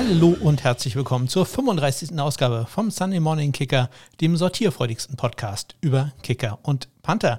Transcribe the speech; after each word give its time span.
Hallo 0.00 0.36
und 0.40 0.62
herzlich 0.62 0.94
willkommen 0.94 1.26
zur 1.26 1.44
35. 1.44 2.20
Ausgabe 2.20 2.66
vom 2.70 2.88
Sunday 2.92 3.18
Morning 3.18 3.50
Kicker, 3.50 3.90
dem 4.20 4.36
sortierfreudigsten 4.36 5.16
Podcast 5.16 5.74
über 5.80 6.12
Kicker 6.22 6.60
und 6.62 6.86
Panther. 7.02 7.38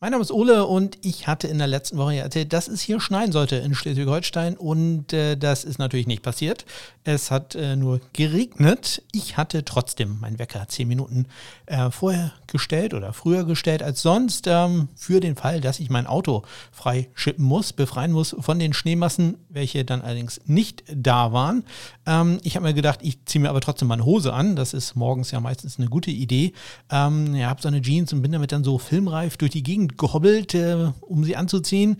Mein 0.00 0.12
Name 0.12 0.22
ist 0.22 0.32
Ole 0.32 0.64
und 0.64 0.96
ich 1.02 1.26
hatte 1.26 1.46
in 1.46 1.58
der 1.58 1.66
letzten 1.66 1.98
Woche 1.98 2.16
erzählt, 2.16 2.54
dass 2.54 2.68
es 2.68 2.80
hier 2.80 3.00
schneien 3.00 3.32
sollte 3.32 3.56
in 3.56 3.74
Schleswig-Holstein 3.74 4.56
und 4.56 5.12
äh, 5.12 5.36
das 5.36 5.62
ist 5.62 5.78
natürlich 5.78 6.06
nicht 6.06 6.22
passiert. 6.22 6.64
Es 7.04 7.30
hat 7.30 7.54
äh, 7.54 7.76
nur 7.76 8.00
geregnet. 8.14 9.02
Ich 9.12 9.36
hatte 9.36 9.62
trotzdem 9.66 10.20
meinen 10.20 10.38
Wecker 10.38 10.66
zehn 10.68 10.88
Minuten 10.88 11.26
äh, 11.66 11.90
vorher 11.90 12.32
gestellt 12.50 12.94
oder 12.94 13.12
früher 13.12 13.44
gestellt 13.44 13.82
als 13.82 14.02
sonst 14.02 14.46
ähm, 14.46 14.88
für 14.94 15.20
den 15.20 15.36
Fall, 15.36 15.60
dass 15.60 15.80
ich 15.80 15.90
mein 15.90 16.06
Auto 16.06 16.42
frei 16.72 17.08
schippen 17.14 17.44
muss, 17.44 17.72
befreien 17.72 18.12
muss 18.12 18.36
von 18.38 18.58
den 18.58 18.72
Schneemassen, 18.72 19.38
welche 19.48 19.84
dann 19.84 20.02
allerdings 20.02 20.40
nicht 20.46 20.84
da 20.92 21.32
waren. 21.32 21.64
Ähm, 22.06 22.38
ich 22.42 22.56
habe 22.56 22.66
mir 22.66 22.74
gedacht, 22.74 23.00
ich 23.02 23.24
ziehe 23.24 23.42
mir 23.42 23.50
aber 23.50 23.60
trotzdem 23.60 23.88
meine 23.88 24.04
Hose 24.04 24.32
an. 24.32 24.56
Das 24.56 24.74
ist 24.74 24.96
morgens 24.96 25.30
ja 25.30 25.40
meistens 25.40 25.78
eine 25.78 25.88
gute 25.88 26.10
Idee. 26.10 26.52
Ähm, 26.90 27.34
ja, 27.34 27.48
habe 27.48 27.62
so 27.62 27.68
eine 27.68 27.80
Jeans 27.82 28.12
und 28.12 28.22
bin 28.22 28.32
damit 28.32 28.52
dann 28.52 28.64
so 28.64 28.78
filmreif 28.78 29.36
durch 29.36 29.52
die 29.52 29.62
Gegend 29.62 29.98
gehobbelt, 29.98 30.54
äh, 30.54 30.90
um 31.00 31.24
sie 31.24 31.36
anzuziehen. 31.36 31.96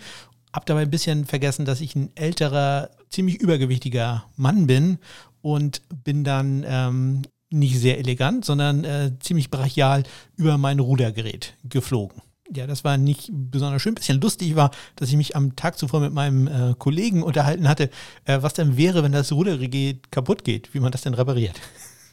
Hab 0.52 0.66
dabei 0.66 0.82
ein 0.82 0.90
bisschen 0.90 1.26
vergessen, 1.26 1.64
dass 1.64 1.80
ich 1.80 1.94
ein 1.94 2.10
älterer, 2.16 2.90
ziemlich 3.08 3.40
übergewichtiger 3.40 4.24
Mann 4.36 4.66
bin 4.66 4.98
und 5.42 5.82
bin 6.04 6.24
dann 6.24 6.64
ähm, 6.66 7.22
nicht 7.50 7.78
sehr 7.78 7.98
elegant, 7.98 8.44
sondern 8.44 8.84
äh, 8.84 9.12
ziemlich 9.20 9.50
brachial 9.50 10.04
über 10.36 10.56
mein 10.56 10.78
Rudergerät 10.78 11.54
geflogen. 11.64 12.22
Ja, 12.52 12.66
das 12.66 12.82
war 12.82 12.96
nicht 12.96 13.30
besonders 13.32 13.80
schön. 13.80 13.92
Ein 13.92 13.96
bisschen 13.96 14.20
lustig 14.20 14.56
war, 14.56 14.72
dass 14.96 15.08
ich 15.08 15.16
mich 15.16 15.36
am 15.36 15.54
Tag 15.54 15.78
zuvor 15.78 16.00
mit 16.00 16.12
meinem 16.12 16.48
äh, 16.48 16.74
Kollegen 16.76 17.22
unterhalten 17.22 17.68
hatte, 17.68 17.90
äh, 18.24 18.38
was 18.40 18.54
denn 18.54 18.76
wäre, 18.76 19.04
wenn 19.04 19.12
das 19.12 19.30
Rudergerät 19.30 20.10
kaputt 20.10 20.42
geht, 20.42 20.74
wie 20.74 20.80
man 20.80 20.90
das 20.90 21.02
denn 21.02 21.14
repariert. 21.14 21.60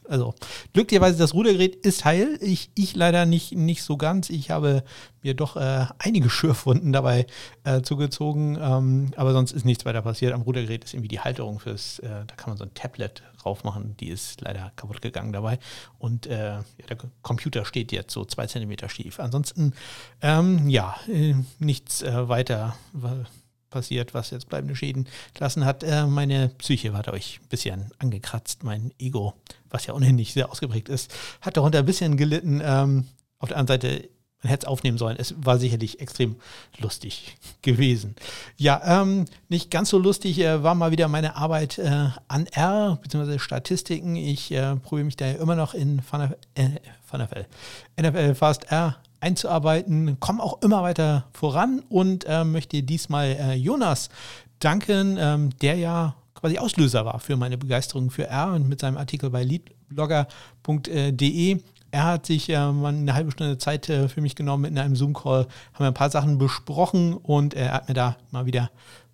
Also 0.09 0.34
glücklicherweise 0.72 1.17
das 1.17 1.34
Rudergerät 1.34 1.75
ist 1.75 2.06
heil. 2.06 2.38
Ich, 2.42 2.72
ich 2.75 2.95
leider 2.95 3.25
nicht, 3.25 3.53
nicht 3.53 3.84
so 3.84 3.97
ganz. 3.97 4.30
Ich 4.30 4.52
habe 4.52 4.84
mir 5.22 5.34
doch 5.34 5.58
äh, 5.58 5.86
einige 6.00 6.30
Schürfwunden 6.30 6.94
dabei 6.94 7.28
äh, 7.66 7.81
zugezogen. 7.81 8.58
Ähm, 8.62 9.12
aber 9.17 9.34
sonst 9.34 9.52
ist 9.52 9.66
nichts 9.66 9.84
weiter 9.84 10.02
passiert. 10.02 10.34
Am 10.34 10.44
Rudergerät 10.44 10.86
ist 10.86 10.94
irgendwie 10.94 11.09
die 11.09 11.19
Halterung 11.19 11.59
fürs, 11.59 12.00
äh, 12.00 12.08
da 12.25 12.36
kann 12.36 12.52
man 12.52 12.58
so 12.58 12.64
ein 12.64 12.73
Tablet 12.73 13.22
drauf 13.48 13.64
machen. 13.64 13.95
Die 14.00 14.09
ist 14.09 14.42
leider 14.42 14.72
kaputt 14.76 15.02
gegangen 15.02 15.31
dabei. 15.31 15.58
Und 15.98 16.28
äh, 16.28 16.59
der 16.90 16.98
Computer 17.22 17.64
steht 17.64 17.92
jetzt 17.92 18.14
so 18.14 18.26
zwei 18.26 18.45
Zentimeter 18.45 18.90
schief. 18.90 19.20
Ansonsten, 19.20 19.73
ähm, 20.22 20.67
ja, 20.67 20.95
äh, 21.08 21.36
nichts 21.59 22.02
äh, 22.02 22.28
weiter 22.28 22.75
passiert, 23.70 24.14
was 24.14 24.31
jetzt 24.31 24.50
bleibende 24.50 24.75
Schäden 24.75 25.08
gelassen 25.34 25.66
hat. 25.66 25.84
Äh, 25.84 26.06
meine 26.06 26.50
Psyche 26.58 26.92
war 26.92 27.03
dadurch 27.03 27.40
ein 27.42 27.48
bisschen 27.48 27.92
angekratzt. 28.00 28.64
Mein 28.64 28.92
Ego, 29.00 29.34
was 29.70 29.86
ja 29.86 29.94
ohnehin 29.94 30.16
nicht 30.16 30.34
sehr 30.34 30.52
ausgeprägt 30.52 30.90
ist, 30.90 31.14
hat 31.42 31.56
darunter 31.56 31.80
ein 31.80 31.86
bisschen 31.86 32.18
gelitten. 32.18 32.62
Ähm, 32.62 33.08
auf 33.40 33.50
der 33.50 33.58
anderen 33.58 33.81
Seite, 33.81 34.09
man 34.44 34.50
hätte 34.50 34.66
es 34.66 34.68
aufnehmen 34.68 34.98
sollen. 34.98 35.18
Es 35.20 35.34
war 35.38 35.58
sicherlich 35.58 36.00
extrem 36.00 36.36
lustig 36.78 37.36
gewesen. 37.62 38.16
Ja, 38.58 39.02
ähm, 39.02 39.26
nicht 39.50 39.72
ganz 39.72 39.90
so 39.90 39.98
lustig 39.98 40.40
äh, 40.40 40.64
war 40.64 40.76
mal 40.76 40.92
wieder 40.92 41.08
meine 41.08 41.36
Arbeit 41.36 41.80
äh, 41.80 42.10
an 42.28 42.46
R, 42.48 43.00
beziehungsweise 43.02 43.40
Statistiken. 43.40 44.16
Ich 44.16 44.52
äh, 44.52 44.76
probiere 44.76 45.06
mich 45.06 45.18
da 45.18 45.32
immer 45.32 45.56
noch 45.56 45.74
in 45.74 45.96
NFL, 45.98 46.36
äh, 46.56 48.02
NFL 48.02 48.36
Fast 48.36 48.72
R 48.72 48.98
einzuarbeiten, 49.20 50.20
komme 50.20 50.44
auch 50.44 50.62
immer 50.62 50.84
weiter 50.84 51.26
voran 51.34 51.82
und 51.90 52.26
äh, 52.28 52.44
möchte 52.44 52.84
diesmal 52.84 53.36
äh, 53.40 53.56
Jonas 53.56 54.10
danken, 54.60 55.18
ähm, 55.20 55.50
der 55.62 55.74
ja 55.76 56.14
quasi 56.36 56.60
Auslöser 56.60 57.04
war 57.06 57.20
für 57.20 57.36
meine 57.36 57.58
Begeisterung 57.58 58.12
für 58.12 58.28
R 58.28 58.54
und 58.54 58.70
mit 58.70 58.80
seinem 58.80 58.98
Artikel 58.98 59.32
bei 59.32 59.44
leadblogger.de. 59.44 61.58
Er 61.92 62.03
hat 62.03 62.25
sich 62.25 62.50
äh, 62.50 62.72
mal 62.72 62.94
eine 62.94 63.14
halbe 63.14 63.31
Stunde 63.31 63.58
Zeit 63.58 63.90
äh, 63.90 64.09
für 64.09 64.22
mich 64.22 64.36
genommen 64.36 64.66
in 64.66 64.78
einem 64.78 64.96
Zoom-Call, 64.96 65.48
haben 65.74 65.80
wir 65.80 65.88
ein 65.88 65.94
paar 65.94 66.09
Sachen 66.09 66.38
besprochen 66.38 67.14
und 67.14 67.53
er 67.53 67.74
hat 67.74 67.88
mir 67.88 67.94
da 67.94 68.18
mal 68.31 68.46
wieder, 68.46 68.70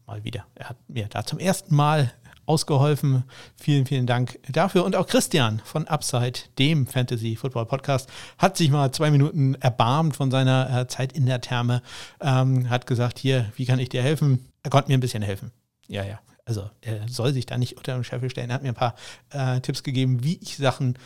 mal 0.06 0.24
wieder, 0.24 0.46
er 0.56 0.70
hat 0.70 0.78
mir 0.88 1.08
da 1.08 1.24
zum 1.26 1.40
ersten 1.40 1.76
Mal 1.76 2.12
ausgeholfen. 2.46 3.24
Vielen, 3.56 3.86
vielen 3.86 4.06
Dank 4.06 4.40
dafür. 4.50 4.84
Und 4.84 4.96
auch 4.96 5.08
Christian 5.08 5.62
von 5.64 5.88
Upside, 5.88 6.40
dem 6.60 6.88
Fantasy 6.88 7.36
Football 7.36 7.66
Podcast, 7.66 8.10
hat 8.38 8.58
sich 8.58 8.70
mal 8.70 8.92
zwei 8.92 9.12
Minuten 9.12 9.56
erbarmt 9.56 10.16
von 10.16 10.32
seiner 10.32 10.82
äh, 10.82 10.88
Zeit 10.88 11.14
in 11.14 11.26
der 11.26 11.42
Therme, 11.42 11.82
ähm, 12.22 12.70
hat 12.70 12.88
gesagt, 12.88 13.20
hier, 13.20 13.52
wie 13.56 13.66
kann 13.66 13.80
ich 13.80 13.90
dir 13.90 14.02
helfen? 14.02 14.46
Er 14.64 14.70
konnte 14.70 14.90
mir 14.90 14.98
ein 14.98 15.02
bisschen 15.02 15.24
helfen. 15.24 15.52
Ja, 15.88 16.04
ja. 16.04 16.20
Also 16.46 16.70
er 16.82 17.08
soll 17.08 17.32
sich 17.32 17.46
da 17.46 17.58
nicht 17.58 17.78
unter 17.78 17.94
den 17.94 18.04
Scheffel 18.04 18.30
stellen. 18.30 18.50
Er 18.50 18.56
hat 18.56 18.64
mir 18.64 18.70
ein 18.70 18.76
paar 18.76 18.96
äh, 19.30 19.62
Tipps 19.62 19.82
gegeben, 19.82 20.24
wie 20.24 20.38
ich 20.42 20.58
Sachen 20.58 20.98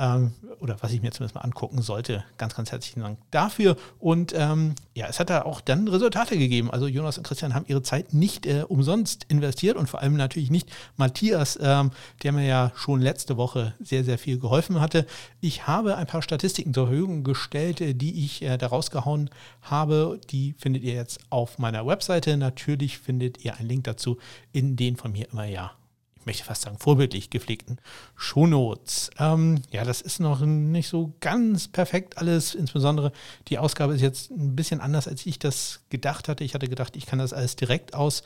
ähm, 0.00 0.32
oder 0.60 0.76
was 0.80 0.92
ich 0.92 1.02
mir 1.02 1.12
zumindest 1.12 1.34
mal 1.34 1.42
angucken 1.42 1.82
sollte. 1.82 2.24
Ganz, 2.38 2.54
ganz 2.54 2.72
herzlichen 2.72 3.00
Dank 3.00 3.18
dafür. 3.30 3.76
Und 3.98 4.32
ähm, 4.34 4.74
ja, 4.94 5.06
es 5.08 5.20
hat 5.20 5.30
da 5.30 5.42
auch 5.42 5.60
dann 5.60 5.86
Resultate 5.88 6.38
gegeben. 6.38 6.70
Also 6.70 6.86
Jonas 6.86 7.18
und 7.18 7.24
Christian 7.24 7.54
haben 7.54 7.66
ihre 7.68 7.82
Zeit 7.82 8.14
nicht 8.14 8.46
äh, 8.46 8.64
umsonst 8.66 9.24
investiert 9.28 9.76
und 9.76 9.88
vor 9.88 10.00
allem 10.00 10.16
natürlich 10.16 10.50
nicht 10.50 10.70
Matthias, 10.96 11.58
ähm, 11.60 11.90
der 12.22 12.32
mir 12.32 12.46
ja 12.46 12.72
schon 12.74 13.00
letzte 13.00 13.36
Woche 13.36 13.74
sehr, 13.78 14.02
sehr 14.02 14.18
viel 14.18 14.38
geholfen 14.38 14.80
hatte. 14.80 15.06
Ich 15.40 15.66
habe 15.66 15.96
ein 15.96 16.06
paar 16.06 16.22
Statistiken 16.22 16.72
zur 16.72 16.86
Verfügung 16.86 17.22
gestellt, 17.22 17.80
äh, 17.80 17.94
die 17.94 18.24
ich 18.24 18.42
äh, 18.42 18.56
da 18.56 18.68
rausgehauen 18.68 19.30
habe. 19.62 20.18
Die 20.30 20.54
findet 20.58 20.82
ihr 20.82 20.94
jetzt 20.94 21.20
auf 21.28 21.58
meiner 21.58 21.86
Webseite. 21.86 22.36
Natürlich 22.38 22.98
findet 22.98 23.44
ihr 23.44 23.56
einen 23.56 23.68
Link 23.68 23.84
dazu 23.84 24.18
in 24.52 24.76
den 24.76 24.96
von 24.96 25.12
mir 25.12 25.28
immer 25.30 25.44
ja 25.44 25.72
ich 26.20 26.26
möchte 26.26 26.44
fast 26.44 26.62
sagen, 26.62 26.78
vorbildlich 26.78 27.30
gepflegten 27.30 27.78
Shownotes. 28.14 29.10
Ähm, 29.18 29.62
ja, 29.70 29.84
das 29.84 30.02
ist 30.02 30.20
noch 30.20 30.40
nicht 30.40 30.88
so 30.88 31.14
ganz 31.20 31.66
perfekt 31.66 32.18
alles. 32.18 32.54
Insbesondere 32.54 33.12
die 33.48 33.58
Ausgabe 33.58 33.94
ist 33.94 34.02
jetzt 34.02 34.30
ein 34.30 34.54
bisschen 34.54 34.80
anders, 34.80 35.08
als 35.08 35.24
ich 35.24 35.38
das 35.38 35.80
gedacht 35.88 36.28
hatte. 36.28 36.44
Ich 36.44 36.54
hatte 36.54 36.68
gedacht, 36.68 36.94
ich 36.96 37.06
kann 37.06 37.18
das 37.18 37.32
alles 37.32 37.56
direkt 37.56 37.94
aus 37.94 38.22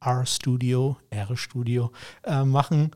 R-Studio, 0.00 0.96
R-Studio 1.10 1.92
äh, 2.24 2.42
machen. 2.44 2.90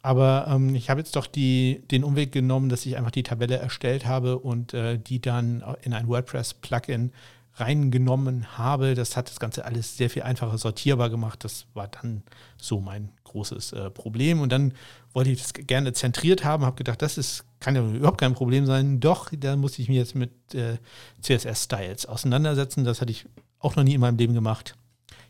Aber 0.00 0.46
ähm, 0.48 0.74
ich 0.74 0.88
habe 0.88 1.00
jetzt 1.00 1.16
doch 1.16 1.26
die, 1.26 1.82
den 1.90 2.04
Umweg 2.04 2.32
genommen, 2.32 2.70
dass 2.70 2.86
ich 2.86 2.96
einfach 2.96 3.10
die 3.10 3.22
Tabelle 3.22 3.56
erstellt 3.56 4.06
habe 4.06 4.38
und 4.38 4.72
äh, 4.72 4.98
die 4.98 5.20
dann 5.20 5.62
in 5.82 5.92
ein 5.92 6.08
WordPress-Plugin 6.08 7.12
reingenommen 7.56 8.58
habe. 8.58 8.94
Das 8.94 9.16
hat 9.16 9.30
das 9.30 9.40
Ganze 9.40 9.64
alles 9.64 9.96
sehr 9.96 10.10
viel 10.10 10.22
einfacher 10.22 10.58
sortierbar 10.58 11.10
gemacht. 11.10 11.44
Das 11.44 11.66
war 11.74 11.88
dann 11.88 12.22
so 12.56 12.80
mein 12.80 13.10
großes 13.34 13.72
äh, 13.72 13.90
Problem. 13.90 14.40
Und 14.40 14.50
dann 14.50 14.72
wollte 15.12 15.30
ich 15.30 15.42
das 15.42 15.52
gerne 15.52 15.92
zentriert 15.92 16.44
haben, 16.44 16.64
habe 16.64 16.76
gedacht, 16.76 17.02
das 17.02 17.18
ist, 17.18 17.44
kann 17.60 17.74
ja 17.74 17.84
überhaupt 17.86 18.20
kein 18.20 18.34
Problem 18.34 18.64
sein. 18.64 19.00
Doch, 19.00 19.30
da 19.36 19.56
musste 19.56 19.82
ich 19.82 19.88
mich 19.88 19.98
jetzt 19.98 20.14
mit 20.14 20.30
äh, 20.54 20.78
CSS-Styles 21.20 22.06
auseinandersetzen. 22.06 22.84
Das 22.84 23.00
hatte 23.00 23.10
ich 23.10 23.26
auch 23.58 23.76
noch 23.76 23.84
nie 23.84 23.94
in 23.94 24.00
meinem 24.00 24.16
Leben 24.18 24.34
gemacht. 24.34 24.76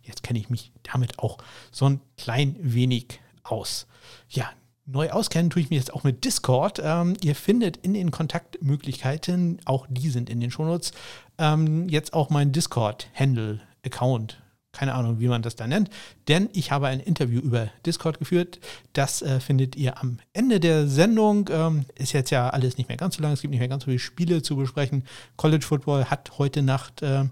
Jetzt 0.03 0.23
kenne 0.23 0.39
ich 0.39 0.51
mich 0.51 0.71
damit 0.83 1.19
auch 1.19 1.39
so 1.73 1.89
ein 1.89 2.01
klein 2.19 2.57
wenig 2.61 3.21
aus. 3.43 3.87
Ja, 4.29 4.51
Neu 4.87 5.11
auskennen 5.11 5.49
tue 5.49 5.63
ich 5.63 5.71
mich 5.71 5.79
jetzt 5.79 5.95
auch 5.95 6.05
mit 6.05 6.27
Discord. 6.27 6.79
Ähm, 6.85 7.17
ihr 7.23 7.35
findet 7.35 7.79
in 7.79 7.95
den 7.95 8.11
Kontaktmöglichkeiten, 8.11 9.61
auch 9.65 9.87
die 9.89 10.11
sind 10.11 10.29
in 10.29 10.41
den 10.41 10.51
Shownotes, 10.51 10.93
ähm, 11.39 11.89
jetzt 11.89 12.13
auch 12.13 12.29
mein 12.29 12.53
Discord-Handle-Account 12.53 14.44
keine 14.75 14.95
Ahnung, 14.95 15.21
wie 15.21 15.29
man 15.29 15.43
das 15.43 15.57
da 15.57 15.67
nennt, 15.67 15.89
denn 16.29 16.51
ich 16.53 16.71
habe 16.71 16.89
ein 16.89 17.01
Interview 17.01 17.41
über 17.41 17.69
Discord 17.87 18.19
geführt. 18.19 18.61
Das 18.93 19.23
äh, 19.23 19.41
findet 19.41 19.77
ihr 19.77 19.99
am 20.01 20.19
Ende 20.33 20.61
der 20.61 20.87
Sendung. 20.89 21.49
Ähm, 21.51 21.87
ist 21.95 22.13
jetzt 22.13 22.31
ja 22.31 22.51
alles 22.51 22.77
nicht 22.77 22.89
mehr 22.89 22.97
ganz 22.97 23.17
so 23.17 23.23
lang, 23.23 23.33
es 23.33 23.41
gibt 23.41 23.53
nicht 23.53 23.61
mehr 23.61 23.69
ganz 23.69 23.85
so 23.85 23.87
viele 23.87 23.99
Spiele 23.99 24.43
zu 24.43 24.57
besprechen. 24.57 25.05
College 25.37 25.65
Football 25.65 26.07
hat 26.07 26.39
heute 26.39 26.63
Nacht 26.63 27.03
äh, 27.03 27.25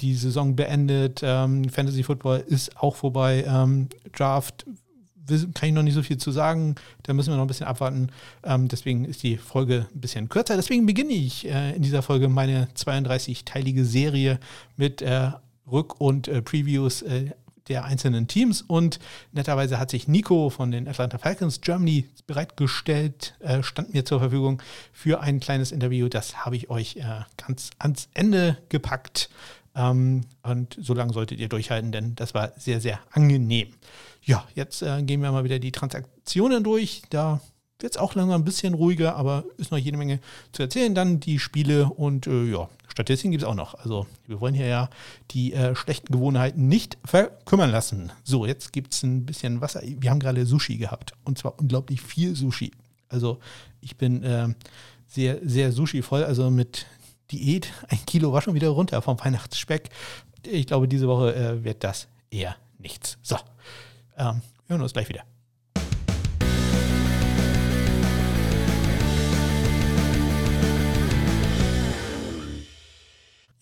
die 0.00 0.14
Saison 0.14 0.56
beendet. 0.56 1.20
Ähm, 1.22 1.68
Fantasy 1.68 2.02
Football 2.02 2.44
ist 2.46 2.76
auch 2.76 2.96
vorbei. 2.96 3.44
Ähm, 3.46 3.88
Draft 4.12 4.66
kann 5.54 5.68
ich 5.68 5.72
noch 5.72 5.82
nicht 5.82 5.94
so 5.94 6.02
viel 6.02 6.18
zu 6.18 6.30
sagen. 6.30 6.74
Da 7.04 7.12
müssen 7.12 7.30
wir 7.30 7.36
noch 7.36 7.44
ein 7.44 7.48
bisschen 7.48 7.66
abwarten. 7.66 8.08
Ähm, 8.42 8.68
deswegen 8.68 9.04
ist 9.04 9.22
die 9.22 9.36
Folge 9.36 9.86
ein 9.94 10.00
bisschen 10.00 10.28
kürzer. 10.28 10.56
Deswegen 10.56 10.86
beginne 10.86 11.12
ich 11.12 11.48
äh, 11.48 11.74
in 11.74 11.82
dieser 11.82 12.02
Folge 12.02 12.28
meine 12.28 12.68
32-teilige 12.76 13.84
Serie 13.84 14.40
mit 14.76 15.02
äh, 15.02 15.30
Rück- 15.66 15.94
und 15.98 16.28
äh, 16.28 16.42
Previews 16.42 17.02
äh, 17.02 17.30
der 17.68 17.84
einzelnen 17.84 18.28
Teams. 18.28 18.62
Und 18.62 18.98
netterweise 19.32 19.78
hat 19.78 19.90
sich 19.90 20.08
Nico 20.08 20.50
von 20.50 20.70
den 20.70 20.88
Atlanta 20.88 21.18
Falcons 21.18 21.60
Germany 21.60 22.08
bereitgestellt, 22.26 23.34
äh, 23.40 23.62
stand 23.62 23.94
mir 23.94 24.04
zur 24.04 24.20
Verfügung 24.20 24.62
für 24.92 25.20
ein 25.20 25.40
kleines 25.40 25.72
Interview. 25.72 26.08
Das 26.08 26.44
habe 26.44 26.56
ich 26.56 26.70
euch 26.70 26.96
äh, 26.96 27.22
ganz 27.36 27.70
ans 27.78 28.08
Ende 28.14 28.58
gepackt. 28.68 29.30
Ähm, 29.74 30.22
und 30.42 30.76
so 30.80 30.94
lange 30.94 31.12
solltet 31.12 31.40
ihr 31.40 31.48
durchhalten, 31.48 31.92
denn 31.92 32.14
das 32.14 32.34
war 32.34 32.52
sehr, 32.56 32.80
sehr 32.80 33.00
angenehm. 33.12 33.68
Ja, 34.22 34.46
jetzt 34.54 34.82
äh, 34.82 35.02
gehen 35.02 35.22
wir 35.22 35.32
mal 35.32 35.44
wieder 35.44 35.58
die 35.58 35.72
Transaktionen 35.72 36.62
durch. 36.62 37.02
Da 37.10 37.40
wird 37.82 37.94
es 37.94 38.00
auch 38.00 38.14
langsam 38.14 38.40
ein 38.40 38.44
bisschen 38.44 38.74
ruhiger, 38.74 39.16
aber 39.16 39.44
ist 39.56 39.70
noch 39.70 39.78
jede 39.78 39.96
Menge 39.96 40.20
zu 40.52 40.62
erzählen. 40.62 40.94
Dann 40.94 41.20
die 41.20 41.38
Spiele 41.38 41.86
und 41.86 42.26
äh, 42.26 42.44
ja, 42.44 42.68
Statistiken 42.88 43.32
gibt 43.32 43.42
es 43.42 43.48
auch 43.48 43.54
noch. 43.54 43.74
Also 43.74 44.06
wir 44.26 44.40
wollen 44.40 44.54
hier 44.54 44.66
ja 44.66 44.90
die 45.30 45.52
äh, 45.52 45.74
schlechten 45.74 46.12
Gewohnheiten 46.12 46.68
nicht 46.68 46.98
verkümmern 47.04 47.70
lassen. 47.70 48.12
So, 48.22 48.46
jetzt 48.46 48.72
gibt 48.72 48.94
es 48.94 49.02
ein 49.02 49.26
bisschen 49.26 49.60
Wasser. 49.60 49.82
Wir 49.82 50.10
haben 50.10 50.20
gerade 50.20 50.46
Sushi 50.46 50.76
gehabt 50.76 51.12
und 51.24 51.38
zwar 51.38 51.58
unglaublich 51.58 52.00
viel 52.00 52.34
Sushi. 52.36 52.72
Also 53.08 53.38
ich 53.80 53.96
bin 53.96 54.22
äh, 54.22 54.48
sehr, 55.06 55.38
sehr 55.42 55.72
Sushi 55.72 56.02
voll, 56.02 56.24
also 56.24 56.50
mit 56.50 56.86
Diät. 57.30 57.72
Ein 57.88 58.04
Kilo 58.06 58.32
war 58.32 58.42
schon 58.42 58.54
wieder 58.54 58.68
runter 58.68 59.02
vom 59.02 59.18
Weihnachtsspeck. 59.18 59.90
Ich 60.44 60.66
glaube, 60.66 60.88
diese 60.88 61.08
Woche 61.08 61.34
äh, 61.34 61.64
wird 61.64 61.84
das 61.84 62.08
eher 62.30 62.56
nichts. 62.78 63.18
So, 63.22 63.36
ähm, 64.16 64.42
wir 64.66 64.74
hören 64.74 64.82
uns 64.82 64.92
gleich 64.92 65.08
wieder. 65.08 65.24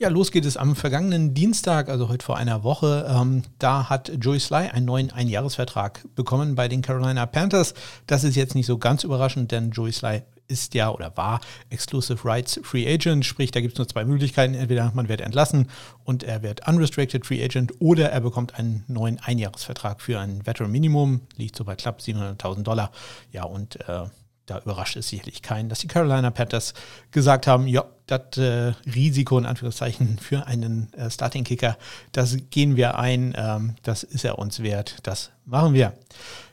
Ja, 0.02 0.08
los 0.08 0.30
geht 0.30 0.46
es 0.46 0.56
am 0.56 0.76
vergangenen 0.76 1.34
Dienstag, 1.34 1.90
also 1.90 2.08
heute 2.08 2.24
vor 2.24 2.38
einer 2.38 2.62
Woche. 2.62 3.06
Ähm, 3.06 3.42
da 3.58 3.90
hat 3.90 4.10
Joey 4.18 4.40
Sly 4.40 4.70
einen 4.70 4.86
neuen 4.86 5.12
Einjahresvertrag 5.12 6.06
bekommen 6.14 6.54
bei 6.54 6.68
den 6.68 6.80
Carolina 6.80 7.26
Panthers. 7.26 7.74
Das 8.06 8.24
ist 8.24 8.34
jetzt 8.34 8.54
nicht 8.54 8.64
so 8.64 8.78
ganz 8.78 9.04
überraschend, 9.04 9.52
denn 9.52 9.72
Joey 9.72 9.92
Sly 9.92 10.22
ist 10.48 10.72
ja 10.72 10.88
oder 10.88 11.14
war 11.18 11.42
Exclusive 11.68 12.24
Rights 12.24 12.58
Free 12.62 12.90
Agent, 12.90 13.26
sprich, 13.26 13.50
da 13.50 13.60
gibt 13.60 13.74
es 13.74 13.78
nur 13.78 13.88
zwei 13.88 14.06
Möglichkeiten. 14.06 14.54
Entweder 14.54 14.90
man 14.94 15.10
wird 15.10 15.20
entlassen 15.20 15.68
und 16.04 16.22
er 16.22 16.42
wird 16.42 16.66
Unrestricted 16.66 17.26
Free 17.26 17.44
Agent 17.44 17.74
oder 17.78 18.10
er 18.10 18.22
bekommt 18.22 18.58
einen 18.58 18.84
neuen 18.88 19.18
Einjahresvertrag 19.18 20.00
für 20.00 20.18
ein 20.18 20.46
Veteran 20.46 20.70
Minimum, 20.70 21.20
liegt 21.36 21.56
so 21.56 21.64
bei 21.64 21.76
knapp 21.76 22.00
700.000 22.00 22.62
Dollar. 22.62 22.90
Ja, 23.32 23.44
und 23.44 23.78
äh, 23.86 24.04
da 24.50 24.58
überrascht 24.58 24.96
es 24.96 25.08
sicherlich 25.08 25.42
keinen, 25.42 25.68
dass 25.68 25.78
die 25.78 25.86
Carolina 25.86 26.30
Panthers 26.30 26.74
gesagt 27.12 27.46
haben, 27.46 27.68
ja, 27.68 27.84
das 28.06 28.36
äh, 28.36 28.72
Risiko 28.92 29.38
in 29.38 29.46
Anführungszeichen 29.46 30.18
für 30.18 30.46
einen 30.46 30.92
äh, 30.94 31.08
Starting-Kicker, 31.08 31.78
das 32.10 32.36
gehen 32.50 32.74
wir 32.74 32.98
ein, 32.98 33.34
ähm, 33.36 33.76
das 33.84 34.02
ist 34.02 34.24
er 34.24 34.40
uns 34.40 34.60
wert, 34.60 34.96
das 35.04 35.30
machen 35.44 35.74
wir. 35.74 35.92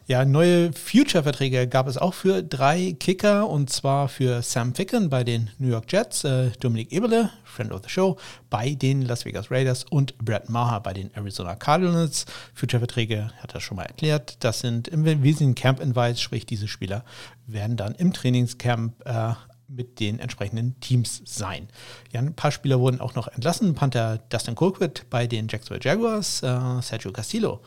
Ja, 0.10 0.24
neue 0.24 0.72
Future-Verträge 0.72 1.68
gab 1.68 1.86
es 1.86 1.98
auch 1.98 2.14
für 2.14 2.42
drei 2.42 2.96
Kicker 2.98 3.50
und 3.50 3.70
zwar 3.70 4.08
für 4.08 4.42
Sam 4.42 4.74
Ficken 4.74 5.10
bei 5.10 5.26
den 5.26 5.50
New 5.58 5.68
York 5.68 5.92
Jets, 5.92 6.24
äh, 6.24 6.52
Dominik 6.62 6.94
Eberle, 6.94 7.30
Friend 7.44 7.74
of 7.74 7.82
the 7.84 7.90
Show, 7.90 8.16
bei 8.50 8.74
den 8.74 9.02
Las 9.02 9.26
Vegas 9.26 9.52
Raiders 9.52 9.84
und 9.84 10.18
Brad 10.20 10.50
Maher 10.50 10.80
bei 10.80 10.94
den 10.94 11.14
Arizona 11.14 11.56
Cardinals. 11.56 12.26
Future-Verträge 12.54 13.32
hat 13.42 13.54
er 13.54 13.60
schon 13.60 13.76
mal 13.76 13.84
erklärt. 13.84 14.38
Das 14.46 14.62
sind 14.62 14.88
im 14.88 15.04
Wesentlichen 15.04 15.56
Camp-Invites, 15.56 16.22
sprich 16.22 16.46
diese 16.46 16.70
Spieler 16.70 17.04
werden 17.46 17.76
dann 17.76 17.94
im 17.96 18.14
Trainingscamp 18.14 19.06
äh, 19.06 19.34
mit 19.68 20.00
den 20.00 20.20
entsprechenden 20.20 20.80
Teams 20.80 21.22
sein. 21.26 21.68
Ja, 22.14 22.22
ein 22.22 22.34
paar 22.34 22.52
Spieler 22.52 22.80
wurden 22.80 23.02
auch 23.02 23.16
noch 23.16 23.28
entlassen. 23.28 23.76
Panther 23.76 24.20
Dustin 24.30 24.56
Colquitt 24.56 25.10
bei 25.10 25.28
den 25.28 25.50
Jacksonville 25.50 25.84
Jaguars, 25.84 26.42
äh, 26.44 26.82
Sergio 26.82 27.12
Castillo 27.12 27.60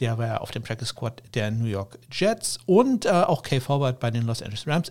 der 0.00 0.18
war 0.18 0.26
ja 0.26 0.36
auf 0.38 0.50
dem 0.50 0.62
Practice 0.62 0.88
Squad 0.88 1.22
der 1.34 1.50
New 1.50 1.66
York 1.66 1.98
Jets 2.10 2.58
und 2.66 3.04
äh, 3.04 3.10
auch 3.10 3.42
Kay 3.42 3.60
Forward 3.60 4.00
bei 4.00 4.10
den 4.10 4.24
Los 4.24 4.42
Angeles 4.42 4.66
Rams 4.66 4.90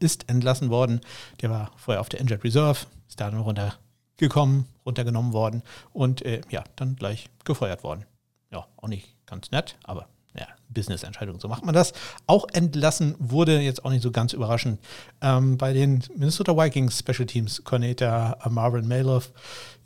ist 0.00 0.28
entlassen 0.28 0.70
worden. 0.70 1.00
Der 1.40 1.50
war 1.50 1.70
vorher 1.76 2.00
auf 2.00 2.08
der 2.08 2.20
Injured 2.20 2.44
Reserve, 2.44 2.86
ist 3.08 3.20
da 3.20 3.30
dann 3.30 3.40
runtergekommen, 3.40 4.66
runtergenommen 4.84 5.32
worden 5.32 5.62
und 5.92 6.22
äh, 6.22 6.40
ja, 6.50 6.64
dann 6.76 6.96
gleich 6.96 7.28
gefeuert 7.44 7.82
worden. 7.82 8.04
Ja, 8.50 8.66
auch 8.76 8.88
nicht 8.88 9.14
ganz 9.26 9.50
nett, 9.50 9.76
aber 9.84 10.08
ja, 10.38 10.46
Business-Entscheidung, 10.68 11.40
so 11.40 11.48
macht 11.48 11.64
man 11.64 11.74
das. 11.74 11.92
Auch 12.26 12.46
entlassen 12.52 13.14
wurde, 13.18 13.60
jetzt 13.60 13.84
auch 13.84 13.90
nicht 13.90 14.02
so 14.02 14.10
ganz 14.10 14.32
überraschend, 14.32 14.80
ähm, 15.20 15.58
bei 15.58 15.72
den 15.72 16.04
Minnesota 16.16 16.56
Vikings 16.56 16.98
Special 16.98 17.26
Teams 17.26 17.64
Coordinator 17.64 18.38
Marvin 18.48 18.86
Maloff. 18.86 19.32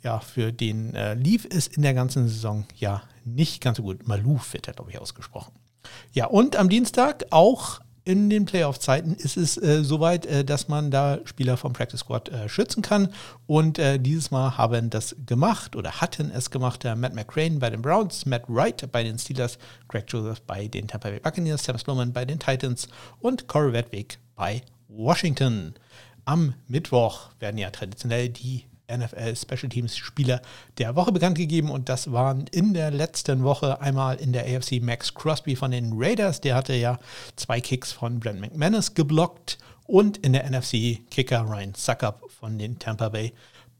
Ja, 0.03 0.19
für 0.19 0.51
den 0.51 0.93
äh, 0.95 1.13
lief 1.13 1.47
es 1.49 1.67
in 1.67 1.81
der 1.81 1.93
ganzen 1.93 2.27
Saison 2.27 2.65
ja 2.75 3.01
nicht 3.23 3.61
ganz 3.61 3.77
so 3.77 3.83
gut. 3.83 4.07
Maluf 4.07 4.53
wird 4.53 4.67
er, 4.67 4.73
glaube 4.73 4.91
ich, 4.91 4.99
ausgesprochen. 4.99 5.53
Ja, 6.11 6.27
und 6.27 6.55
am 6.55 6.69
Dienstag 6.69 7.25
auch 7.31 7.79
in 8.05 8.29
den 8.29 8.45
Playoff-Zeiten 8.45 9.13
ist 9.13 9.37
es 9.37 9.57
äh, 9.57 9.83
soweit, 9.83 10.25
äh, 10.25 10.43
dass 10.43 10.67
man 10.67 10.91
da 10.91 11.19
Spieler 11.25 11.57
vom 11.57 11.73
Practice 11.73 12.01
Squad 12.01 12.29
äh, 12.29 12.49
schützen 12.49 12.81
kann. 12.81 13.09
Und 13.47 13.79
äh, 13.79 13.97
dieses 13.97 14.31
Mal 14.31 14.57
haben 14.57 14.89
das 14.89 15.15
gemacht 15.25 15.75
oder 15.75 16.01
hatten 16.01 16.31
es 16.31 16.51
gemacht 16.51 16.83
Matt 16.83 17.13
McCrane 17.13 17.59
bei 17.59 17.69
den 17.69 17.81
Browns, 17.81 18.25
Matt 18.25 18.43
Wright 18.47 18.91
bei 18.91 19.03
den 19.03 19.17
Steelers, 19.17 19.57
Greg 19.87 20.05
Joseph 20.07 20.41
bei 20.41 20.67
den 20.67 20.87
Tampa 20.87 21.09
Bay 21.09 21.19
Buccaneers, 21.19 21.63
Sam 21.63 21.77
Sloman 21.77 22.11
bei 22.11 22.25
den 22.25 22.39
Titans 22.39 22.87
und 23.19 23.47
Corey 23.47 23.73
Wedwig 23.73 24.19
bei 24.35 24.61
Washington. 24.87 25.73
Am 26.25 26.53
Mittwoch 26.67 27.29
werden 27.39 27.57
ja 27.57 27.69
traditionell 27.69 28.29
die 28.29 28.65
NFL 28.97 29.35
Special 29.35 29.69
Teams 29.69 29.97
Spieler 29.97 30.41
der 30.77 30.95
Woche 30.95 31.11
bekannt 31.11 31.37
gegeben. 31.37 31.69
Und 31.69 31.89
das 31.89 32.11
waren 32.11 32.47
in 32.51 32.73
der 32.73 32.91
letzten 32.91 33.43
Woche 33.43 33.81
einmal 33.81 34.17
in 34.17 34.33
der 34.33 34.45
AFC 34.45 34.81
Max 34.81 35.13
Crosby 35.13 35.55
von 35.55 35.71
den 35.71 35.91
Raiders, 35.95 36.41
der 36.41 36.55
hatte 36.55 36.73
ja 36.73 36.99
zwei 37.35 37.61
Kicks 37.61 37.91
von 37.91 38.19
Brent 38.19 38.39
McManus 38.39 38.93
geblockt. 38.93 39.57
Und 39.85 40.17
in 40.17 40.33
der 40.33 40.49
NFC 40.49 41.01
Kicker 41.09 41.41
Ryan 41.41 41.73
Suckup 41.75 42.31
von 42.39 42.57
den 42.57 42.79
Tampa 42.79 43.09
Bay 43.09 43.33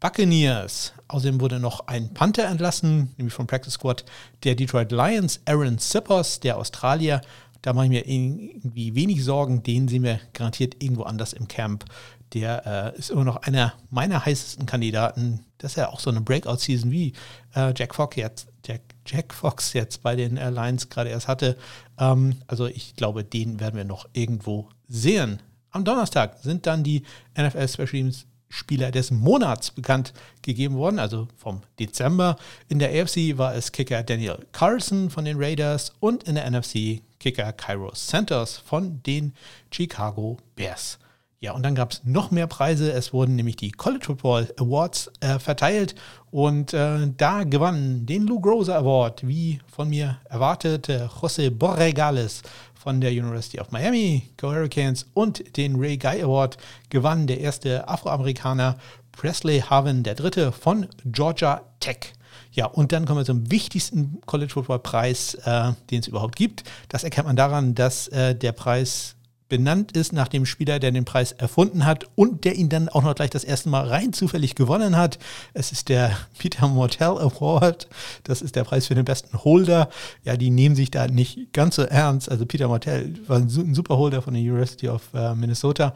Buccaneers. 0.04 0.92
Außerdem 1.08 1.40
wurde 1.40 1.62
noch 1.62 1.88
ein 1.88 2.14
Panther 2.14 2.46
entlassen, 2.50 3.14
nämlich 3.18 3.34
vom 3.34 3.48
Practice 3.48 3.76
Squad 3.76 4.04
der 4.44 4.54
Detroit 4.56 4.92
Lions, 4.92 5.40
Aaron 5.46 5.78
Sippers, 5.78 6.42
der 6.42 6.58
Australier. 6.58 7.22
Da 7.62 7.72
mache 7.72 7.86
ich 7.86 7.92
mir 7.92 8.06
irgendwie 8.06 8.96
wenig 8.96 9.24
Sorgen, 9.24 9.64
den 9.64 9.88
sehen 9.88 10.04
wir 10.04 10.20
garantiert 10.34 10.84
irgendwo 10.84 11.04
anders 11.04 11.32
im 11.32 11.48
Camp 11.48 11.86
der 12.34 12.94
äh, 12.96 12.98
ist 12.98 13.12
immer 13.12 13.24
noch 13.24 13.38
einer 13.38 13.74
meiner 13.90 14.26
heißesten 14.26 14.66
Kandidaten. 14.66 15.46
Das 15.58 15.72
ist 15.72 15.78
ja 15.78 15.90
auch 15.90 16.00
so 16.00 16.10
eine 16.10 16.22
Breakout-Season 16.22 16.92
wie 16.92 17.14
äh, 17.56 17.74
Jack 17.76 17.96
Fox 17.96 18.16
jetzt, 18.16 18.48
Jack, 18.66 18.82
Jack 19.06 19.34
Fox 19.34 19.74
jetzt 19.74 20.02
bei 20.02 20.16
den 20.16 20.38
Airlines 20.38 20.90
gerade 20.90 21.10
erst 21.10 21.28
hatte. 21.28 21.58
Ähm, 22.00 22.38
also 22.48 22.66
ich 22.66 22.96
glaube, 22.96 23.24
den 23.24 23.60
werden 23.60 23.76
wir 23.76 23.86
noch 23.86 24.08
irgendwo 24.14 24.70
sehen. 24.88 25.42
Am 25.72 25.84
Donnerstag 25.84 26.38
sind 26.42 26.66
dann 26.66 26.84
die 26.84 27.04
NFL 27.38 27.68
Special 27.68 27.88
Teams 27.88 28.26
Spieler 28.50 28.92
des 28.92 29.10
Monats 29.10 29.72
bekannt 29.72 30.14
gegeben 30.44 30.76
worden, 30.76 31.00
also 31.00 31.28
vom 31.38 31.62
Dezember. 31.80 32.36
In 32.68 32.78
der 32.78 32.90
AFC 32.90 33.38
war 33.38 33.56
es 33.56 33.72
Kicker 33.72 34.04
Daniel 34.04 34.46
Carlson 34.52 35.10
von 35.10 35.26
den 35.26 35.38
Raiders 35.42 35.92
und 36.00 36.24
in 36.24 36.36
der 36.36 36.50
NFC 36.50 37.02
Kicker 37.20 37.52
Cairo 37.54 37.92
Santos 37.96 38.58
von 38.58 39.02
den 39.02 39.34
Chicago 39.72 40.38
Bears. 40.56 41.00
Ja, 41.44 41.52
und 41.52 41.64
dann 41.64 41.76
gab 41.76 41.92
es 41.92 42.02
noch 42.06 42.32
mehr 42.32 42.48
Preise. 42.48 42.94
Es 42.94 43.12
wurden 43.12 43.36
nämlich 43.36 43.58
die 43.58 43.72
College 43.72 44.06
Football 44.06 44.54
Awards 44.58 45.12
äh, 45.20 45.40
verteilt 45.40 45.94
und 46.32 46.74
äh, 46.74 47.12
da 47.18 47.44
gewann 47.44 48.06
den 48.06 48.26
Lou 48.28 48.40
Groza 48.40 48.78
Award, 48.78 49.28
wie 49.28 49.60
von 49.70 49.90
mir 49.90 50.20
erwartet, 50.30 50.88
José 50.88 51.50
Borregales 51.50 52.44
von 52.74 53.02
der 53.02 53.12
University 53.12 53.60
of 53.60 53.72
Miami, 53.72 54.30
Go 54.38 54.54
Hurricanes 54.54 55.06
und 55.14 55.58
den 55.58 55.76
Ray 55.76 55.98
Guy 55.98 56.22
Award 56.22 56.56
gewann 56.88 57.28
der 57.28 57.42
erste 57.42 57.90
Afroamerikaner 57.90 58.78
Presley 59.12 59.60
Harvin, 59.60 60.04
der 60.04 60.16
dritte 60.16 60.54
von 60.54 60.88
Georgia 61.04 61.62
Tech. 61.82 62.14
Ja, 62.54 62.68
und 62.68 62.94
dann 62.94 63.06
kommen 63.06 63.20
wir 63.20 63.26
zum 63.26 63.52
wichtigsten 63.52 64.22
College 64.28 64.54
Football 64.54 64.80
Preis, 64.80 65.34
äh, 65.44 65.74
den 65.92 66.00
es 66.00 66.08
überhaupt 66.08 66.38
gibt. 66.38 66.64
Das 66.88 67.04
erkennt 67.04 67.28
man 67.28 67.36
daran, 67.36 67.76
dass 67.76 68.08
äh, 68.08 68.34
der 68.34 68.54
Preis 68.54 69.18
benannt 69.50 69.92
ist 69.92 70.14
nach 70.14 70.28
dem 70.28 70.46
Spieler, 70.46 70.80
der 70.80 70.92
den 70.92 71.06
Preis 71.06 71.32
erfunden 71.32 71.86
hat 71.86 72.06
und 72.16 72.46
der 72.46 72.56
ihn 72.56 72.70
dann 72.70 72.90
auch 72.90 73.04
noch 73.04 73.16
gleich 73.16 73.30
das 73.30 73.44
erste 73.44 73.70
Mal 73.70 73.88
rein 73.88 74.14
zufällig 74.14 74.56
gewonnen 74.56 74.98
hat. 74.98 75.20
Es 75.54 75.72
ist 75.72 75.90
der 75.90 76.18
Peter 76.38 76.68
Mortel 76.68 77.18
Award. 77.20 77.88
Das 78.24 78.42
ist 78.42 78.56
der 78.56 78.64
Preis 78.64 78.88
für 78.88 78.96
den 78.96 79.06
besten 79.06 79.44
Holder. 79.44 79.90
Ja, 80.24 80.38
die 80.38 80.50
nehmen 80.50 80.76
sich 80.76 80.92
da 80.92 81.08
nicht 81.08 81.54
ganz 81.54 81.76
so 81.76 81.84
ernst. 81.84 82.30
Also 82.30 82.46
Peter 82.46 82.68
Mortel 82.68 83.14
war 83.28 83.38
ein 83.38 83.50
super 83.50 83.98
Holder 83.98 84.22
von 84.22 84.34
der 84.34 84.42
University 84.42 84.90
of 84.90 85.02
uh, 85.14 85.36
Minnesota. 85.36 85.94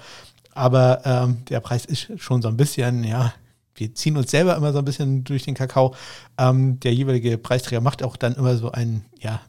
Aber 0.53 1.01
ähm, 1.05 1.45
der 1.49 1.59
Preis 1.59 1.85
ist 1.85 2.11
schon 2.17 2.41
so 2.41 2.47
ein 2.47 2.57
bisschen, 2.57 3.03
ja, 3.03 3.33
wir 3.75 3.93
ziehen 3.93 4.17
uns 4.17 4.31
selber 4.31 4.55
immer 4.55 4.73
so 4.73 4.79
ein 4.79 4.85
bisschen 4.85 5.23
durch 5.23 5.43
den 5.43 5.53
Kakao. 5.53 5.93
Ähm, 6.37 6.79
der 6.79 6.93
jeweilige 6.93 7.37
Preisträger 7.37 7.81
macht 7.81 8.03
auch 8.03 8.15
dann 8.17 8.35
immer 8.35 8.57
so 8.57 8.71
ein 8.71 9.05
ja, 9.19 9.41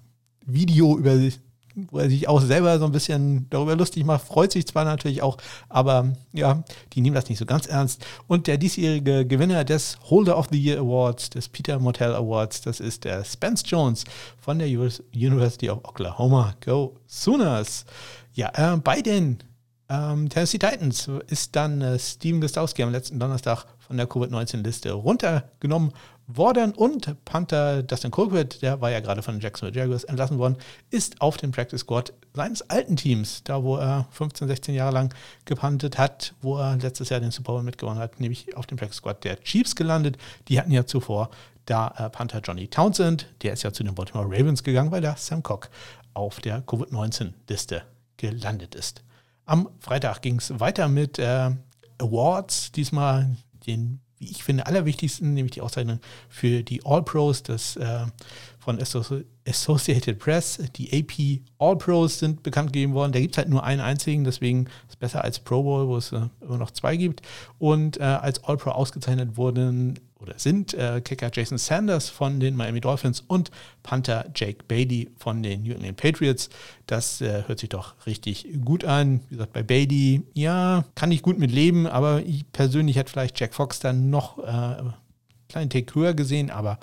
Video 0.45 0.99
über 0.99 1.17
wo 1.91 1.99
er 1.99 2.09
sich 2.09 2.29
auch 2.29 2.41
selber 2.41 2.79
so 2.79 2.85
ein 2.85 2.93
bisschen 2.93 3.47
darüber 3.51 3.77
lustig 3.77 4.05
macht, 4.05 4.27
freut 4.27 4.53
sich 4.53 4.67
zwar 4.67 4.85
natürlich 4.85 5.23
auch, 5.23 5.37
aber 5.69 6.13
ja, 6.33 6.63
die 6.93 7.01
nehmen 7.01 7.15
das 7.15 7.29
nicht 7.29 7.39
so 7.39 7.47
ganz 7.47 7.67
ernst. 7.67 8.05
Und 8.27 8.47
der 8.47 8.59
diesjährige 8.59 9.27
Gewinner 9.27 9.65
des 9.65 9.99
Holder 10.11 10.39
of 10.39 10.49
the 10.51 10.59
Year 10.59 10.81
Awards, 10.81 11.31
des 11.31 11.49
Peter 11.49 11.79
Motel 11.79 12.15
Awards, 12.15 12.61
das 12.63 12.81
ist 12.81 13.05
der 13.05 13.25
Spence 13.25 13.63
Jones 13.67 14.05
von 14.39 14.59
der 14.59 14.69
University 14.69 15.71
of 15.71 15.79
Oklahoma. 15.85 16.55
Go 16.65 16.97
Sooners! 17.07 17.85
Ja, 18.35 18.53
äh, 18.55 18.77
bei 18.77 19.03
den 19.03 19.39
ähm, 19.89 20.29
Tennessee 20.29 20.59
Titans 20.59 21.11
ist 21.29 21.57
dann 21.57 21.81
äh, 21.81 21.99
Steven 21.99 22.41
Gostowski 22.41 22.83
am 22.83 22.93
letzten 22.93 23.19
Donnerstag 23.19 23.65
von 23.79 23.97
der 23.97 24.07
Covid-19-Liste 24.07 24.93
runtergenommen 24.93 25.93
worden 26.29 26.73
und 26.73 27.25
Panther 27.25 27.83
Dustin 27.83 28.11
Colquitt, 28.11 28.61
der 28.61 28.81
war 28.81 28.91
ja 28.91 29.01
gerade 29.01 29.23
von 29.23 29.35
den 29.35 29.41
Jacksonville 29.41 29.81
Jaguars 29.81 30.05
entlassen 30.05 30.39
worden, 30.39 30.57
ist 30.91 31.21
auf 31.21 31.39
dem 31.39 31.51
Practice 31.51 31.81
Squad 31.81 32.13
seines 32.35 32.63
alten 32.71 32.97
Teams, 32.97 33.43
da 33.45 33.63
wo 33.63 33.77
er 33.77 34.07
15, 34.11 34.47
16 34.47 34.75
Jahre 34.75 34.93
lang 34.93 35.15
gepantet 35.47 35.97
hat, 35.97 36.35
wo 36.43 36.59
er 36.59 36.77
letztes 36.77 37.09
Jahr 37.09 37.21
den 37.21 37.31
Super 37.31 37.55
Bowl 37.55 37.63
mitgewonnen 37.63 37.99
hat, 37.99 38.21
nämlich 38.21 38.55
auf 38.57 38.67
dem 38.67 38.77
Practice 38.77 38.99
Squad 38.99 39.25
der 39.25 39.41
Chiefs 39.41 39.75
gelandet. 39.75 40.19
Die 40.49 40.61
hatten 40.61 40.71
ja 40.71 40.85
zuvor 40.87 41.31
da 41.65 41.95
äh, 41.97 42.11
Panther 42.11 42.41
Johnny 42.41 42.69
Townsend, 42.69 43.27
der 43.43 43.55
ist 43.55 43.63
ja 43.63 43.73
zu 43.73 43.83
den 43.83 43.95
Baltimore 43.95 44.27
Ravens 44.27 44.63
gegangen, 44.63 44.91
weil 44.91 45.01
da 45.01 45.17
Sam 45.17 45.43
Cock 45.43 45.71
auf 46.15 46.41
der 46.41 46.63
Covid-19-Liste 46.63 47.83
gelandet 48.17 48.75
ist. 48.75 49.03
Am 49.47 49.69
Freitag 49.81 50.21
ging 50.21 50.37
es 50.37 50.61
weiter 50.61 50.89
mit 50.89 51.19
äh, 51.19 51.51
Awards, 51.99 52.71
diesmal 52.73 53.37
den 53.67 54.01
wie 54.19 54.31
ich 54.31 54.43
finde, 54.43 54.67
allerwichtigsten, 54.67 55.35
nämlich 55.35 55.53
die 55.53 55.61
Auszeichnung 55.61 56.01
für 56.29 56.63
die 56.63 56.85
All-Pros 56.85 57.43
des, 57.43 57.77
äh, 57.77 58.07
von 58.59 58.79
Associated 59.47 60.19
Press. 60.19 60.61
Die 60.77 60.93
AP 60.93 61.41
All-Pros 61.59 62.19
sind 62.19 62.43
bekannt 62.43 62.73
gegeben 62.73 62.95
worden. 62.95 63.13
Da 63.13 63.21
gibt 63.21 63.35
es 63.35 63.39
halt 63.39 63.49
nur 63.49 63.65
einen 63.65 63.81
einzigen, 63.81 64.25
deswegen 64.25 64.67
ist 64.67 64.91
es 64.91 64.97
besser 64.97 65.25
als 65.25 65.39
Pro 65.39 65.63
Bowl, 65.63 65.89
wo 65.89 65.97
es 65.97 66.13
äh, 66.13 66.29
immer 66.41 66.59
noch 66.59 66.71
zwei 66.73 66.97
gibt. 66.97 67.23
Und 67.59 67.99
äh, 67.99 68.03
als 68.03 68.45
All-Pro 68.45 68.71
ausgezeichnet 68.71 69.37
wurden 69.37 69.99
oder 70.21 70.39
sind 70.39 70.75
äh, 70.75 71.01
Kicker 71.01 71.31
Jason 71.33 71.59
Sanders 71.59 72.09
von 72.09 72.41
den 72.41 72.57
Miami 72.57 72.81
Dolphins 72.81 73.21
und 73.27 73.51
Panther 73.83 74.27
Jake 74.35 74.65
Bailey 74.67 75.11
von 75.17 75.43
den 75.43 75.63
New 75.63 75.73
England 75.73 75.97
Patriots. 75.97 76.51
Das 76.87 77.21
äh, 77.21 77.45
hört 77.47 77.61
sich 77.61 77.69
doch 77.69 77.95
richtig 78.07 78.49
gut 78.65 78.85
an. 78.85 79.21
Wie 79.29 79.37
gesagt, 79.37 79.53
bei 79.53 79.63
Bailey, 79.63 80.23
ja, 80.35 80.85
kann 80.95 81.13
ich 81.13 81.23
gut 81.23 81.39
mit 81.39 81.53
leben, 81.53 81.87
aber 81.87 82.23
ich 82.23 82.51
persönlich 82.53 82.97
hätte 82.97 83.11
vielleicht 83.11 83.39
Jack 83.39 83.55
Fox 83.55 83.79
dann 83.79 84.11
noch 84.11 84.39
äh, 84.39 84.83
kleinen 85.49 85.71
Tick 85.71 85.95
höher 85.95 86.15
gesehen, 86.15 86.51
aber 86.51 86.79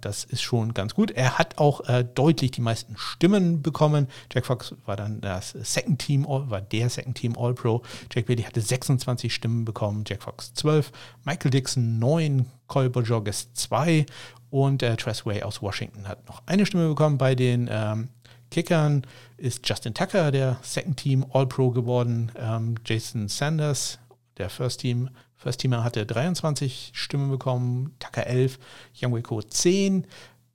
das 0.00 0.24
ist 0.24 0.42
schon 0.42 0.74
ganz 0.74 0.94
gut. 0.94 1.10
Er 1.10 1.38
hat 1.38 1.58
auch 1.58 1.88
äh, 1.88 2.04
deutlich 2.04 2.50
die 2.50 2.60
meisten 2.60 2.96
Stimmen 2.96 3.62
bekommen. 3.62 4.08
Jack 4.32 4.46
Fox 4.46 4.74
war 4.84 4.96
dann 4.96 5.20
das 5.20 5.50
Second 5.50 5.98
Team, 5.98 6.26
war 6.26 6.60
der 6.60 6.90
Second 6.90 7.16
Team 7.16 7.36
All-Pro. 7.38 7.82
Jack 8.12 8.26
Bailey 8.26 8.42
hatte 8.42 8.60
26 8.60 9.32
Stimmen 9.32 9.64
bekommen, 9.64 10.04
Jack 10.06 10.22
Fox 10.22 10.52
12, 10.54 10.92
Michael 11.24 11.50
Dixon 11.50 11.98
9, 11.98 12.46
Cole 12.66 12.90
Bojorges 12.90 13.52
2 13.54 14.06
und 14.50 14.82
äh, 14.82 14.96
Tressway 14.96 15.42
aus 15.42 15.62
Washington 15.62 16.06
hat 16.06 16.28
noch 16.28 16.42
eine 16.46 16.66
Stimme 16.66 16.88
bekommen. 16.88 17.16
Bei 17.16 17.34
den 17.34 17.68
ähm, 17.70 18.08
Kickern 18.50 19.06
ist 19.38 19.66
Justin 19.66 19.94
Tucker 19.94 20.30
der 20.30 20.58
Second 20.62 20.98
Team 20.98 21.24
All-Pro 21.32 21.70
geworden. 21.70 22.30
Ähm, 22.36 22.74
Jason 22.84 23.28
Sanders, 23.28 23.98
der 24.36 24.50
First 24.50 24.80
Team 24.80 25.08
First 25.42 25.60
Teamer 25.60 25.82
hatte 25.82 26.06
23 26.06 26.92
Stimmen 26.94 27.28
bekommen, 27.28 27.96
Tucker 27.98 28.26
11, 28.26 28.60
Young 29.00 29.12
Wiko 29.14 29.42
10, 29.42 30.06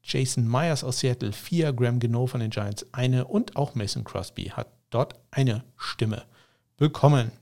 Jason 0.01 0.47
Myers 0.47 0.85
aus 0.85 0.99
Seattle 0.99 1.33
4, 1.33 1.73
Graham 1.73 1.99
Geno 1.99 2.25
von 2.25 2.39
den 2.39 2.51
Giants 2.51 2.85
eine 2.93 3.25
und 3.25 3.57
auch 3.57 3.75
Mason 3.75 4.05
Crosby 4.05 4.45
hat 4.45 4.67
dort 4.89 5.15
eine 5.29 5.65
Stimme 5.75 6.23
bekommen. 6.77 7.33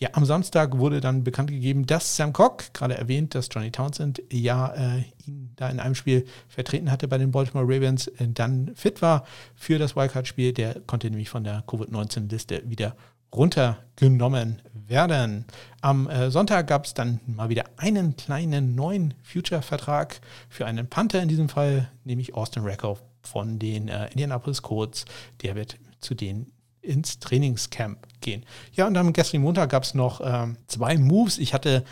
Ja, 0.00 0.10
am 0.12 0.24
Samstag 0.24 0.78
wurde 0.78 1.00
dann 1.00 1.22
bekannt 1.22 1.50
gegeben, 1.50 1.86
dass 1.86 2.16
Sam 2.16 2.32
Cock, 2.32 2.72
gerade 2.74 2.96
erwähnt, 2.96 3.36
dass 3.36 3.48
Johnny 3.50 3.70
Townsend 3.70 4.20
ja 4.32 4.74
äh, 4.74 5.04
ihn 5.24 5.52
da 5.54 5.68
in 5.68 5.78
einem 5.78 5.94
Spiel 5.94 6.26
vertreten 6.48 6.90
hatte 6.90 7.06
bei 7.06 7.18
den 7.18 7.30
Baltimore 7.30 7.64
Ravens, 7.64 8.08
äh, 8.08 8.28
dann 8.28 8.74
fit 8.74 9.02
war 9.02 9.24
für 9.54 9.78
das 9.78 9.94
Wildcard-Spiel. 9.94 10.52
Der 10.52 10.80
konnte 10.80 11.10
nämlich 11.10 11.30
von 11.30 11.44
der 11.44 11.62
Covid-19-Liste 11.66 12.62
wieder 12.68 12.96
runtergenommen 13.32 14.62
werden. 14.72 15.44
Am 15.80 16.08
äh, 16.08 16.30
Sonntag 16.30 16.66
gab 16.66 16.86
es 16.86 16.94
dann 16.94 17.20
mal 17.26 17.48
wieder 17.48 17.64
einen 17.76 18.16
kleinen 18.16 18.74
neuen 18.74 19.14
Future-Vertrag 19.22 20.20
für 20.48 20.66
einen 20.66 20.88
Panther 20.88 21.22
in 21.22 21.28
diesem 21.28 21.48
Fall, 21.48 21.90
nämlich 22.04 22.34
Austin 22.34 22.64
Rackhoff 22.64 23.02
von 23.22 23.58
den 23.58 23.88
äh, 23.88 24.06
Indianapolis 24.10 24.62
Colts. 24.62 25.04
Der 25.42 25.54
wird 25.54 25.76
zu 26.00 26.14
denen 26.14 26.52
ins 26.80 27.18
Trainingscamp 27.18 27.98
gehen. 28.20 28.44
Ja, 28.72 28.86
und 28.86 28.96
am 28.96 29.12
gestrigen 29.12 29.44
Montag 29.44 29.70
gab 29.70 29.82
es 29.82 29.94
noch 29.94 30.20
ähm, 30.24 30.56
zwei 30.68 30.96
Moves. 30.96 31.38
Ich 31.38 31.52
hatte 31.52 31.84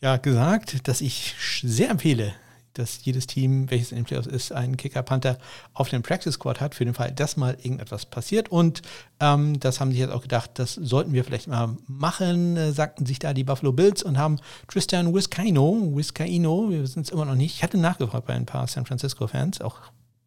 ja 0.00 0.18
gesagt, 0.18 0.86
dass 0.86 1.00
ich 1.00 1.34
sehr 1.62 1.90
empfehle, 1.90 2.34
dass 2.74 3.04
jedes 3.04 3.26
Team, 3.26 3.70
welches 3.70 3.92
in 3.92 3.96
den 3.96 4.04
Playoffs 4.04 4.26
ist, 4.26 4.52
einen 4.52 4.76
Kicker-Panther 4.76 5.38
auf 5.72 5.88
dem 5.88 6.02
Practice 6.02 6.34
Squad 6.34 6.60
hat, 6.60 6.74
für 6.74 6.84
den 6.84 6.94
Fall, 6.94 7.12
dass 7.12 7.36
mal 7.36 7.56
irgendetwas 7.62 8.06
passiert. 8.06 8.50
Und 8.50 8.82
ähm, 9.20 9.58
das 9.60 9.80
haben 9.80 9.92
sie 9.92 9.98
jetzt 9.98 10.12
auch 10.12 10.22
gedacht, 10.22 10.52
das 10.54 10.74
sollten 10.74 11.12
wir 11.12 11.24
vielleicht 11.24 11.48
mal 11.48 11.76
machen, 11.86 12.56
äh, 12.56 12.72
sagten 12.72 13.06
sich 13.06 13.18
da 13.18 13.32
die 13.32 13.44
Buffalo 13.44 13.72
Bills 13.72 14.02
und 14.02 14.18
haben 14.18 14.38
Tristan 14.68 15.14
Wiskaino, 15.14 15.92
Wiskaino, 15.94 16.70
wir 16.70 16.82
wissen 16.82 17.02
es 17.02 17.10
immer 17.10 17.24
noch 17.24 17.36
nicht, 17.36 17.56
ich 17.56 17.62
hatte 17.62 17.78
nachgefragt 17.78 18.26
bei 18.26 18.34
ein 18.34 18.46
paar 18.46 18.66
San 18.66 18.86
Francisco-Fans, 18.86 19.60
auch 19.60 19.78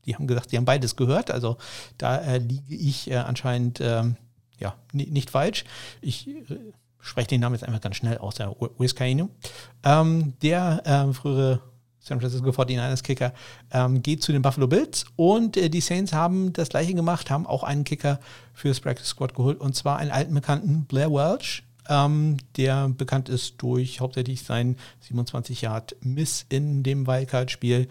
die 0.05 0.15
haben 0.15 0.25
gesagt, 0.25 0.51
die 0.51 0.57
haben 0.57 0.65
beides 0.65 0.95
gehört, 0.95 1.31
also 1.31 1.57
da 1.97 2.17
äh, 2.17 2.37
liege 2.37 2.73
ich 2.73 3.11
äh, 3.11 3.15
anscheinend 3.15 3.79
ähm, 3.81 4.15
ja, 4.57 4.75
nicht 4.93 5.29
falsch. 5.29 5.65
Ich 6.01 6.27
äh, 6.27 6.43
spreche 6.99 7.27
den 7.27 7.41
Namen 7.41 7.55
jetzt 7.55 7.63
einfach 7.63 7.81
ganz 7.81 7.97
schnell 7.97 8.17
aus, 8.17 8.35
der 8.35 8.55
Wiskaino. 8.77 9.29
Ähm, 9.83 10.33
der 10.41 10.81
äh, 10.85 11.13
frühere 11.13 11.61
San 12.07 12.19
Francisco 12.21 12.49
49ers 12.49 13.03
Kicker, 13.03 13.33
ähm, 13.71 14.01
geht 14.01 14.23
zu 14.23 14.31
den 14.31 14.41
Buffalo 14.41 14.67
Bills 14.67 15.05
und 15.15 15.57
äh, 15.57 15.69
die 15.69 15.81
Saints 15.81 16.13
haben 16.13 16.53
das 16.53 16.69
gleiche 16.69 16.93
gemacht, 16.93 17.29
haben 17.29 17.45
auch 17.45 17.63
einen 17.63 17.83
Kicker 17.83 18.19
fürs 18.53 18.79
Practice 18.79 19.07
Squad 19.07 19.35
geholt 19.35 19.59
und 19.59 19.75
zwar 19.75 19.97
einen 19.97 20.11
alten 20.11 20.33
Bekannten, 20.33 20.85
Blair 20.85 21.11
Welch, 21.11 21.63
ähm, 21.89 22.37
der 22.55 22.89
bekannt 22.89 23.29
ist 23.29 23.55
durch 23.57 23.99
hauptsächlich 23.99 24.43
sein 24.43 24.77
27 25.01 25.61
Yard 25.61 25.95
Miss 26.01 26.45
in 26.49 26.83
dem 26.83 27.07
Wildcard-Spiel 27.07 27.87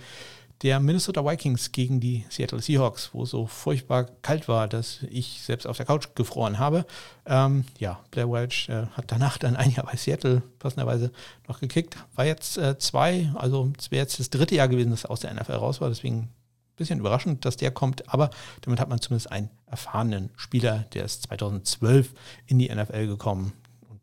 der 0.63 0.81
Minnesota 0.81 1.25
Vikings 1.25 1.73
gegen 1.73 2.01
die 2.01 2.25
Seattle 2.31 2.63
Seahawks, 2.63 3.11
wo 3.13 3.25
es 3.25 3.31
so 3.31 3.47
furchtbar 3.47 4.05
kalt 4.23 4.49
war, 4.49 4.69
dass 4.69 5.03
ich 5.11 5.43
selbst 5.43 5.67
auf 5.67 5.77
der 5.77 5.87
Couch 5.87 6.09
gefroren 6.15 6.59
habe. 6.59 6.87
Ähm, 7.27 7.65
ja, 7.79 8.01
Blair 8.11 8.31
Welch 8.31 8.69
äh, 8.69 8.87
hat 8.93 9.05
danach 9.09 9.39
dann 9.39 9.57
ein 9.57 9.71
Jahr 9.71 9.87
bei 9.87 9.97
Seattle 9.97 10.43
passenderweise 10.59 11.13
noch 11.47 11.61
gekickt. 11.61 11.97
War 12.15 12.25
jetzt 12.25 12.57
äh, 12.57 12.79
zwei, 12.79 13.31
also 13.35 13.71
es 13.79 13.91
wäre 13.91 14.03
jetzt 14.03 14.19
das 14.19 14.31
dritte 14.31 14.55
Jahr 14.55 14.69
gewesen, 14.69 14.91
dass 14.91 15.05
er 15.05 15.11
aus 15.11 15.21
der 15.21 15.35
NFL 15.35 15.53
raus 15.53 15.81
war. 15.81 15.89
Deswegen 15.89 16.19
ein 16.19 16.31
bisschen 16.77 17.01
überraschend, 17.01 17.45
dass 17.45 17.57
der 17.57 17.71
kommt. 17.71 18.13
Aber 18.13 18.31
damit 18.63 18.81
hat 18.81 18.89
man 18.89 19.01
zumindest 19.01 19.31
einen 19.31 19.51
erfahrenen 19.67 20.31
Spieler, 20.37 20.87
der 20.95 21.05
ist 21.05 21.25
2012 21.25 22.15
in 22.47 22.59
die 22.59 22.75
NFL 22.75 23.07
gekommen 23.07 23.53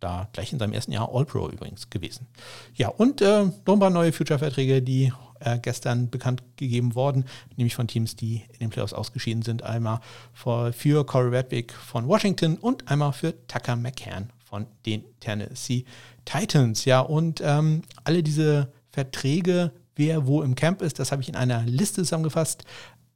da 0.03 0.27
gleich 0.33 0.51
in 0.53 0.59
seinem 0.59 0.73
ersten 0.73 0.91
Jahr 0.91 1.09
All-Pro 1.13 1.49
übrigens 1.49 1.89
gewesen. 1.89 2.27
Ja, 2.75 2.89
und 2.89 3.21
äh, 3.21 3.45
noch 3.45 3.73
ein 3.73 3.79
paar 3.79 3.89
neue 3.89 4.11
Future-Verträge, 4.11 4.81
die 4.81 5.13
äh, 5.39 5.59
gestern 5.59 6.09
bekannt 6.09 6.43
gegeben 6.57 6.95
worden, 6.95 7.25
nämlich 7.55 7.75
von 7.75 7.87
Teams, 7.87 8.15
die 8.15 8.43
in 8.53 8.59
den 8.59 8.69
Playoffs 8.69 8.93
ausgeschieden 8.93 9.43
sind. 9.43 9.63
Einmal 9.63 9.99
für, 10.33 10.73
für 10.73 11.05
Corey 11.05 11.29
Redwick 11.29 11.73
von 11.73 12.07
Washington 12.07 12.57
und 12.57 12.89
einmal 12.89 13.13
für 13.13 13.33
Tucker 13.47 13.75
McCann 13.75 14.29
von 14.45 14.67
den 14.85 15.03
Tennessee 15.19 15.85
Titans. 16.25 16.85
Ja, 16.85 16.99
und 16.99 17.41
ähm, 17.43 17.81
alle 18.03 18.23
diese 18.23 18.71
Verträge, 18.91 19.71
wer 19.95 20.27
wo 20.27 20.41
im 20.41 20.55
Camp 20.55 20.81
ist, 20.81 20.99
das 20.99 21.11
habe 21.11 21.21
ich 21.21 21.29
in 21.29 21.35
einer 21.35 21.63
Liste 21.63 22.03
zusammengefasst. 22.03 22.63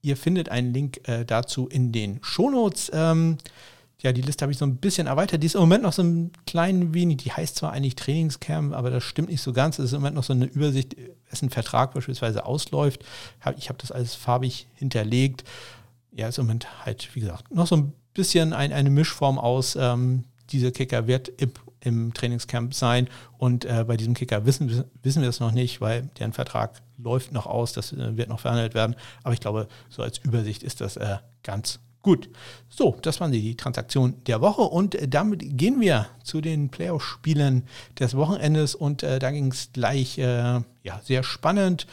Ihr 0.01 0.17
findet 0.17 0.49
einen 0.49 0.73
Link 0.73 1.07
äh, 1.07 1.25
dazu 1.25 1.67
in 1.67 1.91
den 1.91 2.19
Shownotes. 2.21 2.91
Ähm, 2.93 3.37
ja, 4.01 4.11
die 4.11 4.21
Liste 4.21 4.43
habe 4.43 4.51
ich 4.51 4.59
so 4.59 4.65
ein 4.65 4.77
bisschen 4.77 5.07
erweitert. 5.07 5.41
Die 5.41 5.47
ist 5.47 5.55
im 5.55 5.61
Moment 5.61 5.83
noch 5.83 5.93
so 5.93 6.03
ein 6.03 6.31
klein 6.45 6.93
wenig, 6.93 7.17
die 7.17 7.31
heißt 7.31 7.55
zwar 7.55 7.71
eigentlich 7.71 7.95
Trainingscamp, 7.95 8.73
aber 8.73 8.91
das 8.91 9.03
stimmt 9.03 9.29
nicht 9.29 9.41
so 9.41 9.53
ganz. 9.53 9.79
Es 9.79 9.85
ist 9.85 9.93
im 9.93 10.01
Moment 10.01 10.15
noch 10.15 10.23
so 10.23 10.33
eine 10.33 10.45
Übersicht, 10.45 10.95
wessen 11.29 11.49
Vertrag 11.49 11.93
beispielsweise 11.93 12.45
ausläuft. 12.45 13.03
Ich 13.57 13.69
habe 13.69 13.79
das 13.79 13.91
alles 13.91 14.13
farbig 14.13 14.67
hinterlegt. 14.75 15.43
Ja, 16.11 16.27
ist 16.27 16.37
im 16.37 16.45
Moment 16.45 16.85
halt, 16.85 17.09
wie 17.15 17.21
gesagt, 17.21 17.53
noch 17.53 17.65
so 17.65 17.75
ein 17.75 17.93
bisschen 18.13 18.53
ein, 18.53 18.71
eine 18.71 18.89
Mischform 18.91 19.39
aus, 19.39 19.75
ähm, 19.75 20.25
dieser 20.49 20.71
Kicker 20.71 21.07
wird 21.07 21.29
im, 21.29 21.51
im 21.81 22.13
Trainingscamp 22.13 22.73
sein 22.73 23.07
und 23.37 23.65
äh, 23.65 23.83
bei 23.87 23.97
diesem 23.97 24.13
Kicker 24.13 24.45
wissen, 24.45 24.85
wissen 25.03 25.21
wir 25.21 25.29
es 25.29 25.39
noch 25.39 25.51
nicht, 25.51 25.81
weil 25.81 26.09
deren 26.19 26.33
Vertrag 26.33 26.81
läuft 26.97 27.31
noch 27.31 27.45
aus, 27.45 27.73
das 27.73 27.93
äh, 27.93 28.15
wird 28.15 28.29
noch 28.29 28.39
verhandelt 28.39 28.73
werden. 28.73 28.95
Aber 29.23 29.33
ich 29.33 29.39
glaube, 29.39 29.67
so 29.89 30.03
als 30.03 30.19
Übersicht 30.19 30.63
ist 30.63 30.81
das 30.81 30.97
äh, 30.97 31.17
ganz 31.43 31.79
Gut, 32.07 32.29
so, 32.69 32.95
das 33.01 33.19
waren 33.19 33.33
die 33.33 33.57
Transaktionen 33.57 34.23
der 34.27 34.39
Woche 34.39 34.61
und 34.61 34.95
äh, 34.95 35.09
damit 35.09 35.41
gehen 35.57 35.81
wir 35.81 36.07
zu 36.23 36.39
den 36.39 36.69
Playoff-Spielen 36.69 37.63
des 37.99 38.15
Wochenendes 38.15 38.75
und 38.75 39.03
äh, 39.03 39.19
da 39.19 39.29
ging 39.29 39.51
es 39.51 39.73
gleich 39.73 40.17
äh, 40.17 40.61
ja, 40.83 41.01
sehr 41.03 41.23
spannend 41.23 41.85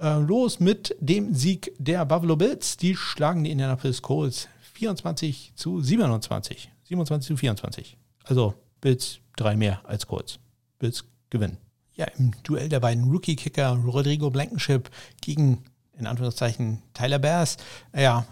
äh, 0.00 0.18
los 0.18 0.58
mit 0.58 0.96
dem 0.98 1.34
Sieg 1.34 1.72
der 1.78 2.04
Buffalo 2.04 2.34
Bills. 2.34 2.78
Die 2.78 2.96
schlagen 2.96 3.44
die 3.44 3.52
Indianapolis 3.52 4.02
Colts 4.02 4.48
24 4.72 5.52
zu 5.54 5.80
27, 5.80 6.72
27 6.88 7.28
zu 7.28 7.36
24. 7.36 7.96
Also 8.24 8.54
Bills 8.80 9.20
drei 9.36 9.54
mehr 9.54 9.82
als 9.84 10.08
Colts. 10.08 10.40
Bills 10.80 11.04
gewinnen. 11.30 11.58
Ja, 11.94 12.06
im 12.18 12.32
Duell 12.42 12.68
der 12.68 12.80
beiden 12.80 13.08
Rookie-Kicker 13.08 13.78
Rodrigo 13.86 14.30
Blankenship 14.30 14.90
gegen 15.20 15.62
in 15.96 16.08
Anführungszeichen 16.08 16.82
Tyler 16.92 17.20
Bears. 17.20 17.56
Ja, 17.94 18.26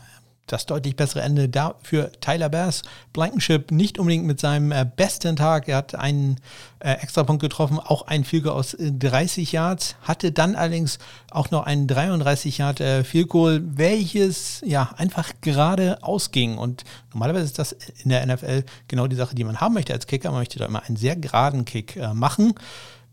das 0.52 0.66
deutlich 0.66 0.96
bessere 0.96 1.22
Ende 1.22 1.48
da 1.48 1.76
für 1.82 2.10
Tyler 2.20 2.48
Bass. 2.48 2.82
Blankenship 3.12 3.70
nicht 3.70 3.98
unbedingt 3.98 4.26
mit 4.26 4.40
seinem 4.40 4.72
äh, 4.72 4.84
besten 4.84 5.36
Tag. 5.36 5.68
Er 5.68 5.78
hat 5.78 5.94
einen 5.94 6.36
äh, 6.80 6.92
Extrapunkt 6.92 7.42
getroffen, 7.42 7.78
auch 7.78 8.02
ein 8.02 8.24
Field 8.24 8.46
aus 8.46 8.74
äh, 8.74 8.92
30 8.92 9.52
Yards, 9.52 9.96
hatte 10.02 10.32
dann 10.32 10.54
allerdings 10.54 10.98
auch 11.30 11.50
noch 11.50 11.64
einen 11.66 11.86
33 11.86 12.58
Yard 12.58 12.80
äh, 12.80 13.04
Field 13.04 13.28
welches 13.28 14.62
ja 14.64 14.90
einfach 14.96 15.32
gerade 15.40 16.02
ausging. 16.02 16.58
Und 16.58 16.84
normalerweise 17.12 17.44
ist 17.44 17.58
das 17.58 17.72
in 18.02 18.10
der 18.10 18.26
NFL 18.26 18.64
genau 18.88 19.06
die 19.06 19.16
Sache, 19.16 19.34
die 19.34 19.44
man 19.44 19.60
haben 19.60 19.74
möchte 19.74 19.92
als 19.92 20.06
Kicker. 20.06 20.30
Man 20.30 20.40
möchte 20.40 20.58
da 20.58 20.66
immer 20.66 20.82
einen 20.84 20.96
sehr 20.96 21.16
geraden 21.16 21.64
Kick 21.64 21.96
äh, 21.96 22.14
machen. 22.14 22.54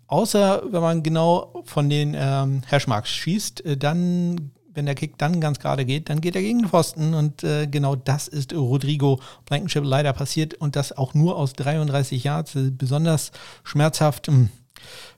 Außer 0.08 0.64
wenn 0.72 0.82
man 0.82 1.04
genau 1.04 1.64
von 1.66 1.90
den 1.90 2.16
ähm, 2.16 2.62
Hashmarks 2.70 3.10
schießt, 3.10 3.66
äh, 3.66 3.78
dann 3.78 4.52
wenn 4.76 4.86
der 4.86 4.96
Kick 4.96 5.18
dann 5.18 5.42
ganz 5.42 5.60
gerade 5.60 5.86
geht, 5.86 6.10
dann 6.10 6.22
geht 6.22 6.36
er 6.36 6.42
gegen 6.42 6.60
den 6.60 6.70
Pfosten 6.70 7.14
und 7.14 7.44
äh, 7.44 7.68
genau 7.68 7.96
das 7.96 8.28
ist 8.28 8.54
Rodrigo 8.54 9.20
Blankenship 9.46 9.84
leider 9.84 10.14
passiert 10.14 10.54
und 10.56 10.76
das 10.76 10.96
auch 10.96 11.14
nur 11.14 11.38
aus 11.38 11.54
33 11.54 12.24
Yards, 12.24 12.54
besonders 12.56 13.32
schmerzhaft. 13.64 14.28
Hm. 14.28 14.50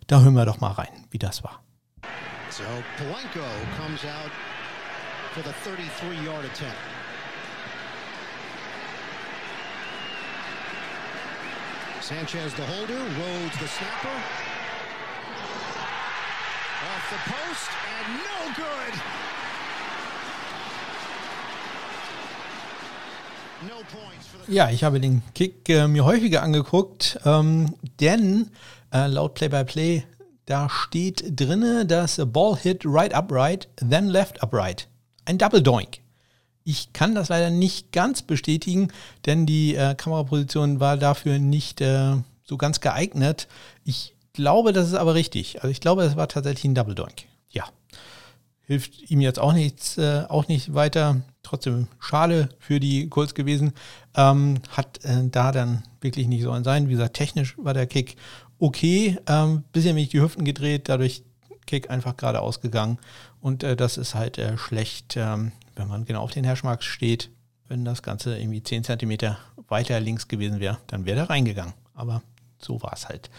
Da 0.08 0.22
hören 0.22 0.36
wir 0.36 0.46
doch 0.46 0.62
mal 0.62 0.72
rein, 0.72 1.06
wie 1.12 1.20
das 1.20 1.44
war. 1.44 1.62
So 2.50 2.64
Blanco 2.98 3.46
comes 3.78 4.04
out 4.06 4.32
for 5.34 5.44
the 5.44 5.54
33-yard 5.70 6.46
attempt. 6.46 6.76
Sanchez 12.02 12.54
the 12.56 12.64
holder, 12.64 12.94
Rhodes 12.96 13.60
the 13.60 13.68
snapper. 13.68 14.18
Off 16.88 17.10
the 17.10 17.18
post 17.30 17.70
and 18.00 18.08
no 18.24 18.54
good. 18.56 19.27
Ja, 24.48 24.70
ich 24.70 24.84
habe 24.84 25.00
den 25.00 25.22
Kick 25.34 25.68
äh, 25.70 25.88
mir 25.88 26.06
häufiger 26.06 26.42
angeguckt, 26.42 27.20
ähm, 27.26 27.76
denn 28.00 28.50
äh, 28.94 29.08
laut 29.08 29.34
Play-by-Play, 29.34 29.98
-play, 29.98 30.04
da 30.46 30.70
steht 30.70 31.40
drinne, 31.40 31.86
dass 31.86 32.22
Ball 32.26 32.56
hit 32.56 32.84
right 32.86 33.14
upright, 33.14 33.68
then 33.78 34.08
left 34.08 34.42
upright. 34.42 34.88
Ein 35.26 35.38
Double 35.38 35.62
Doink. 35.62 36.00
Ich 36.64 36.94
kann 36.94 37.16
das 37.16 37.30
leider 37.30 37.50
nicht 37.50 37.92
ganz 37.92 38.22
bestätigen, 38.22 38.90
denn 39.26 39.46
die 39.46 39.76
äh, 39.76 39.96
Kameraposition 39.96 40.80
war 40.80 40.98
dafür 40.98 41.40
nicht 41.40 41.82
äh, 41.82 42.16
so 42.44 42.58
ganz 42.58 42.80
geeignet. 42.80 43.48
Ich 43.84 44.16
glaube, 44.32 44.72
das 44.72 44.88
ist 44.88 44.94
aber 44.94 45.16
richtig. 45.16 45.58
Also 45.62 45.70
ich 45.70 45.82
glaube, 45.82 46.04
es 46.04 46.16
war 46.16 46.30
tatsächlich 46.30 46.66
ein 46.66 46.76
Double 46.76 46.96
Doink. 46.96 47.26
Hilft 48.68 49.10
ihm 49.10 49.22
jetzt 49.22 49.40
auch 49.40 49.54
nichts, 49.54 49.98
äh, 49.98 50.26
auch 50.28 50.50
nicht 50.50 50.74
weiter 50.74 51.22
trotzdem 51.42 51.88
schade 52.00 52.50
für 52.60 52.82
die 52.82 53.08
Colts 53.08 53.34
gewesen. 53.34 53.72
Ähm, 54.14 54.56
hat 54.70 55.04
äh, 55.06 55.24
da 55.32 55.54
dann 55.54 55.84
wirklich 56.02 56.28
nicht 56.28 56.44
sollen 56.44 56.66
sein. 56.66 56.88
Wie 56.88 56.92
gesagt, 56.92 57.16
technisch 57.16 57.56
war 57.58 57.74
der 57.74 57.88
Kick 57.88 58.18
okay. 58.60 59.18
Ähm, 59.26 59.64
bisschen 59.72 59.96
mich 59.96 60.10
die 60.10 60.22
Hüften 60.22 60.44
gedreht, 60.44 60.90
dadurch 60.90 61.24
Kick 61.66 61.90
einfach 61.90 62.18
gerade 62.18 62.42
ausgegangen. 62.42 62.98
Und 63.40 63.64
äh, 63.64 63.78
das 63.78 63.98
ist 63.98 64.16
halt 64.16 64.38
äh, 64.38 64.58
schlecht, 64.58 65.16
ähm, 65.16 65.54
wenn 65.76 65.88
man 65.88 66.04
genau 66.04 66.22
auf 66.22 66.32
den 66.32 66.44
Herschmarks 66.44 66.86
steht. 66.86 67.30
Wenn 67.70 67.86
das 67.86 68.02
Ganze 68.02 68.38
irgendwie 68.38 68.64
10 68.64 68.84
cm 68.84 69.36
weiter 69.70 70.00
links 70.00 70.28
gewesen 70.28 70.60
wäre, 70.60 70.78
dann 70.88 71.06
wäre 71.06 71.20
er 71.20 71.30
reingegangen. 71.30 71.74
Aber 71.94 72.22
so 72.60 72.82
war 72.82 72.94
es 72.94 73.08
halt 73.08 73.30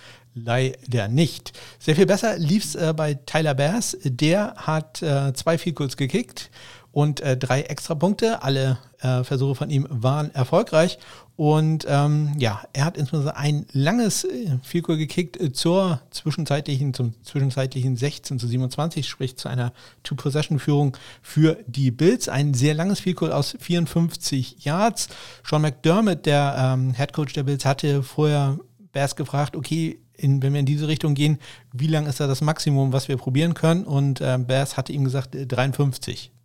leider 0.44 1.08
nicht. 1.08 1.52
Sehr 1.78 1.96
viel 1.96 2.06
besser 2.06 2.38
lief 2.38 2.64
es 2.64 2.74
äh, 2.74 2.94
bei 2.96 3.14
Tyler 3.14 3.54
Bass. 3.54 3.96
Der 4.02 4.54
hat 4.56 5.02
äh, 5.02 5.32
zwei 5.34 5.58
Field 5.58 5.96
gekickt 5.96 6.50
und 6.92 7.20
äh, 7.20 7.36
drei 7.36 7.62
Extrapunkte. 7.62 8.42
Alle 8.42 8.78
äh, 9.00 9.22
Versuche 9.22 9.54
von 9.54 9.70
ihm 9.70 9.86
waren 9.90 10.34
erfolgreich. 10.34 10.98
Und 11.36 11.86
ähm, 11.88 12.34
ja, 12.36 12.62
er 12.72 12.84
hat 12.84 12.96
insbesondere 12.96 13.36
ein 13.36 13.66
langes 13.70 14.24
äh, 14.24 14.58
Field 14.64 14.86
gekickt 14.86 15.40
äh, 15.40 15.52
zur 15.52 16.00
zwischenzeitlichen, 16.10 16.94
zum 16.94 17.14
zwischenzeitlichen 17.22 17.96
16 17.96 18.40
zu 18.40 18.48
27, 18.48 19.08
sprich 19.08 19.36
zu 19.36 19.48
einer 19.48 19.72
Two-Possession-Führung 20.02 20.96
für 21.22 21.58
die 21.68 21.92
Bills. 21.92 22.28
Ein 22.28 22.54
sehr 22.54 22.74
langes 22.74 22.98
Field 22.98 23.22
aus 23.22 23.56
54 23.60 24.64
Yards. 24.64 25.08
Sean 25.48 25.62
McDermott, 25.62 26.26
der 26.26 26.56
ähm, 26.58 26.94
Head 26.94 27.12
Coach 27.12 27.34
der 27.34 27.44
Bills, 27.44 27.64
hatte 27.64 28.02
vorher 28.02 28.58
Bears 28.90 29.14
gefragt, 29.14 29.54
okay, 29.54 30.00
in, 30.18 30.42
wenn 30.42 30.52
wir 30.52 30.60
in 30.60 30.66
diese 30.66 30.88
Richtung 30.88 31.14
gehen, 31.14 31.38
wie 31.72 31.86
lang 31.86 32.06
ist 32.06 32.20
da 32.20 32.26
das 32.26 32.40
Maximum, 32.40 32.92
was 32.92 33.08
wir 33.08 33.16
probieren 33.16 33.54
können? 33.54 33.84
Und 33.84 34.20
äh, 34.20 34.38
Bears 34.38 34.76
hatte 34.76 34.92
ihm 34.92 35.04
gesagt, 35.04 35.30
53. 35.32 36.26
Äh, 36.26 36.38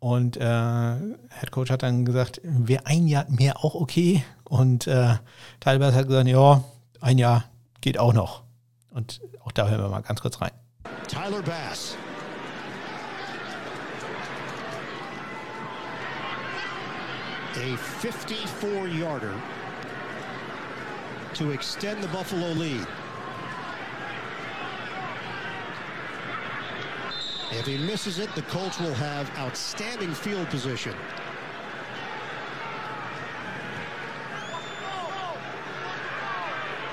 und 0.00 0.36
äh, 0.38 0.40
Head 0.40 1.50
Coach 1.50 1.70
hat 1.70 1.82
dann 1.82 2.04
gesagt, 2.04 2.40
wäre 2.44 2.86
ein 2.86 3.06
Jahr 3.06 3.26
mehr 3.28 3.64
auch 3.64 3.74
okay. 3.74 4.24
Und 4.44 4.86
äh, 4.86 5.16
Talbert 5.60 5.94
hat 5.94 6.06
gesagt, 6.06 6.28
ja, 6.28 6.64
ein 7.00 7.18
Jahr 7.18 7.44
geht 7.80 7.98
auch 7.98 8.12
noch. 8.12 8.42
Und 8.90 9.20
auch 9.44 9.52
da 9.52 9.68
hören 9.68 9.82
wir 9.82 9.88
mal 9.88 10.00
ganz 10.00 10.20
kurz 10.20 10.40
rein. 10.40 10.52
Tyler 11.06 11.42
Bass. 11.42 11.96
A 17.56 17.76
54-yarder 18.00 19.34
to 21.34 21.52
extend 21.52 22.02
the 22.02 22.08
Buffalo 22.08 22.52
lead. 22.52 22.86
If 27.52 27.66
he 27.66 27.78
misses 27.78 28.18
it, 28.20 28.32
the 28.36 28.42
Colts 28.42 28.78
will 28.78 28.94
have 28.94 29.28
outstanding 29.36 30.14
field 30.14 30.48
position. 30.50 30.94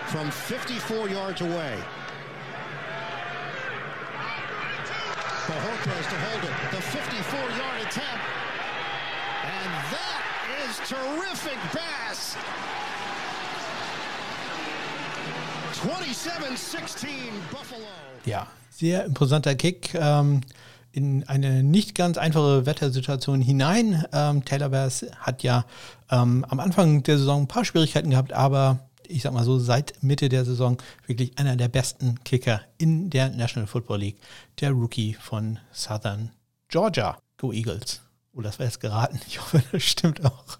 From 0.07 0.31
54 0.31 1.09
yards 1.09 1.41
away. 1.41 1.79
Bajorquez 5.47 6.09
to 6.09 6.17
hold 6.25 6.43
it. 6.43 6.55
The 6.71 6.81
54-yard 6.81 7.81
attempt. 7.87 8.25
And 9.45 9.71
that 9.93 10.21
is 10.65 10.77
terrific 10.89 11.57
pass. 11.71 12.35
27-16 15.77 17.31
Buffalo. 17.51 17.87
Ja, 18.25 18.47
sehr 18.77 19.05
imposanter 19.05 19.55
Kick 19.55 19.95
ähm, 19.95 20.41
in 20.91 21.27
eine 21.27 21.63
nicht 21.63 21.95
ganz 21.95 22.17
einfache 22.17 22.65
Wettersituation 22.65 23.41
hinein. 23.41 24.05
Ähm, 24.13 24.45
Taylor 24.45 24.69
Bears 24.69 25.05
hat 25.19 25.43
ja 25.43 25.65
ähm, 26.11 26.45
am 26.47 26.59
Anfang 26.59 27.03
der 27.03 27.17
Saison 27.17 27.43
ein 27.43 27.47
paar 27.47 27.65
Schwierigkeiten 27.65 28.11
gehabt, 28.11 28.33
aber 28.33 28.79
ich 29.07 29.21
sag 29.23 29.33
mal 29.33 29.45
so, 29.45 29.57
seit 29.57 30.03
Mitte 30.03 30.29
der 30.29 30.45
Saison 30.45 30.77
wirklich 31.05 31.37
einer 31.39 31.55
der 31.55 31.69
besten 31.69 32.23
Kicker 32.23 32.61
in 32.77 33.09
der 33.09 33.29
National 33.29 33.67
Football 33.67 33.99
League. 33.99 34.17
Der 34.59 34.71
Rookie 34.71 35.13
von 35.13 35.59
Southern 35.71 36.31
Georgia. 36.67 37.17
Go 37.37 37.51
Eagles. 37.51 38.01
Oh, 38.33 38.41
das 38.41 38.59
war 38.59 38.65
jetzt 38.65 38.79
geraten. 38.79 39.19
Ich 39.27 39.39
hoffe, 39.41 39.63
das 39.71 39.83
stimmt 39.83 40.23
auch. 40.25 40.59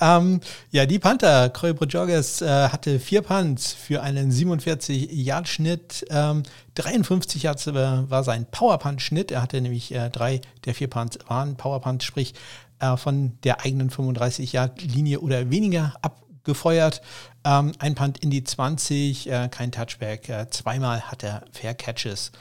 Ähm, 0.00 0.40
ja, 0.70 0.86
die 0.86 0.98
Panther, 0.98 1.48
Croy 1.50 1.72
Bojorges, 1.72 2.42
äh, 2.42 2.68
hatte 2.68 2.98
vier 2.98 3.22
Punts 3.22 3.72
für 3.72 4.02
einen 4.02 4.30
47-Yard-Schnitt. 4.30 6.06
Ähm, 6.10 6.42
53 6.74 7.42
Yards 7.42 7.66
äh, 7.66 7.74
war 7.74 8.24
sein 8.24 8.46
Power-Punt-Schnitt. 8.50 9.30
Er 9.30 9.42
hatte 9.42 9.60
nämlich 9.60 9.92
äh, 9.94 10.10
drei 10.10 10.40
der 10.64 10.74
vier 10.74 10.88
Punts 10.88 11.18
waren 11.28 11.56
Power-Punt, 11.56 12.02
sprich 12.02 12.34
äh, 12.78 12.96
von 12.96 13.38
der 13.44 13.64
eigenen 13.64 13.90
35-Yard-Linie 13.90 15.20
oder 15.20 15.50
weniger 15.50 15.94
abgefeuert. 16.02 17.00
Ähm, 17.44 17.72
ein 17.78 17.94
Punt 17.94 18.18
in 18.18 18.30
die 18.30 18.44
20, 18.44 19.30
äh, 19.30 19.48
kein 19.50 19.72
Touchback. 19.72 20.28
Äh, 20.28 20.50
zweimal 20.50 21.02
hat 21.02 21.22
er 21.22 21.44
Fair 21.52 21.74
Catches 21.74 22.32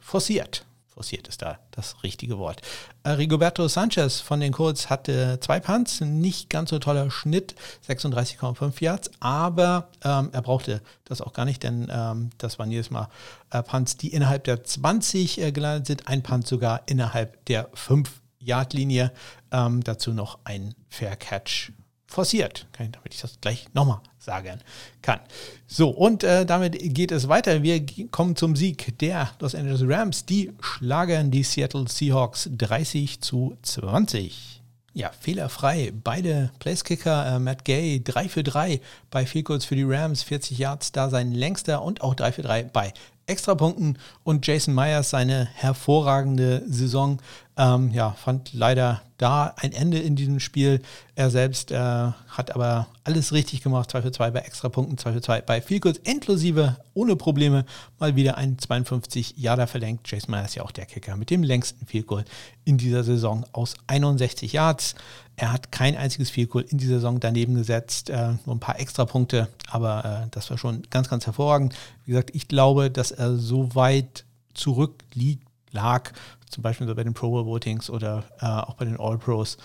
forciert 0.00 0.64
forciert 1.00 1.28
ist 1.28 1.40
da 1.40 1.58
das 1.70 2.02
richtige 2.02 2.36
Wort. 2.36 2.60
Äh, 3.04 3.12
Rigoberto 3.12 3.66
Sanchez 3.68 4.20
von 4.20 4.38
den 4.38 4.52
Colts 4.52 4.90
hatte 4.90 5.40
zwei 5.40 5.58
Punts, 5.58 6.02
nicht 6.02 6.50
ganz 6.50 6.68
so 6.68 6.78
toller 6.78 7.10
Schnitt, 7.10 7.54
36,5 7.88 8.84
Yards, 8.84 9.10
aber 9.18 9.88
ähm, 10.04 10.28
er 10.32 10.42
brauchte 10.42 10.82
das 11.04 11.22
auch 11.22 11.32
gar 11.32 11.46
nicht, 11.46 11.62
denn 11.62 11.90
ähm, 11.90 12.28
das 12.36 12.58
waren 12.58 12.70
jedes 12.70 12.90
Mal 12.90 13.08
äh, 13.50 13.62
Punts, 13.62 13.96
die 13.96 14.08
innerhalb 14.08 14.44
der 14.44 14.62
20 14.62 15.40
äh, 15.40 15.52
gelandet 15.52 15.86
sind, 15.86 16.06
ein 16.06 16.22
Punt 16.22 16.46
sogar 16.46 16.82
innerhalb 16.84 17.42
der 17.46 17.72
5-Yard-Linie. 17.72 19.10
Ähm, 19.52 19.82
dazu 19.82 20.12
noch 20.12 20.38
ein 20.44 20.74
Fair 20.90 21.16
Catch 21.16 21.72
forciert, 22.06 22.66
damit 22.76 23.14
ich 23.14 23.22
das 23.22 23.40
gleich 23.40 23.72
nochmal 23.72 24.02
sagen 24.20 24.60
kann. 25.02 25.18
So, 25.66 25.88
und 25.88 26.22
äh, 26.22 26.46
damit 26.46 26.78
geht 26.94 27.10
es 27.10 27.28
weiter. 27.28 27.62
Wir 27.62 27.84
kommen 28.10 28.36
zum 28.36 28.54
Sieg 28.54 28.98
der 28.98 29.30
Los 29.40 29.54
Angeles 29.54 29.82
Rams. 29.82 30.26
Die 30.26 30.52
schlagen 30.60 31.30
die 31.30 31.42
Seattle 31.42 31.88
Seahawks 31.88 32.48
30 32.56 33.20
zu 33.20 33.56
20. 33.62 34.60
Ja, 34.92 35.10
fehlerfrei. 35.18 35.92
Beide 36.04 36.50
Placekicker, 36.58 37.36
äh, 37.36 37.38
Matt 37.38 37.64
Gay 37.64 38.02
3 38.02 38.28
für 38.28 38.42
3 38.42 38.80
bei 39.10 39.24
Field 39.24 39.46
Goals 39.46 39.64
für 39.64 39.76
die 39.76 39.84
Rams, 39.84 40.22
40 40.22 40.58
Yards, 40.58 40.92
da 40.92 41.08
sein 41.08 41.32
längster 41.32 41.82
und 41.82 42.02
auch 42.02 42.14
3 42.14 42.32
für 42.32 42.42
3 42.42 42.64
bei 42.64 42.92
Extrapunkten 43.26 43.98
und 44.24 44.44
Jason 44.46 44.74
Myers 44.74 45.10
seine 45.10 45.48
hervorragende 45.54 46.64
Saison 46.66 47.18
Ähm, 47.60 47.90
ja, 47.92 48.12
fand 48.12 48.54
leider 48.54 49.02
da 49.18 49.52
ein 49.58 49.72
Ende 49.72 49.98
in 49.98 50.16
diesem 50.16 50.40
Spiel. 50.40 50.80
Er 51.14 51.28
selbst 51.28 51.70
äh, 51.70 51.76
hat 51.76 52.54
aber 52.54 52.86
alles 53.04 53.34
richtig 53.34 53.62
gemacht. 53.62 53.90
2 53.90 54.00
für 54.00 54.12
2 54.12 54.30
bei 54.30 54.40
Extrapunkten, 54.40 54.96
2 54.96 55.12
für 55.12 55.20
2 55.20 55.40
bei 55.42 55.60
Vielkurs, 55.60 55.98
inklusive, 55.98 56.78
ohne 56.94 57.16
Probleme, 57.16 57.66
mal 57.98 58.16
wieder 58.16 58.38
ein 58.38 58.58
52 58.58 59.36
Jahre 59.36 59.66
verlenkt. 59.66 60.10
Jason 60.10 60.30
Meyer 60.30 60.46
ist 60.46 60.54
ja 60.54 60.62
auch 60.62 60.70
der 60.70 60.86
Kicker 60.86 61.18
mit 61.18 61.28
dem 61.28 61.42
längsten 61.42 61.84
Vielkurs 61.84 62.24
in 62.64 62.78
dieser 62.78 63.04
Saison 63.04 63.44
aus 63.52 63.74
61 63.88 64.54
Yards. 64.54 64.94
Er 65.36 65.52
hat 65.52 65.70
kein 65.70 65.98
einziges 65.98 66.30
Vielkurs 66.30 66.72
in 66.72 66.78
dieser 66.78 66.94
Saison 66.94 67.20
daneben 67.20 67.56
gesetzt, 67.56 68.08
äh, 68.08 68.32
nur 68.46 68.56
ein 68.56 68.60
paar 68.60 68.80
Extrapunkte, 68.80 69.48
aber 69.68 70.22
äh, 70.24 70.28
das 70.30 70.48
war 70.48 70.56
schon 70.56 70.84
ganz, 70.88 71.10
ganz 71.10 71.26
hervorragend. 71.26 71.74
Wie 72.06 72.12
gesagt, 72.12 72.30
ich 72.32 72.48
glaube, 72.48 72.90
dass 72.90 73.10
er 73.10 73.36
so 73.36 73.74
weit 73.74 74.24
zurückliegt, 74.54 75.46
lag, 75.72 76.12
zum 76.50 76.62
Beispiel 76.62 76.86
so 76.86 76.94
bei 76.94 77.04
den 77.04 77.14
Pro 77.14 77.30
Bowl 77.30 77.46
Votings 77.46 77.88
oder 77.90 78.24
äh, 78.40 78.46
auch 78.46 78.74
bei 78.74 78.84
den 78.84 78.98
All 78.98 79.18
Pros, 79.18 79.56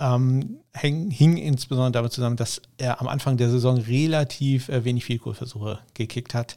ähm, 0.00 0.60
hing, 0.74 1.10
hing, 1.10 1.36
insbesondere 1.36 1.92
damit 1.92 2.12
zusammen, 2.12 2.36
dass 2.36 2.62
er 2.78 3.00
am 3.00 3.08
Anfang 3.08 3.36
der 3.36 3.50
Saison 3.50 3.76
relativ 3.76 4.68
äh, 4.68 4.84
wenig 4.84 5.04
Vielkohlversuche 5.04 5.80
gekickt 5.94 6.34
hat. 6.34 6.56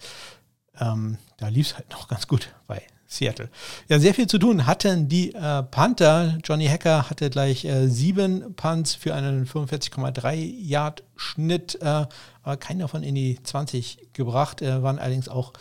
Ähm, 0.80 1.18
da 1.38 1.50
lief 1.50 1.68
es 1.68 1.76
halt 1.76 1.90
noch 1.92 2.08
ganz 2.08 2.28
gut 2.28 2.54
bei 2.68 2.82
Seattle. 3.06 3.50
Ja, 3.90 4.00
sehr 4.00 4.14
viel 4.14 4.28
zu 4.28 4.40
tun 4.40 4.66
hatten 4.66 5.08
die 5.08 5.36
äh, 5.36 5.62
Panther. 5.64 6.38
Johnny 6.44 6.68
Hacker 6.68 7.10
hatte 7.10 7.30
gleich 7.30 7.66
äh, 7.66 7.88
sieben 7.88 8.56
Punts 8.56 8.96
für 8.96 9.14
einen 9.14 9.46
45,3 9.46 10.36
Yard 10.36 11.04
Schnitt, 11.16 11.78
äh, 11.82 12.06
aber 12.44 12.58
keinen 12.58 12.80
davon 12.80 13.04
in 13.04 13.16
die 13.16 13.40
20 13.44 14.14
gebracht, 14.14 14.62
waren 14.62 15.00
allerdings 15.00 15.30
auch 15.30 15.54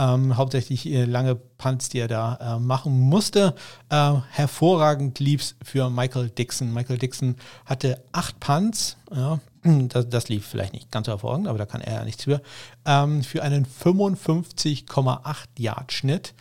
ähm, 0.00 0.36
hauptsächlich 0.36 0.86
äh, 0.86 1.04
lange 1.04 1.34
Punts, 1.34 1.90
die 1.90 1.98
er 1.98 2.08
da 2.08 2.56
äh, 2.56 2.58
machen 2.58 2.98
musste. 2.98 3.54
Äh, 3.90 4.14
hervorragend 4.30 5.18
lief 5.18 5.42
es 5.42 5.56
für 5.62 5.90
Michael 5.90 6.30
Dixon. 6.30 6.72
Michael 6.72 6.98
Dixon 6.98 7.36
hatte 7.66 8.02
acht 8.12 8.40
Punts. 8.40 8.96
Ja, 9.14 9.40
das, 9.62 10.08
das, 10.08 10.28
lief 10.28 10.46
vielleicht 10.46 10.72
nicht 10.72 10.90
ganz 10.90 11.06
so 11.06 11.12
hervorragend, 11.12 11.48
aber 11.48 11.58
da 11.58 11.66
kann 11.66 11.82
er 11.82 11.94
ja 11.96 12.04
nichts 12.04 12.24
für. 12.24 12.40
Ähm, 12.86 13.22
für 13.22 13.42
einen 13.42 13.66
55,8 13.66 15.44
Yard 15.58 15.92
Schnitt. 15.92 16.34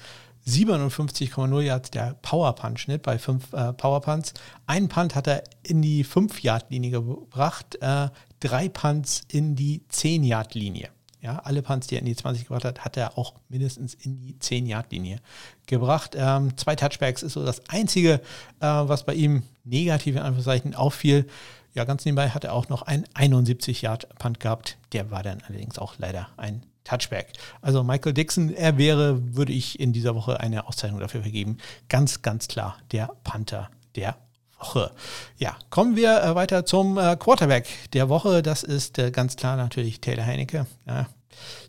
57,0 0.48 1.62
Yards 1.62 1.91
der 1.91 2.15
Power 2.22 2.56
Punch 2.56 2.80
Schnitt 2.80 3.04
bei 3.04 3.19
fünf 3.19 3.52
äh, 3.54 3.74
Power 3.74 4.00
Punts. 4.02 4.34
Ein 4.65 4.88
Punt 4.88 5.13
hat 5.13 5.28
er 5.28 5.43
in 5.63 5.82
die 5.82 6.04
5 6.04 6.41
Yard 6.41 6.72
Linie 6.72 6.91
gebracht, 6.91 7.78
äh, 7.82 8.08
drei 8.39 8.69
Punts 8.69 9.22
in 9.28 9.56
die 9.56 9.84
10 9.89 10.24
Yard 10.24 10.56
Linie. 10.56 10.89
Ja, 11.21 11.39
alle 11.39 11.62
Punts, 11.62 11.88
die 11.88 11.95
er 11.95 11.99
in 11.99 12.05
die 12.05 12.15
20 12.15 12.45
gebracht 12.45 12.63
hat, 12.63 12.86
hat 12.86 12.95
er 12.95 13.17
auch 13.17 13.34
mindestens 13.49 13.93
in 13.93 14.15
die 14.15 14.36
10-Yard-Linie 14.36 15.19
gebracht. 15.67 16.15
Ähm, 16.17 16.55
zwei 16.58 16.75
Touchbacks 16.75 17.23
ist 17.23 17.34
so 17.34 17.45
das 17.45 17.67
Einzige, 17.69 18.21
äh, 18.62 18.65
was 18.65 19.05
bei 19.05 19.13
ihm 19.15 19.43
negativ 19.65 20.15
in 20.15 20.21
Anführungszeichen 20.21 20.75
auffiel. 20.75 21.27
Ja, 21.73 21.84
ganz 21.84 22.05
nebenbei 22.05 22.29
hat 22.29 22.45
er 22.45 22.53
auch 22.53 22.69
noch 22.69 22.84
einen 22.84 23.05
71-Yard-Punt 23.15 24.39
gehabt. 24.39 24.77
Der 24.93 25.12
war 25.12 25.21
dann 25.21 25.41
allerdings 25.47 25.77
auch 25.77 25.95
leider 25.97 26.29
ein 26.38 26.63
Touchback. 26.86 27.34
Also 27.62 27.84
Michael 27.84 28.13
Dixon, 28.13 28.53
er 28.53 28.77
wäre, 28.77 29.36
würde 29.36 29.53
ich 29.53 29.79
in 29.79 29.93
dieser 29.93 30.15
Woche 30.15 30.39
eine 30.39 30.67
Auszeichnung 30.67 30.99
dafür 30.99 31.21
vergeben. 31.21 31.58
Ganz, 31.89 32.21
ganz 32.21 32.47
klar 32.47 32.77
der 32.91 33.12
Panther 33.23 33.69
der 33.95 34.15
Woche. 34.60 34.91
Ja, 35.38 35.58
kommen 35.69 35.95
wir 35.95 36.22
äh, 36.22 36.36
weiter 36.36 36.65
zum 36.65 36.98
äh, 36.98 37.15
Quarterback 37.15 37.67
der 37.93 38.10
Woche. 38.10 38.41
Das 38.41 38.63
ist 38.63 38.98
äh, 39.00 39.12
ganz 39.12 39.36
klar 39.36 39.56
natürlich 39.58 40.02
Taylor 40.02 40.26
Heinecke. 40.26 40.65
Ja, 40.88 41.08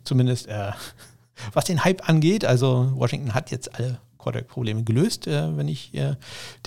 zumindest 0.03 0.47
äh, 0.47 0.71
was 1.53 1.65
den 1.65 1.83
Hype 1.83 2.07
angeht. 2.07 2.45
Also 2.45 2.91
Washington 2.95 3.33
hat 3.33 3.51
jetzt 3.51 3.75
alle 3.75 3.99
Quarterback-Probleme 4.17 4.83
gelöst, 4.83 5.27
äh, 5.27 5.55
wenn 5.57 5.67
ich 5.67 5.93
äh, 5.93 6.15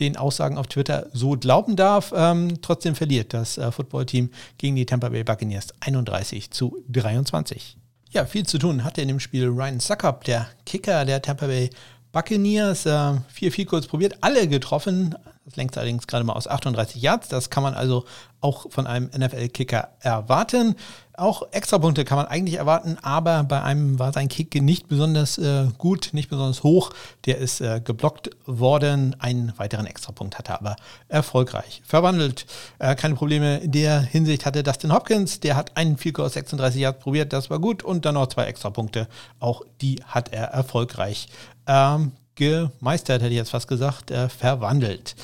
den 0.01 0.17
Aussagen 0.17 0.59
auf 0.59 0.67
Twitter 0.67 1.07
so 1.13 1.33
glauben 1.33 1.77
darf. 1.77 2.13
Ähm, 2.17 2.61
trotzdem 2.63 2.95
verliert 2.95 3.35
das 3.35 3.61
Footballteam 3.71 4.31
gegen 4.59 4.77
die 4.77 4.87
Tampa 4.87 5.11
Bay 5.11 5.25
Buccaneers 5.25 5.69
31 5.81 6.51
zu 6.51 6.83
23. 6.89 7.77
Ja, 8.11 8.25
viel 8.27 8.47
zu 8.47 8.59
tun 8.59 8.85
hatte 8.85 9.03
in 9.03 9.09
dem 9.09 9.19
Spiel 9.19 9.49
Ryan 9.49 9.81
Suckup, 9.81 10.23
der 10.25 10.47
Kicker 10.65 11.05
der 11.05 11.21
Tampa 11.21 11.47
Bay 11.47 11.71
Buccaneers. 12.13 12.87
Äh, 12.87 13.15
vier, 13.29 13.53
vier 13.53 13.67
kurz 13.67 13.87
probiert, 13.87 14.17
alle 14.23 14.49
getroffen. 14.49 15.15
Das 15.45 15.57
längst 15.57 15.77
allerdings 15.77 16.07
gerade 16.07 16.25
mal 16.25 16.33
aus 16.33 16.49
38 16.49 17.03
Yards. 17.03 17.29
Das 17.29 17.51
kann 17.51 17.63
man 17.63 17.75
also 17.75 18.07
auch 18.41 18.71
von 18.71 18.87
einem 18.87 19.11
NFL-Kicker 19.15 19.89
erwarten. 20.01 20.75
Auch 21.13 21.53
Extrapunkte 21.53 22.05
kann 22.07 22.17
man 22.17 22.27
eigentlich 22.27 22.57
erwarten, 22.57 22.97
aber 23.03 23.45
bei 23.45 23.63
einem 23.63 23.99
war 23.99 24.13
sein 24.13 24.29
Kick 24.29 24.55
nicht 24.61 24.89
besonders 24.89 25.37
äh, 25.37 25.67
gut, 25.77 26.11
nicht 26.13 26.31
besonders 26.31 26.63
hoch. 26.63 26.91
Der 27.27 27.39
ist 27.39 27.61
äh, 27.61 27.81
geblockt 27.85 28.31
worden. 28.47 29.17
Einen 29.19 29.53
weiteren 29.59 29.87
Extrapunkt 29.87 30.39
hatte 30.39 30.53
er 30.53 30.61
aber 30.61 30.77
erfolgreich 31.09 31.83
verwandelt. 31.85 32.47
Äh, 32.79 32.95
keine 32.95 33.15
Probleme 33.15 33.59
in 33.59 33.73
der 33.73 34.01
Hinsicht 34.01 34.47
hatte 34.47 34.63
Dustin 34.63 34.95
Hopkins. 34.95 35.41
Der 35.41 35.57
hat 35.57 35.77
einen 35.77 35.99
Field 35.99 36.19
aus 36.21 36.33
36 36.33 36.81
Yards 36.81 37.01
probiert, 37.01 37.35
das 37.35 37.51
war 37.51 37.59
gut. 37.59 37.83
Und 37.83 38.07
dann 38.07 38.15
noch 38.15 38.29
zwei 38.29 38.45
Extrapunkte. 38.45 39.09
Auch 39.41 39.63
die 39.83 40.03
hat 40.07 40.33
er 40.33 40.47
erfolgreich 40.47 41.29
ähm, 41.67 42.13
gemeistert, 42.35 43.23
hätte 43.23 43.31
ich 43.33 43.37
jetzt 43.39 43.51
fast 43.51 43.69
gesagt, 43.69 44.11
äh, 44.11 44.29
verwandelt. 44.29 45.15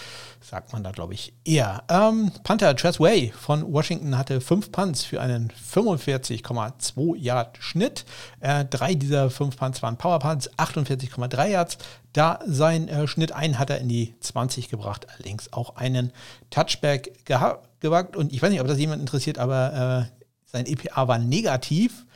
Sagt 0.43 0.73
man 0.73 0.83
da, 0.83 0.91
glaube 0.91 1.15
ich, 1.15 1.35
eher. 1.45 1.85
Ähm, 1.89 2.33
Panther 2.45 2.75
Way 2.75 3.33
von 3.39 3.73
Washington 3.73 4.17
hatte 4.17 4.41
fünf 4.41 4.73
Punts 4.73 5.05
für 5.05 5.21
einen 5.21 5.53
45,2 5.53 7.17
Yard 7.17 7.59
Schnitt. 7.61 8.05
Äh, 8.41 8.65
drei 8.65 8.95
dieser 8.95 9.31
fünf 9.31 9.57
Punts 9.57 9.83
waren 9.83 9.97
Power 9.97 10.19
Punts, 10.19 10.51
48,3 10.59 11.47
Yards. 11.47 11.79
Da 12.13 12.41
sein 12.47 12.89
äh, 12.89 13.07
Schnitt 13.07 13.33
ein 13.33 13.59
hat 13.59 13.71
er 13.71 13.79
in 13.79 13.89
die 13.89 14.15
20 14.21 14.71
gebracht, 14.71 15.07
allerdings 15.15 15.53
auch 15.53 15.77
einen 15.77 16.13
Touchback 16.49 17.25
gewagt. 17.27 18.17
Und 18.17 18.33
ich 18.33 18.43
weiß 18.43 18.51
nicht, 18.51 18.61
ob 18.61 18.67
das 18.67 18.79
jemand 18.79 19.01
interessiert, 19.01 19.39
aber 19.39 20.09
äh, 20.11 20.21
sein 20.47 20.67
EPA 20.67 21.07
war 21.07 21.19
negativ. 21.19 22.07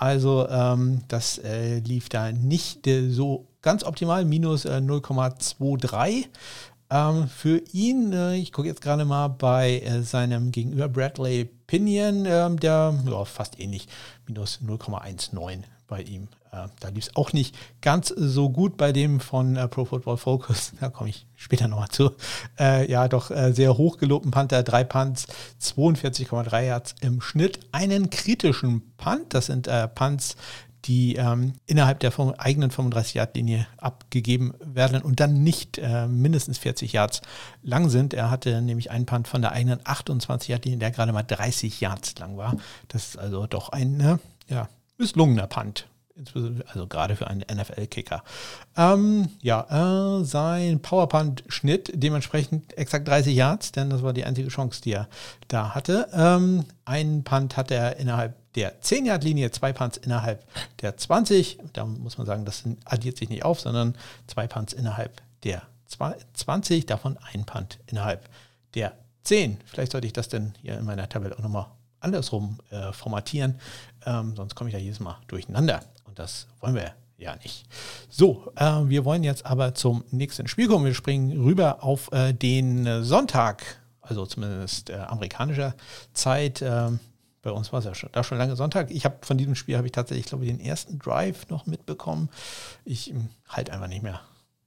Also 0.00 0.48
ähm, 0.48 1.02
das 1.08 1.36
äh, 1.36 1.80
lief 1.80 2.08
da 2.08 2.32
nicht 2.32 2.86
äh, 2.86 3.10
so 3.10 3.48
ganz 3.60 3.84
optimal, 3.84 4.24
minus 4.24 4.64
äh, 4.64 4.78
0,23. 4.78 6.24
Ähm, 6.88 7.28
für 7.28 7.62
ihn, 7.74 8.10
äh, 8.14 8.36
ich 8.36 8.50
gucke 8.50 8.66
jetzt 8.66 8.80
gerade 8.80 9.04
mal 9.04 9.28
bei 9.28 9.80
äh, 9.80 10.02
seinem 10.02 10.52
Gegenüber 10.52 10.88
Bradley 10.88 11.50
Pinion, 11.66 12.24
ähm, 12.24 12.58
der 12.58 12.94
ja, 13.04 13.24
fast 13.26 13.60
ähnlich, 13.60 13.88
minus 14.26 14.60
0,19 14.66 15.64
bei 15.86 16.00
ihm. 16.00 16.28
Äh, 16.52 16.68
da 16.80 16.88
lief 16.88 17.08
es 17.08 17.16
auch 17.16 17.32
nicht 17.32 17.56
ganz 17.80 18.08
so 18.08 18.50
gut 18.50 18.76
bei 18.76 18.92
dem 18.92 19.20
von 19.20 19.56
äh, 19.56 19.68
Pro 19.68 19.84
Football 19.84 20.16
Focus. 20.16 20.72
Da 20.80 20.88
komme 20.88 21.10
ich 21.10 21.26
später 21.36 21.68
nochmal 21.68 21.88
zu. 21.88 22.10
Äh, 22.58 22.90
ja, 22.90 23.08
doch 23.08 23.30
äh, 23.30 23.52
sehr 23.52 23.76
hoch 23.76 23.98
gelobten 23.98 24.30
Panther, 24.30 24.62
drei 24.62 24.84
Punts, 24.84 25.26
42,3 25.62 26.62
Yards 26.62 26.94
im 27.00 27.20
Schnitt. 27.20 27.60
Einen 27.72 28.10
kritischen 28.10 28.94
Punt, 28.96 29.34
das 29.34 29.46
sind 29.46 29.68
äh, 29.68 29.88
Punts, 29.88 30.36
die 30.86 31.16
ähm, 31.16 31.54
innerhalb 31.66 32.00
der 32.00 32.12
eigenen 32.38 32.70
35-Yard-Linie 32.70 33.66
abgegeben 33.76 34.54
werden 34.60 35.02
und 35.02 35.20
dann 35.20 35.42
nicht 35.42 35.78
äh, 35.78 36.06
mindestens 36.06 36.58
40 36.58 36.92
Yards 36.92 37.20
lang 37.62 37.90
sind. 37.90 38.14
Er 38.14 38.30
hatte 38.30 38.62
nämlich 38.62 38.90
einen 38.90 39.06
Punt 39.06 39.28
von 39.28 39.42
der 39.42 39.52
eigenen 39.52 39.80
28-Yard-Linie, 39.80 40.78
der 40.78 40.90
gerade 40.90 41.12
mal 41.12 41.22
30 41.22 41.80
Yards 41.80 42.18
lang 42.18 42.36
war. 42.36 42.56
Das 42.88 43.08
ist 43.08 43.18
also 43.18 43.46
doch 43.46 43.68
ein 43.68 44.00
äh, 44.00 44.16
ja, 44.48 44.68
misslungener 44.96 45.46
Punt. 45.46 45.89
Also 46.66 46.86
gerade 46.86 47.16
für 47.16 47.26
einen 47.26 47.40
NFL-Kicker. 47.40 48.22
Ähm, 48.76 49.28
ja, 49.40 50.20
äh, 50.20 50.24
sein 50.24 50.80
Powerpunt-Schnitt 50.80 51.92
dementsprechend 51.94 52.76
exakt 52.76 53.08
30 53.08 53.34
Yards, 53.34 53.72
denn 53.72 53.90
das 53.90 54.02
war 54.02 54.12
die 54.12 54.24
einzige 54.24 54.48
Chance, 54.48 54.82
die 54.82 54.92
er 54.92 55.08
da 55.48 55.74
hatte. 55.74 56.08
Ähm, 56.12 56.64
einen 56.84 57.24
Punt 57.24 57.56
hat 57.56 57.70
er 57.70 57.96
innerhalb 57.96 58.34
der 58.54 58.80
10-Yard-Linie, 58.80 59.50
zwei 59.52 59.72
Punts 59.72 59.96
innerhalb 59.96 60.44
der 60.80 60.96
20. 60.96 61.58
Da 61.72 61.84
muss 61.84 62.18
man 62.18 62.26
sagen, 62.26 62.44
das 62.44 62.64
addiert 62.84 63.16
sich 63.16 63.28
nicht 63.28 63.44
auf, 63.44 63.60
sondern 63.60 63.96
zwei 64.26 64.46
Punts 64.46 64.72
innerhalb 64.72 65.22
der 65.44 65.62
20, 66.34 66.86
davon 66.86 67.18
ein 67.32 67.44
Punt 67.44 67.78
innerhalb 67.86 68.28
der 68.74 68.92
10. 69.24 69.58
Vielleicht 69.64 69.92
sollte 69.92 70.06
ich 70.06 70.12
das 70.12 70.28
denn 70.28 70.54
hier 70.62 70.78
in 70.78 70.84
meiner 70.84 71.08
Tabelle 71.08 71.36
auch 71.36 71.42
nochmal 71.42 71.66
andersrum 72.00 72.58
äh, 72.70 72.92
formatieren, 72.92 73.60
ähm, 74.06 74.34
sonst 74.34 74.54
komme 74.54 74.70
ich 74.70 74.74
da 74.74 74.80
jedes 74.80 75.00
Mal 75.00 75.18
durcheinander. 75.28 75.80
Das 76.20 76.46
wollen 76.60 76.74
wir 76.74 76.92
ja 77.16 77.34
nicht. 77.36 77.64
So, 78.10 78.52
äh, 78.56 78.82
wir 78.84 79.06
wollen 79.06 79.24
jetzt 79.24 79.46
aber 79.46 79.74
zum 79.74 80.04
nächsten 80.10 80.48
Spiel 80.48 80.68
kommen. 80.68 80.84
Wir 80.84 80.92
springen 80.92 81.40
rüber 81.42 81.82
auf 81.82 82.12
äh, 82.12 82.34
den 82.34 83.02
Sonntag, 83.02 83.80
also 84.02 84.26
zumindest 84.26 84.90
äh, 84.90 84.96
amerikanischer 84.96 85.74
Zeit. 86.12 86.60
Ähm, 86.60 87.00
bei 87.40 87.52
uns 87.52 87.72
war 87.72 87.78
es 87.78 87.86
ja 87.86 87.94
schon, 87.94 88.10
da 88.12 88.22
schon 88.22 88.36
lange 88.36 88.54
Sonntag. 88.54 88.90
Ich 88.90 89.06
habe 89.06 89.16
von 89.22 89.38
diesem 89.38 89.54
Spiel 89.54 89.78
habe 89.78 89.86
ich 89.86 89.92
tatsächlich, 89.92 90.26
glaube 90.26 90.44
ich, 90.44 90.50
den 90.50 90.60
ersten 90.60 90.98
Drive 90.98 91.48
noch 91.48 91.64
mitbekommen. 91.64 92.28
Ich 92.84 93.06
hm, 93.06 93.30
halte 93.48 93.72
einfach 93.72 93.88
nicht 93.88 94.02
mehr 94.02 94.20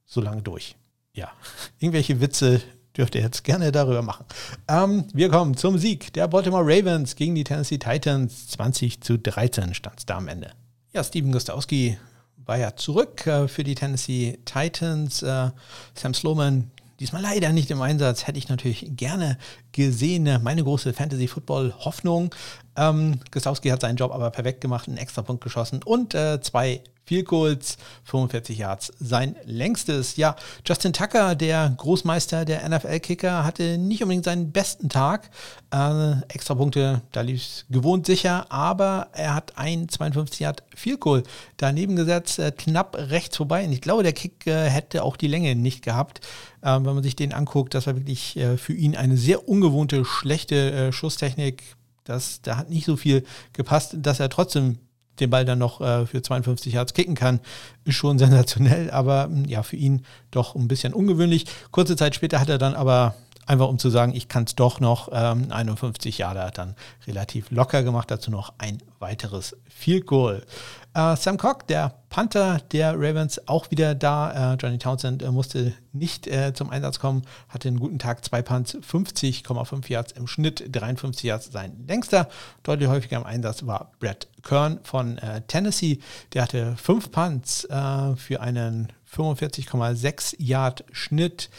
so 0.04 0.20
lange 0.20 0.42
durch. 0.42 0.74
Ja, 1.12 1.30
irgendwelche 1.78 2.20
Witze 2.20 2.60
dürft 2.96 3.14
ihr 3.14 3.20
jetzt 3.20 3.44
gerne 3.44 3.70
darüber 3.70 4.02
machen. 4.02 4.26
Ähm, 4.66 5.06
wir 5.12 5.28
kommen 5.28 5.56
zum 5.56 5.78
Sieg 5.78 6.12
der 6.14 6.26
Baltimore 6.26 6.64
Ravens 6.64 7.14
gegen 7.14 7.36
die 7.36 7.44
Tennessee 7.44 7.78
Titans. 7.78 8.48
20 8.48 9.00
zu 9.02 9.20
13 9.20 9.74
stand 9.74 10.00
es 10.00 10.06
da 10.06 10.16
am 10.16 10.26
Ende. 10.26 10.50
Ja, 10.94 11.02
Steven 11.02 11.32
Gostowski 11.32 11.98
war 12.46 12.56
ja 12.56 12.76
zurück 12.76 13.26
äh, 13.26 13.48
für 13.48 13.64
die 13.64 13.74
Tennessee 13.74 14.38
Titans. 14.44 15.24
Äh, 15.24 15.50
Sam 15.94 16.14
Sloman 16.14 16.70
diesmal 17.00 17.20
leider 17.20 17.52
nicht 17.52 17.72
im 17.72 17.82
Einsatz. 17.82 18.28
Hätte 18.28 18.38
ich 18.38 18.48
natürlich 18.48 18.86
gerne 18.96 19.36
gesehen. 19.72 20.40
Meine 20.44 20.62
große 20.62 20.92
Fantasy-Football-Hoffnung. 20.92 22.32
Ähm, 22.76 23.18
Gostowski 23.32 23.70
hat 23.70 23.80
seinen 23.80 23.96
Job 23.96 24.12
aber 24.12 24.30
perfekt 24.30 24.60
gemacht, 24.60 24.86
einen 24.86 24.96
extra 24.96 25.22
Punkt 25.22 25.42
geschossen 25.42 25.82
und 25.82 26.14
äh, 26.14 26.40
zwei 26.40 26.80
Field 27.04 27.26
Goals, 27.26 27.76
45 28.04 28.58
Yards, 28.58 28.92
sein 28.98 29.36
längstes. 29.44 30.16
Ja, 30.16 30.36
Justin 30.66 30.92
Tucker, 30.92 31.34
der 31.34 31.74
Großmeister 31.76 32.44
der 32.44 32.68
NFL-Kicker, 32.68 33.44
hatte 33.44 33.78
nicht 33.78 34.02
unbedingt 34.02 34.24
seinen 34.24 34.52
besten 34.52 34.88
Tag. 34.88 35.30
Äh, 35.70 36.12
extra 36.28 36.54
Punkte, 36.54 37.02
da 37.12 37.20
lief 37.20 37.42
es 37.42 37.66
gewohnt 37.68 38.06
sicher, 38.06 38.50
aber 38.50 39.08
er 39.12 39.34
hat 39.34 39.56
ein 39.56 39.88
52 39.88 40.40
Yard 40.40 40.62
Field 40.74 41.00
Goal 41.00 41.22
daneben 41.56 41.96
gesetzt, 41.96 42.38
äh, 42.38 42.52
knapp 42.52 42.96
rechts 42.96 43.36
vorbei. 43.36 43.64
Und 43.64 43.72
ich 43.72 43.80
glaube, 43.80 44.02
der 44.02 44.12
Kick 44.12 44.46
äh, 44.46 44.68
hätte 44.68 45.02
auch 45.02 45.16
die 45.16 45.28
Länge 45.28 45.54
nicht 45.54 45.82
gehabt. 45.82 46.20
Ähm, 46.62 46.86
wenn 46.86 46.94
man 46.94 47.02
sich 47.02 47.16
den 47.16 47.34
anguckt, 47.34 47.74
das 47.74 47.86
war 47.86 47.96
wirklich 47.96 48.36
äh, 48.36 48.56
für 48.56 48.72
ihn 48.72 48.96
eine 48.96 49.16
sehr 49.16 49.48
ungewohnte, 49.48 50.04
schlechte 50.04 50.72
äh, 50.72 50.92
Schusstechnik. 50.92 51.62
Das, 52.04 52.40
da 52.42 52.56
hat 52.56 52.70
nicht 52.70 52.86
so 52.86 52.96
viel 52.96 53.24
gepasst, 53.52 53.96
dass 53.98 54.20
er 54.20 54.28
trotzdem 54.28 54.78
den 55.20 55.30
Ball 55.30 55.44
dann 55.44 55.58
noch 55.58 55.80
äh, 55.80 56.06
für 56.06 56.22
52 56.22 56.72
Yards 56.74 56.94
kicken 56.94 57.14
kann, 57.14 57.40
ist 57.84 57.96
schon 57.96 58.18
sensationell, 58.24 58.90
aber 58.90 59.24
hm, 59.24 59.44
ja, 59.46 59.62
für 59.62 59.76
ihn 59.76 60.04
doch 60.30 60.54
ein 60.54 60.68
bisschen 60.68 60.94
ungewöhnlich. 60.94 61.46
Kurze 61.70 61.96
Zeit 61.96 62.14
später 62.14 62.40
hat 62.40 62.48
er 62.48 62.58
dann 62.58 62.74
aber 62.74 63.14
einfach 63.46 63.68
um 63.68 63.78
zu 63.78 63.90
sagen, 63.90 64.14
ich 64.14 64.28
kann 64.28 64.44
es 64.44 64.54
doch 64.54 64.80
noch, 64.80 65.08
ähm, 65.12 65.46
51 65.50 66.18
Jahre 66.18 66.42
hat 66.42 66.58
dann 66.58 66.74
relativ 67.06 67.50
locker 67.50 67.82
gemacht, 67.82 68.10
dazu 68.10 68.30
noch 68.30 68.54
ein 68.58 68.78
weiteres 68.98 69.56
Field 69.68 70.06
Goal. 70.06 70.42
Äh, 70.94 71.16
Sam 71.16 71.38
Cock, 71.38 71.66
der 71.66 71.92
Panther 72.08 72.60
der 72.70 72.94
Ravens, 72.94 73.48
auch 73.48 73.72
wieder 73.72 73.96
da. 73.96 74.52
Äh, 74.52 74.56
Johnny 74.56 74.78
Townsend 74.78 75.24
äh, 75.24 75.30
musste 75.32 75.74
nicht 75.92 76.28
äh, 76.28 76.54
zum 76.54 76.70
Einsatz 76.70 77.00
kommen, 77.00 77.22
hatte 77.48 77.66
einen 77.66 77.80
guten 77.80 77.98
Tag, 77.98 78.24
zwei 78.24 78.42
Punts, 78.42 78.76
50,5 78.76 79.90
Yards 79.90 80.12
im 80.12 80.28
Schnitt, 80.28 80.64
53 80.70 81.24
Yards 81.24 81.50
sein 81.50 81.84
längster. 81.88 82.28
Deutlich 82.62 82.88
häufiger 82.88 83.16
im 83.16 83.24
Einsatz 83.24 83.66
war 83.66 83.90
Brad 83.98 84.28
Kern 84.42 84.78
von 84.84 85.18
äh, 85.18 85.42
Tennessee. 85.48 85.98
Der 86.32 86.42
hatte 86.42 86.76
fünf 86.76 87.10
Punts 87.10 87.64
äh, 87.64 88.14
für 88.14 88.40
einen 88.40 88.92
45,6 89.12 90.36
Yard 90.38 90.84
Schnitt. 90.92 91.50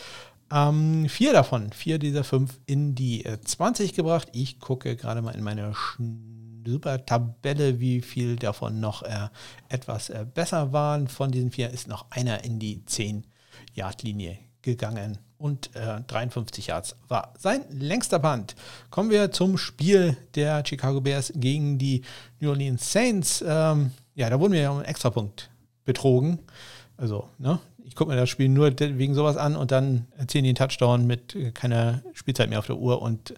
Ähm, 0.49 1.09
vier 1.09 1.33
davon, 1.33 1.73
vier 1.73 1.99
dieser 1.99 2.23
fünf 2.23 2.59
in 2.67 2.95
die 2.95 3.25
20 3.43 3.93
gebracht. 3.93 4.29
Ich 4.31 4.59
gucke 4.59 4.95
gerade 4.95 5.21
mal 5.21 5.35
in 5.35 5.43
meine 5.43 5.73
Schnitt 5.73 6.34
super 6.65 7.05
Tabelle, 7.05 7.79
wie 7.79 8.01
viel 8.01 8.35
davon 8.35 8.79
noch 8.79 9.03
äh, 9.03 9.29
etwas 9.69 10.09
äh, 10.09 10.25
besser 10.31 10.73
waren. 10.73 11.07
Von 11.07 11.31
diesen 11.31 11.51
vier 11.51 11.69
ist 11.69 11.87
noch 11.87 12.05
einer 12.11 12.43
in 12.43 12.59
die 12.59 12.81
10-Yard-Linie 12.87 14.39
gegangen 14.61 15.19
und 15.37 15.75
äh, 15.75 16.01
53 16.07 16.67
Yards 16.67 16.95
war 17.07 17.33
sein 17.37 17.65
längster 17.69 18.19
Punt. 18.19 18.55
Kommen 18.89 19.09
wir 19.09 19.31
zum 19.31 19.57
Spiel 19.57 20.17
der 20.33 20.63
Chicago 20.65 21.01
Bears 21.01 21.31
gegen 21.35 21.77
die 21.77 22.01
New 22.39 22.49
Orleans 22.49 22.91
Saints. 22.91 23.43
Ähm, 23.45 23.91
ja, 24.15 24.29
da 24.29 24.39
wurden 24.39 24.53
wir 24.53 24.61
ja 24.61 24.71
um 24.71 24.77
einen 24.77 24.85
Extrapunkt 24.85 25.49
betrogen. 25.83 26.39
Also, 26.97 27.29
ne? 27.37 27.59
Ich 27.83 27.95
gucke 27.95 28.11
mir 28.11 28.17
das 28.17 28.29
Spiel 28.29 28.49
nur 28.49 28.71
wegen 28.79 29.13
sowas 29.13 29.37
an 29.37 29.55
und 29.55 29.71
dann 29.71 30.07
erzählen 30.17 30.43
die 30.43 30.49
einen 30.49 30.55
Touchdown 30.55 31.05
mit 31.05 31.35
äh, 31.35 31.51
keiner 31.51 32.01
Spielzeit 32.13 32.49
mehr 32.49 32.59
auf 32.59 32.65
der 32.65 32.77
Uhr 32.77 33.01
und 33.01 33.35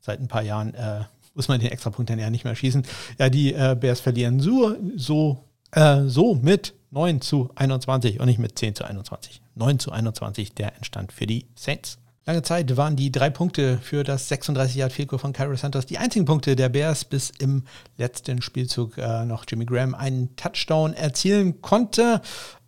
seit 0.00 0.20
ein 0.20 0.28
paar 0.28 0.42
Jahren 0.42 0.74
äh, 0.74 1.00
muss 1.38 1.48
man 1.48 1.60
den 1.60 1.70
Extrapunkt 1.70 2.10
dann 2.10 2.18
ja 2.18 2.28
nicht 2.28 2.44
mehr 2.44 2.56
schießen. 2.56 2.82
Ja, 3.18 3.30
die 3.30 3.54
äh, 3.54 3.76
Bears 3.78 4.00
verlieren 4.00 4.40
so, 4.40 4.74
so, 4.96 5.44
äh, 5.70 6.02
so 6.06 6.34
mit 6.34 6.74
9 6.90 7.20
zu 7.20 7.50
21 7.54 8.18
und 8.18 8.26
nicht 8.26 8.40
mit 8.40 8.58
10 8.58 8.74
zu 8.74 8.84
21. 8.84 9.40
9 9.54 9.78
zu 9.78 9.92
21, 9.92 10.52
der 10.54 10.74
entstand 10.74 11.12
für 11.12 11.26
die 11.26 11.46
Saints. 11.54 11.98
Lange 12.28 12.42
Zeit 12.42 12.76
waren 12.76 12.94
die 12.94 13.10
drei 13.10 13.30
Punkte 13.30 13.78
für 13.78 14.04
das 14.04 14.28
36 14.28 14.76
Yard 14.76 14.94
Goal 15.08 15.18
von 15.18 15.32
Cairo 15.32 15.56
Santos 15.56 15.86
die 15.86 15.96
einzigen 15.96 16.26
Punkte 16.26 16.56
der 16.56 16.68
Bears, 16.68 17.06
bis 17.06 17.30
im 17.30 17.62
letzten 17.96 18.42
Spielzug 18.42 18.98
äh, 18.98 19.24
noch 19.24 19.46
Jimmy 19.48 19.64
Graham 19.64 19.94
einen 19.94 20.36
Touchdown 20.36 20.92
erzielen 20.92 21.62
konnte. 21.62 22.20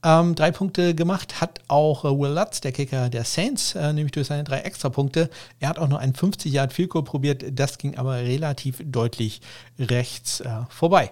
Ähm, 0.02 0.34
drei 0.34 0.50
Punkte 0.50 0.94
gemacht 0.94 1.42
hat 1.42 1.60
auch 1.68 2.06
äh, 2.06 2.08
Will 2.08 2.32
Lutz, 2.32 2.62
der 2.62 2.72
Kicker 2.72 3.10
der 3.10 3.24
Saints, 3.24 3.74
äh, 3.74 3.92
nämlich 3.92 4.12
durch 4.12 4.28
seine 4.28 4.44
drei 4.44 4.60
Extrapunkte. 4.60 5.28
Er 5.58 5.68
hat 5.68 5.78
auch 5.78 5.88
noch 5.88 5.98
einen 5.98 6.14
50 6.14 6.50
Yard 6.50 6.72
Field 6.72 6.88
probiert, 6.88 7.44
das 7.52 7.76
ging 7.76 7.98
aber 7.98 8.14
relativ 8.14 8.80
deutlich 8.82 9.42
rechts 9.78 10.40
äh, 10.40 10.48
vorbei. 10.70 11.10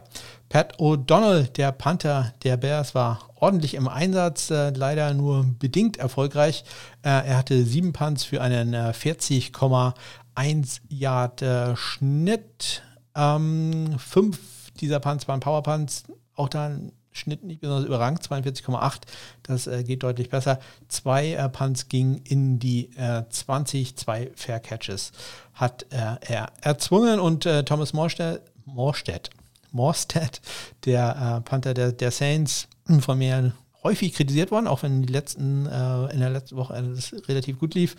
Pat 0.49 0.79
O'Donnell, 0.79 1.49
der 1.49 1.73
Panther 1.73 2.33
der 2.43 2.57
Bears, 2.57 2.95
war 2.95 3.31
ordentlich 3.37 3.75
im 3.75 3.89
Einsatz, 3.89 4.51
äh, 4.51 4.71
leider 4.71 5.13
nur 5.15 5.45
bedingt 5.59 5.99
erfolgreich. 5.99 6.65
Äh, 7.03 7.09
er 7.09 7.39
hatte 7.39 7.65
sieben 7.65 7.93
Punts 7.93 8.25
für 8.25 8.41
einen 8.41 8.75
40,1 8.75 9.93
äh, 10.37 10.95
Yard 10.95 11.45
Schnitt. 11.79 12.83
Ähm, 13.15 13.97
fünf 13.99 14.39
dieser 14.81 15.01
Punts 15.01 15.29
waren 15.29 15.41
Power 15.41 15.63
Punts, 15.63 16.05
auch 16.35 16.49
dann 16.49 16.93
Schnitt 17.19 17.45
nicht 17.45 17.61
besonders 17.61 17.87
überrangt, 17.87 18.23
42,8. 18.23 19.01
Das 19.43 19.67
äh, 19.67 19.83
geht 19.83 20.03
deutlich 20.03 20.31
besser. 20.31 20.61
Zwei 20.89 21.33
äh, 21.33 21.49
Punts 21.49 21.89
gingen 21.89 22.19
in 22.25 22.59
die 22.59 22.91
äh, 22.97 23.25
20, 23.29 23.97
zwei 23.97 24.31
Fair 24.35 24.61
Catches 24.61 25.13
hat 25.53 25.87
äh, 25.91 26.17
er 26.21 26.53
erzwungen 26.63 27.19
und 27.19 27.45
äh, 27.45 27.65
Thomas 27.65 27.93
Morstedt, 27.93 28.43
Morstedt, 28.65 29.31
Morstedt 29.73 30.41
der 30.85 31.39
äh, 31.39 31.49
Panther 31.49 31.75
der, 31.75 31.93
der 31.93 32.11
Saints, 32.11 32.69
von 33.01 33.19
mir 33.19 33.53
häufig 33.85 34.15
kritisiert 34.15 34.51
worden, 34.51 34.67
auch 34.67 34.83
wenn 34.83 35.03
die 35.03 35.13
letzten, 35.13 35.67
in 35.67 36.21
der 36.21 36.31
letzten 36.31 36.57
Woche 36.57 36.73
alles 36.75 37.15
relativ 37.29 37.59
gut 37.59 37.75
lief. 37.75 37.97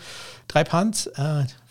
Drei 0.48 0.64
Punts, 0.64 1.08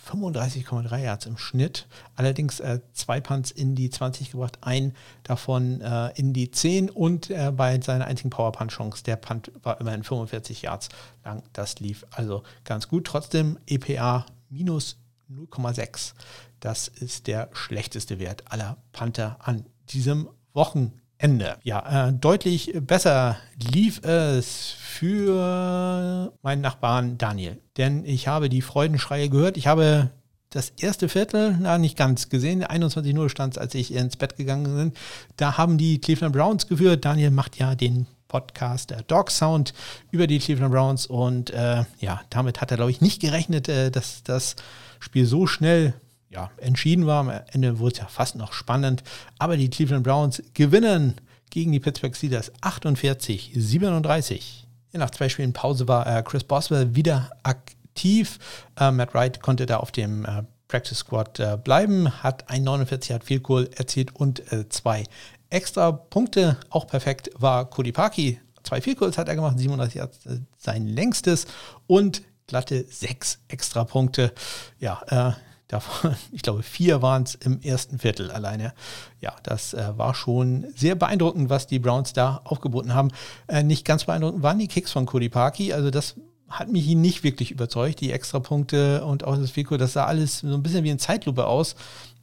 35,3 0.09 0.99
Yards 0.99 1.27
im 1.27 1.37
Schnitt. 1.37 1.87
Allerdings 2.17 2.61
äh, 2.61 2.81
zwei 2.93 3.21
Punts 3.21 3.51
in 3.51 3.75
die 3.75 3.91
20 3.91 4.31
gebracht, 4.31 4.59
ein 4.63 4.95
davon 5.23 5.81
äh, 5.81 6.11
in 6.19 6.33
die 6.33 6.51
10 6.51 6.91
und 6.91 7.31
äh, 7.31 7.53
bei 7.55 7.81
seiner 7.81 8.07
einzigen 8.07 8.31
Power-Punt-Chance, 8.31 9.05
der 9.05 9.17
Punt 9.17 9.53
war 9.63 9.81
immerhin 9.81 10.05
45 10.05 10.63
Yards 10.63 10.89
lang. 11.25 11.43
Das 11.53 11.81
lief 11.81 12.07
also 12.11 12.43
ganz 12.65 12.89
gut. 12.89 13.07
Trotzdem 13.07 13.59
EPA 13.67 14.27
minus 14.49 14.97
0,6. 15.31 16.15
Das 16.61 16.89
ist 16.89 17.27
der 17.27 17.51
schlechteste 17.53 18.19
Wert 18.19 18.45
aller 18.51 18.79
Panther 18.93 19.37
an 19.41 19.67
diesem 19.93 20.29
Wochenende. 20.53 20.99
Ende. 21.21 21.57
Ja, 21.65 22.09
äh, 22.09 22.13
deutlich 22.13 22.73
besser 22.81 23.39
lief 23.73 24.03
es 24.05 24.77
für 24.79 26.33
meinen 26.43 26.61
Nachbarn 26.63 27.19
Daniel. 27.19 27.59
Denn 27.77 28.05
ich 28.05 28.29
habe 28.29 28.49
die 28.49 28.63
Freudenschreie 28.63 29.29
gehört. 29.29 29.57
Ich 29.57 29.67
habe 29.67 30.11
das 30.51 30.71
erste 30.71 31.09
Viertel, 31.09 31.57
na, 31.61 31.77
nicht 31.77 31.97
ganz 31.97 32.29
gesehen, 32.29 32.65
21-0 32.65 33.29
stand 33.29 33.55
es, 33.55 33.59
als 33.59 33.75
ich 33.75 33.93
ins 33.93 34.17
Bett 34.17 34.37
gegangen 34.37 34.77
bin. 34.77 34.93
Da 35.37 35.59
haben 35.59 35.77
die 35.77 36.01
Cleveland 36.01 36.35
Browns 36.35 36.69
geführt. 36.69 37.05
Daniel 37.05 37.33
macht 37.33 37.59
ja 37.59 37.75
den 37.75 38.07
Podcast 38.29 38.91
der 38.91 39.03
Dog 39.03 39.31
Sound 39.31 39.75
über 40.11 40.27
die 40.27 40.39
Cleveland 40.39 40.73
Browns 40.73 41.07
und 41.07 41.51
äh, 41.51 41.85
ja, 41.99 42.21
damit 42.31 42.61
hat 42.61 42.71
er, 42.71 42.77
glaube 42.77 42.93
ich, 42.93 43.01
nicht 43.01 43.21
gerechnet, 43.21 43.69
äh, 43.69 43.91
dass 43.91 44.23
das 44.23 44.55
Spiel 45.01 45.27
so 45.27 45.47
schnell 45.47 45.95
ja, 46.31 46.51
entschieden 46.59 47.07
war. 47.07 47.21
Am 47.21 47.33
Ende 47.53 47.79
wurde 47.79 47.93
es 47.95 47.99
ja 47.99 48.07
fast 48.07 48.37
noch 48.37 48.53
spannend. 48.53 49.03
Aber 49.39 49.57
die 49.57 49.71
Cleveland 49.71 50.05
Browns 50.05 50.43
gewinnen 50.55 51.15
gegen 51.51 51.73
die 51.73 51.81
Pittsburgh 51.81 52.15
Steelers 52.15 52.53
48, 52.61 53.53
37. 53.55 54.67
Ja, 54.93 55.01
nach 55.01 55.11
zwei 55.11 55.29
Spielen 55.29 55.53
Pause 55.53 55.89
war 55.89 56.07
äh, 56.07 56.23
Chris 56.23 56.45
Boswell 56.45 56.95
wieder 56.95 57.31
aktiv. 57.43 58.39
Äh, 58.79 58.91
Matt 58.91 59.15
Wright 59.15 59.41
konnte 59.43 59.67
da 59.67 59.79
auf 59.79 59.93
dem 59.93 60.25
äh, 60.25 60.43
Practice 60.69 60.99
Squad 60.99 61.41
äh, 61.41 61.59
bleiben, 61.63 62.23
hat 62.23 62.51
ein 62.51 62.63
49 62.63 63.13
hat 63.13 63.25
Field 63.25 63.43
Goal 63.43 63.71
erzielt 63.75 64.15
und 64.15 64.53
äh, 64.53 64.69
zwei 64.69 65.05
extra 65.51 65.93
Punkte. 65.93 66.59
Auch 66.69 66.87
perfekt 66.87 67.31
war 67.39 67.69
Cody 67.69 67.93
Parkey. 67.93 68.39
Zwei 68.63 68.83
Field 68.83 69.01
hat 69.17 69.29
er 69.29 69.35
gemacht, 69.35 69.59
37 69.59 70.01
hat 70.01 70.15
äh, 70.27 70.41
sein 70.59 70.87
längstes 70.87 71.47
und 71.87 72.23
glatte 72.47 72.85
sechs 72.91 73.39
extra 73.49 73.85
Punkte. 73.85 74.33
Ja, 74.79 75.03
äh, 75.09 75.33
Davon, 75.69 76.17
ich 76.33 76.43
glaube, 76.43 76.63
vier 76.63 77.03
waren 77.03 77.23
es 77.23 77.35
im 77.37 77.61
ersten 77.61 77.99
Viertel 77.99 78.31
alleine. 78.31 78.73
Ja, 79.21 79.37
das 79.43 79.75
äh, 79.75 79.97
war 79.97 80.15
schon 80.15 80.67
sehr 80.75 80.95
beeindruckend, 80.95 81.51
was 81.51 81.67
die 81.67 81.79
Browns 81.79 82.13
da 82.13 82.41
aufgeboten 82.45 82.95
haben. 82.95 83.11
Äh, 83.47 83.63
nicht 83.63 83.85
ganz 83.85 84.05
beeindruckend 84.05 84.43
waren 84.43 84.59
die 84.59 84.69
Kicks 84.69 84.93
von 84.93 85.07
Cody 85.07 85.29
Parkey. 85.29 85.73
Also 85.73 85.91
das 85.91 86.17
hat 86.49 86.71
mich 86.73 86.87
nicht 86.87 87.23
wirklich 87.23 87.51
überzeugt. 87.51 88.01
Die 88.01 88.13
Extrapunkte 88.13 89.05
und 89.05 89.25
auch 89.25 89.37
das 89.37 89.51
Fico, 89.51 89.77
das 89.77 89.93
sah 89.93 90.07
alles 90.07 90.41
so 90.41 90.55
ein 90.55 90.63
bisschen 90.63 90.85
wie 90.85 90.91
eine 90.91 90.99
Zeitlupe 90.99 91.47
aus. 91.47 91.77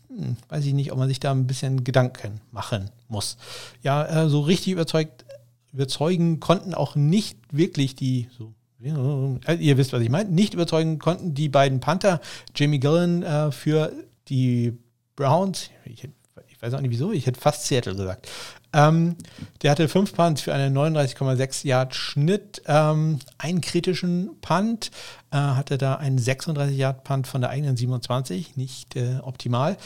Hm, 0.10 0.38
weiß 0.49 0.65
ich 0.65 0.73
nicht, 0.73 0.91
ob 0.91 0.97
man 0.97 1.08
sich 1.08 1.19
da 1.19 1.31
ein 1.31 1.47
bisschen 1.47 1.84
Gedanken 1.84 2.41
machen 2.51 2.89
muss. 3.08 3.38
Ja, 3.84 4.23
äh, 4.23 4.29
so 4.29 4.41
richtig 4.41 4.73
überzeugt, 4.73 5.25
überzeugen 5.71 6.39
konnten 6.39 6.73
auch 6.73 6.95
nicht 6.95 7.38
wirklich 7.51 7.95
die 7.95 8.27
so 8.36 8.53
ihr 8.86 9.78
wisst, 9.78 9.93
was 9.93 10.02
ich 10.02 10.10
meine, 10.10 10.30
nicht 10.30 10.54
überzeugen 10.54 11.00
konnten 11.00 11.34
die 11.34 11.50
beiden 11.50 11.80
Panther, 11.80 12.21
Jamie 12.56 12.80
Gillen 12.80 13.24
äh, 13.24 13.52
für 13.52 13.91
die 14.30 14.78
Browns, 15.15 15.69
ich, 15.86 16.04
ich, 16.48 16.62
weiß 16.62 16.74
auch 16.74 16.82
nicht 16.82 16.91
wieso, 16.91 17.12
ich 17.12 17.26
hätte 17.26 17.39
fast 17.39 17.65
Seattle 17.65 17.95
gesagt, 17.95 18.28
Ähm, 18.74 19.15
der 19.62 19.71
hatte 19.71 19.88
fünf 19.88 20.13
Punts 20.13 20.41
für 20.41 20.54
einen 20.54 20.78
39,6 20.78 21.65
Yard 21.65 21.95
Schnitt, 21.95 22.62
ähm, 22.65 23.19
einen 23.38 23.62
kritischen 23.62 24.32
Punt, 24.41 24.91
äh, 25.32 25.38
hatte 25.38 25.78
da 25.78 25.95
einen 25.95 26.17
36 26.17 26.78
Yard 26.78 27.06
Punt 27.06 27.26
von 27.26 27.39
der 27.39 27.52
eigenen 27.52 27.78
27, 27.78 28.58
nicht 28.58 28.98
äh, 28.98 29.19
optimal. 29.21 29.78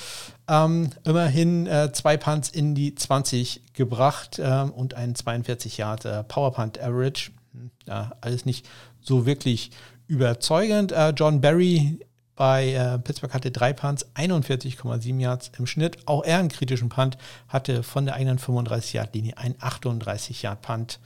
Ähm, 0.48 0.90
immerhin 1.04 1.68
äh, 1.68 1.92
zwei 1.94 2.18
Punts 2.18 2.50
in 2.50 2.74
die 2.74 2.96
20 2.96 3.62
gebracht 3.74 4.42
ähm, 4.44 4.72
und 4.72 4.96
einen 4.96 5.14
42 5.14 5.78
Yard 5.78 6.06
äh, 6.06 6.24
Power 6.24 6.52
Punt 6.52 6.82
Average. 6.82 7.32
Hm, 7.54 7.70
ja, 7.86 8.12
alles 8.22 8.46
nicht 8.46 8.68
so 9.02 9.26
wirklich 9.26 9.72
überzeugend. 10.08 10.92
Äh, 10.92 11.10
John 11.10 11.42
Barry 11.42 12.00
bei 12.40 12.72
äh, 12.72 12.98
Pittsburgh 13.00 13.34
hatte 13.34 13.52
drei 13.52 13.74
Punts, 13.74 14.06
41,7 14.16 15.20
Yards 15.20 15.52
im 15.58 15.68
Schnitt. 15.68 16.08
Auch 16.08 16.24
er 16.24 16.40
einen 16.40 16.48
kritischen 16.48 16.88
Punt, 16.88 17.18
hatte 17.50 17.84
von 17.84 18.06
der 18.06 18.16
eigenen 18.16 18.40
35-Yard-Linie 18.40 19.38
einen 19.38 19.56
38-Yard-Punt. 19.56 21.02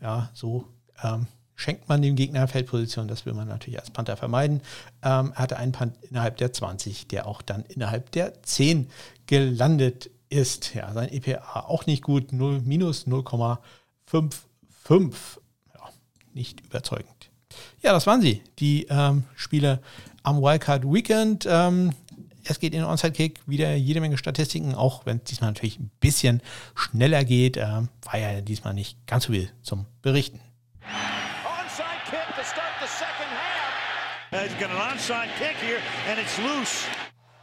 Ja, 0.00 0.30
so 0.32 0.68
ähm, 1.02 1.26
schenkt 1.56 1.88
man 1.88 2.02
dem 2.02 2.14
Gegner 2.14 2.46
Feldposition. 2.46 3.08
Das 3.08 3.26
will 3.26 3.34
man 3.34 3.48
natürlich 3.48 3.80
als 3.80 3.90
Panther 3.90 4.16
vermeiden. 4.16 4.60
Ähm, 5.02 5.32
er 5.34 5.42
hatte 5.42 5.56
einen 5.56 5.72
Punt 5.72 5.96
innerhalb 6.08 6.36
der 6.36 6.52
20, 6.52 7.08
der 7.08 7.26
auch 7.26 7.42
dann 7.42 7.64
innerhalb 7.64 8.12
der 8.12 8.44
10 8.44 8.88
gelandet 9.26 10.08
ist. 10.28 10.72
Ja, 10.74 10.92
sein 10.92 11.12
EPA 11.12 11.64
auch 11.66 11.86
nicht 11.86 12.04
gut, 12.04 12.32
0, 12.32 12.60
minus 12.60 13.08
0,55. 13.08 15.16
Ja, 15.74 15.80
nicht 16.32 16.60
überzeugend. 16.60 17.15
Ja, 17.82 17.92
das 17.92 18.06
waren 18.06 18.20
sie, 18.20 18.42
die 18.58 18.86
ähm, 18.90 19.24
Spiele 19.34 19.80
am 20.22 20.42
Wildcard 20.42 20.84
Weekend. 20.84 21.46
Ähm, 21.48 21.92
es 22.44 22.60
geht 22.60 22.74
in 22.74 22.80
den 22.80 22.88
Onside-Kick 22.88 23.40
wieder 23.46 23.74
jede 23.74 24.00
Menge 24.00 24.18
Statistiken, 24.18 24.74
auch 24.74 25.04
wenn 25.06 25.18
es 25.18 25.24
diesmal 25.24 25.50
natürlich 25.50 25.78
ein 25.78 25.90
bisschen 26.00 26.42
schneller 26.74 27.24
geht. 27.24 27.56
Äh, 27.56 27.62
war 27.62 28.18
ja 28.18 28.40
diesmal 28.40 28.74
nicht 28.74 29.06
ganz 29.06 29.24
so 29.24 29.32
viel 29.32 29.50
zum 29.62 29.86
Berichten. 30.02 30.40
Onside 30.82 31.86
kick 32.08 32.36
to 32.36 32.44
start 32.44 32.72
the 32.80 32.86
second 32.86 33.30
half. 33.30 34.42
He's 34.42 34.58
got 34.60 34.70
an 34.70 34.76
onside 34.76 35.28
kick 35.38 35.56
here 35.60 35.80
and 36.08 36.18
it's 36.20 36.38
loose. 36.38 36.86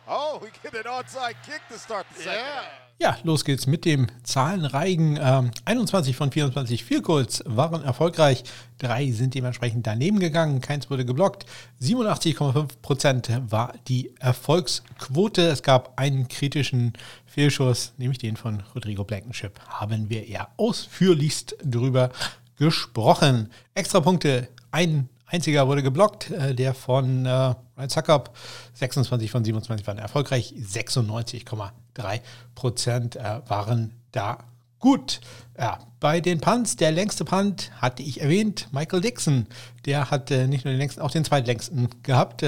Oh, 0.08 0.40
we 0.42 0.50
get 0.62 0.74
an 0.76 0.92
onside 0.92 1.36
kick 1.46 1.62
to 1.70 1.78
start 1.78 2.06
the 2.16 2.24
second 2.24 2.40
yeah. 2.40 2.84
Ja, 3.00 3.18
los 3.24 3.44
geht's 3.44 3.68
mit 3.68 3.86
dem 3.86 4.08
Zahlenreigen. 4.24 5.18
Ähm, 5.22 5.52
21 5.66 6.16
von 6.16 6.32
24 6.32 6.84
Field 6.84 7.04
Goals 7.04 7.44
waren 7.46 7.84
erfolgreich. 7.84 8.44
Drei 8.78 9.12
sind 9.12 9.34
dementsprechend 9.34 9.88
daneben 9.88 10.20
gegangen. 10.20 10.62
Keins 10.62 10.90
wurde 10.90 11.04
geblockt. 11.04 11.46
87,5 11.82 12.68
Prozent 12.82 13.32
war 13.50 13.74
die 13.88 14.14
Erfolgsquote. 14.20 15.42
Es 15.42 15.64
gab 15.64 16.00
einen 16.00 16.28
kritischen 16.28 16.94
Fehlschuss, 17.26 17.94
nämlich 17.98 18.20
den 18.20 18.38
von 18.38 18.62
Rodrigo 18.76 19.04
Blankenship. 19.04 19.60
Haben 19.68 20.10
wir 20.10 20.28
ja 20.28 20.50
ausführlichst 20.58 21.58
drüber 21.64 22.12
gesprochen. 22.58 23.52
Extra 23.74 24.02
Punkte, 24.02 24.50
ein 24.72 25.10
einziger 25.34 25.68
wurde 25.68 25.84
geblockt, 25.84 26.30
äh, 26.30 26.54
der 26.54 26.74
von 26.74 27.26
äh, 27.26 27.30
Ryan 27.30 27.90
Suckup. 27.90 28.38
26 28.76 29.32
von 29.32 29.44
27 29.44 29.86
waren 29.88 29.98
erfolgreich, 29.98 30.54
96,3 30.58 32.22
Prozent 32.56 33.16
äh, 33.16 33.42
waren 33.48 33.96
da 34.12 34.38
gut. 34.80 35.22
Ja, 35.58 35.80
bei 36.00 36.22
den 36.22 36.40
Punts, 36.40 36.76
der 36.76 36.92
längste 36.92 37.26
Punt 37.26 37.72
hatte 37.82 38.04
ich 38.04 38.22
erwähnt, 38.22 38.68
Michael 38.72 39.02
Dixon. 39.02 39.48
Der 39.86 40.12
hat 40.12 40.30
nicht 40.30 40.66
nur 40.66 40.74
den 40.74 40.78
längsten, 40.80 41.02
auch 41.02 41.12
den 41.12 41.26
zweitlängsten 41.26 41.90
gehabt. 42.04 42.44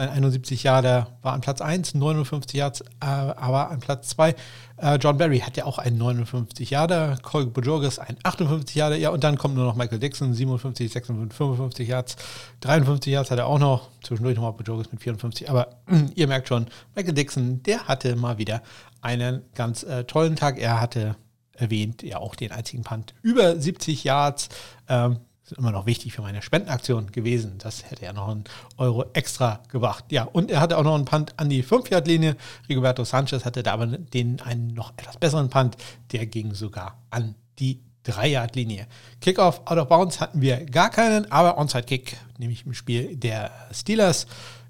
Äh, 0.00 0.06
sein 0.06 0.08
71 0.10 0.62
Jahre 0.62 1.06
war 1.22 1.34
an 1.34 1.40
Platz 1.40 1.60
1, 1.60 1.94
59 1.94 2.58
Yards, 2.58 2.80
äh, 2.80 2.84
aber 3.00 3.70
an 3.70 3.80
Platz 3.80 4.08
2. 4.08 4.34
Äh, 4.78 4.96
John 4.96 5.18
Barry 5.18 5.40
hat 5.40 5.56
ja 5.56 5.66
auch 5.66 5.78
einen 5.78 5.98
59 5.98 6.70
Jahre, 6.70 7.18
Cole 7.22 7.46
Bojorges 7.46 7.98
ein 7.98 8.16
58 8.22 8.74
Jahre, 8.74 8.96
ja, 8.96 9.10
und 9.10 9.22
dann 9.24 9.36
kommt 9.36 9.54
nur 9.54 9.64
noch 9.64 9.76
Michael 9.76 9.98
Dixon, 9.98 10.32
57, 10.32 10.90
56, 10.90 11.36
55 11.36 11.88
Yards, 11.88 12.16
53 12.60 13.12
Yards 13.12 13.30
hat 13.30 13.38
er 13.38 13.46
auch 13.46 13.58
noch, 13.58 13.88
zwischendurch 14.02 14.36
nochmal 14.36 14.52
Bojorges 14.52 14.90
mit 14.90 15.02
54, 15.02 15.50
aber 15.50 15.68
äh, 15.86 15.96
ihr 16.14 16.26
merkt 16.26 16.48
schon, 16.48 16.66
Michael 16.94 17.14
Dixon, 17.14 17.62
der 17.62 17.86
hatte 17.86 18.16
mal 18.16 18.38
wieder 18.38 18.62
einen 19.02 19.42
ganz 19.54 19.82
äh, 19.82 20.04
tollen 20.04 20.36
Tag. 20.36 20.58
Er 20.58 20.80
hatte 20.80 21.16
erwähnt, 21.54 22.02
ja 22.02 22.18
auch 22.18 22.34
den 22.34 22.52
einzigen 22.52 22.84
Punt 22.84 23.14
über 23.22 23.58
70 23.58 24.04
Yards. 24.04 24.48
Ähm, 24.88 25.18
sind 25.50 25.58
immer 25.58 25.72
noch 25.72 25.86
wichtig 25.86 26.12
für 26.12 26.22
meine 26.22 26.42
Spendenaktion 26.42 27.12
gewesen. 27.12 27.58
Das 27.58 27.90
hätte 27.90 28.04
ja 28.04 28.12
noch 28.12 28.28
einen 28.28 28.44
Euro 28.78 29.04
extra 29.12 29.60
gebracht. 29.68 30.04
Ja, 30.10 30.24
und 30.24 30.50
er 30.50 30.60
hatte 30.60 30.78
auch 30.78 30.84
noch 30.84 30.94
einen 30.94 31.04
Punt 31.04 31.34
an 31.38 31.48
die 31.48 31.62
5-Yard-Linie. 31.62 32.36
Rigoberto 32.68 33.04
Sanchez 33.04 33.44
hatte 33.44 33.62
da 33.62 33.72
aber 33.72 33.86
den 33.86 34.40
einen 34.40 34.68
noch 34.68 34.92
etwas 34.96 35.18
besseren 35.18 35.50
Punt. 35.50 35.76
Der 36.12 36.26
ging 36.26 36.54
sogar 36.54 36.98
an 37.10 37.34
die 37.58 37.80
3-Yard-Linie. 38.06 38.86
Kickoff 39.20 39.60
out 39.66 39.78
of 39.78 39.88
bounds 39.88 40.20
hatten 40.20 40.40
wir 40.40 40.64
gar 40.64 40.90
keinen, 40.90 41.30
aber 41.30 41.58
Onside-Kick, 41.58 42.16
nämlich 42.38 42.64
im 42.64 42.72
Spiel 42.72 43.16
der 43.16 43.50
Steelers. 43.72 44.26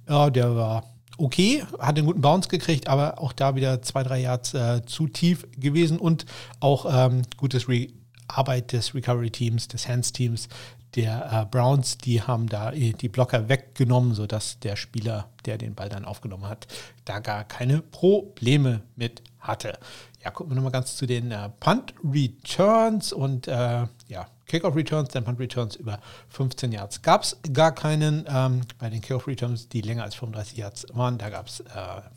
Ja, 0.08 0.30
der 0.30 0.56
war 0.56 0.84
okay, 1.18 1.62
hat 1.78 1.98
einen 1.98 2.06
guten 2.06 2.22
Bounce 2.22 2.48
gekriegt, 2.48 2.88
aber 2.88 3.20
auch 3.20 3.34
da 3.34 3.54
wieder 3.54 3.82
zwei, 3.82 4.02
drei 4.02 4.20
Yards 4.20 4.54
äh, 4.54 4.82
zu 4.86 5.06
tief 5.06 5.46
gewesen 5.58 5.98
und 5.98 6.24
auch 6.58 6.86
ähm, 6.90 7.22
gutes 7.36 7.68
Re 7.68 7.88
Arbeit 8.36 8.72
des 8.72 8.94
Recovery-Teams, 8.94 9.68
des 9.68 9.88
Hands-Teams 9.88 10.48
der 10.94 11.30
äh, 11.32 11.46
Browns, 11.46 11.98
die 11.98 12.22
haben 12.22 12.48
da 12.48 12.72
äh, 12.72 12.92
die 12.92 13.08
Blocker 13.08 13.48
weggenommen, 13.48 14.14
sodass 14.14 14.58
der 14.60 14.76
Spieler, 14.76 15.28
der 15.44 15.58
den 15.58 15.74
Ball 15.74 15.88
dann 15.88 16.04
aufgenommen 16.04 16.48
hat, 16.48 16.66
da 17.04 17.20
gar 17.20 17.44
keine 17.44 17.80
Probleme 17.80 18.82
mit 18.96 19.22
hatte. 19.38 19.78
Ja, 20.22 20.30
gucken 20.30 20.52
wir 20.52 20.56
nochmal 20.56 20.72
ganz 20.72 20.96
zu 20.96 21.06
den 21.06 21.30
äh, 21.30 21.48
Punt 21.60 21.94
Returns 22.04 23.12
und 23.12 23.48
äh, 23.48 23.86
ja, 24.08 24.26
Kickoff 24.50 24.74
Returns, 24.74 25.10
dann 25.10 25.22
Punt 25.22 25.38
Returns 25.38 25.76
über 25.76 26.00
15 26.30 26.72
Yards. 26.72 27.02
Gab 27.02 27.22
es 27.22 27.36
gar 27.52 27.72
keinen. 27.72 28.24
Ähm, 28.28 28.62
bei 28.78 28.90
den 28.90 29.00
Kickoff 29.00 29.28
Returns, 29.28 29.68
die 29.68 29.80
länger 29.80 30.02
als 30.02 30.16
35 30.16 30.58
Yards 30.58 30.86
waren, 30.92 31.18
da 31.18 31.30
gab 31.30 31.46
es 31.46 31.60
äh, 31.60 31.64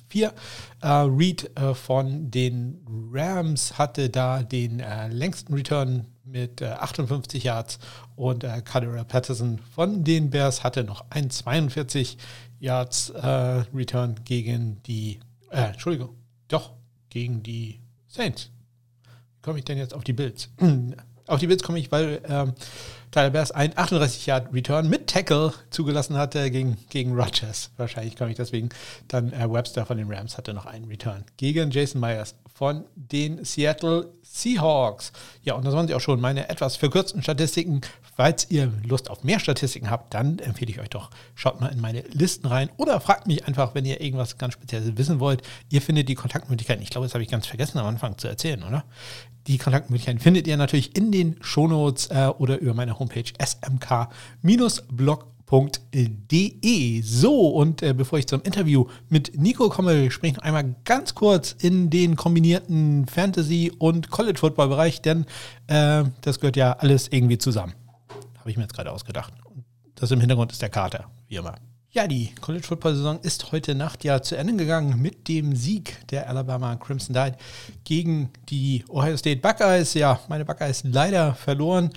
vier. 0.09 0.33
Äh, 0.81 0.87
Reed 0.87 1.55
äh, 1.55 1.75
von 1.75 2.31
den 2.31 2.83
Rams 3.11 3.77
hatte 3.77 4.09
da 4.09 4.41
den 4.41 4.79
äh, 4.79 5.09
längsten 5.09 5.53
Return 5.53 6.07
mit 6.23 6.63
58 6.63 7.43
Yards 7.43 7.77
und 8.15 8.43
äh, 8.43 8.63
Patterson 8.63 9.59
von 9.59 10.03
den 10.03 10.31
Bears 10.31 10.63
hatte 10.63 10.83
noch 10.83 11.05
ein 11.11 11.29
42 11.29 12.17
Yards 12.59 13.11
Return 13.13 14.15
gegen 14.23 14.81
die, 14.83 15.19
Entschuldigung, 15.49 16.15
doch, 16.47 16.71
gegen 17.09 17.43
die 17.43 17.81
Saints. 18.07 18.49
Wie 19.35 19.41
komme 19.41 19.59
ich 19.59 19.65
denn 19.65 19.77
jetzt 19.77 19.93
auf 19.93 20.05
die 20.05 20.13
Bills? 20.13 20.49
auf 21.27 21.39
die 21.39 21.47
Bills 21.47 21.63
komme 21.63 21.79
ich, 21.79 21.91
weil 21.91 22.21
ähm, 22.27 22.53
Tyler 23.13 23.29
Bears 23.29 23.51
ein 23.51 23.77
38 23.77 24.25
Yard 24.25 24.53
Return 24.53 24.89
mit 24.89 25.07
Tackle 25.07 25.53
zugelassen 25.69 26.17
hatte 26.17 26.49
gegen, 26.49 26.77
gegen 26.89 27.13
Rodgers. 27.13 27.69
Wahrscheinlich 27.77 28.15
komme 28.15 28.31
ich 28.31 28.37
deswegen. 28.37 28.69
Dann 29.07 29.31
äh, 29.31 29.51
Webster 29.51 29.85
von 29.85 29.97
den 29.97 30.11
Rams 30.11 30.37
hatte 30.37 30.53
noch 30.53 30.65
einen 30.65 30.85
Return 30.85 31.23
gegen 31.37 31.69
Jason 31.69 32.01
Myers 32.01 32.35
von 32.53 32.85
den 32.95 33.45
Seattle 33.45 34.11
Seahawks. 34.23 35.11
Ja, 35.43 35.53
und 35.53 35.65
das 35.65 35.73
waren 35.75 35.87
sie 35.87 35.93
auch 35.93 36.01
schon 36.01 36.19
meine 36.21 36.49
etwas 36.49 36.75
verkürzten 36.75 37.21
Statistiken. 37.21 37.81
Falls 38.15 38.49
ihr 38.49 38.71
Lust 38.83 39.09
auf 39.09 39.23
mehr 39.23 39.39
Statistiken 39.39 39.89
habt, 39.89 40.13
dann 40.13 40.39
empfehle 40.39 40.71
ich 40.71 40.79
euch 40.79 40.89
doch, 40.89 41.09
schaut 41.33 41.61
mal 41.61 41.71
in 41.71 41.81
meine 41.81 42.01
Listen 42.11 42.47
rein 42.47 42.69
oder 42.77 42.99
fragt 42.99 43.27
mich 43.27 43.45
einfach, 43.47 43.73
wenn 43.73 43.85
ihr 43.85 44.01
irgendwas 44.01 44.37
ganz 44.37 44.53
Spezielles 44.53 44.97
wissen 44.97 45.19
wollt. 45.19 45.41
Ihr 45.69 45.81
findet 45.81 46.09
die 46.09 46.15
Kontaktmöglichkeiten. 46.15 46.83
Ich 46.83 46.91
glaube, 46.91 47.05
das 47.07 47.13
habe 47.15 47.23
ich 47.23 47.29
ganz 47.29 47.47
vergessen 47.47 47.79
am 47.79 47.87
Anfang 47.87 48.17
zu 48.17 48.27
erzählen, 48.27 48.63
oder? 48.63 48.83
Die 49.47 49.57
Kontaktmöglichkeiten 49.57 50.19
findet 50.19 50.47
ihr 50.47 50.57
natürlich 50.57 50.95
in 50.95 51.11
den 51.11 51.35
Shownotes 51.41 52.07
äh, 52.07 52.31
oder 52.37 52.59
über 52.59 52.73
meine 52.73 52.97
Homepage 52.99 53.31
smk-blog 53.41 55.27
www.de. 55.53 57.01
So, 57.01 57.47
und 57.49 57.81
äh, 57.81 57.93
bevor 57.93 58.19
ich 58.19 58.27
zum 58.27 58.41
Interview 58.41 58.87
mit 59.09 59.39
Nico 59.39 59.69
komme, 59.69 60.09
spreche 60.11 60.31
ich 60.33 60.37
noch 60.37 60.43
einmal 60.43 60.75
ganz 60.83 61.15
kurz 61.15 61.55
in 61.59 61.89
den 61.89 62.15
kombinierten 62.15 63.05
Fantasy- 63.07 63.71
und 63.77 64.09
College-Football-Bereich, 64.09 65.01
denn 65.01 65.25
äh, 65.67 66.03
das 66.21 66.39
gehört 66.39 66.55
ja 66.55 66.73
alles 66.73 67.07
irgendwie 67.09 67.37
zusammen. 67.37 67.73
Habe 68.39 68.49
ich 68.49 68.57
mir 68.57 68.63
jetzt 68.63 68.73
gerade 68.73 68.91
ausgedacht. 68.91 69.33
Das 69.95 70.11
im 70.11 70.19
Hintergrund 70.19 70.51
ist 70.51 70.61
der 70.61 70.69
Kater, 70.69 71.05
wie 71.27 71.35
immer. 71.35 71.55
Ja, 71.95 72.07
die 72.07 72.33
College 72.41 72.65
Football 72.65 72.95
Saison 72.95 73.19
ist 73.21 73.51
heute 73.51 73.75
Nacht 73.75 74.03
ja 74.03 74.19
zu 74.19 74.35
Ende 74.35 74.55
gegangen 74.55 74.99
mit 74.99 75.27
dem 75.27 75.55
Sieg 75.55 75.99
der 76.07 76.27
Alabama 76.27 76.75
Crimson 76.75 77.13
Tide 77.13 77.37
gegen 77.83 78.31
die 78.49 78.83
Ohio 78.89 79.15
State 79.15 79.41
Buckeyes. 79.41 79.93
Ja, 79.93 80.19
meine 80.27 80.43
Buckeyes 80.43 80.83
leider 80.85 81.35
verloren. 81.35 81.91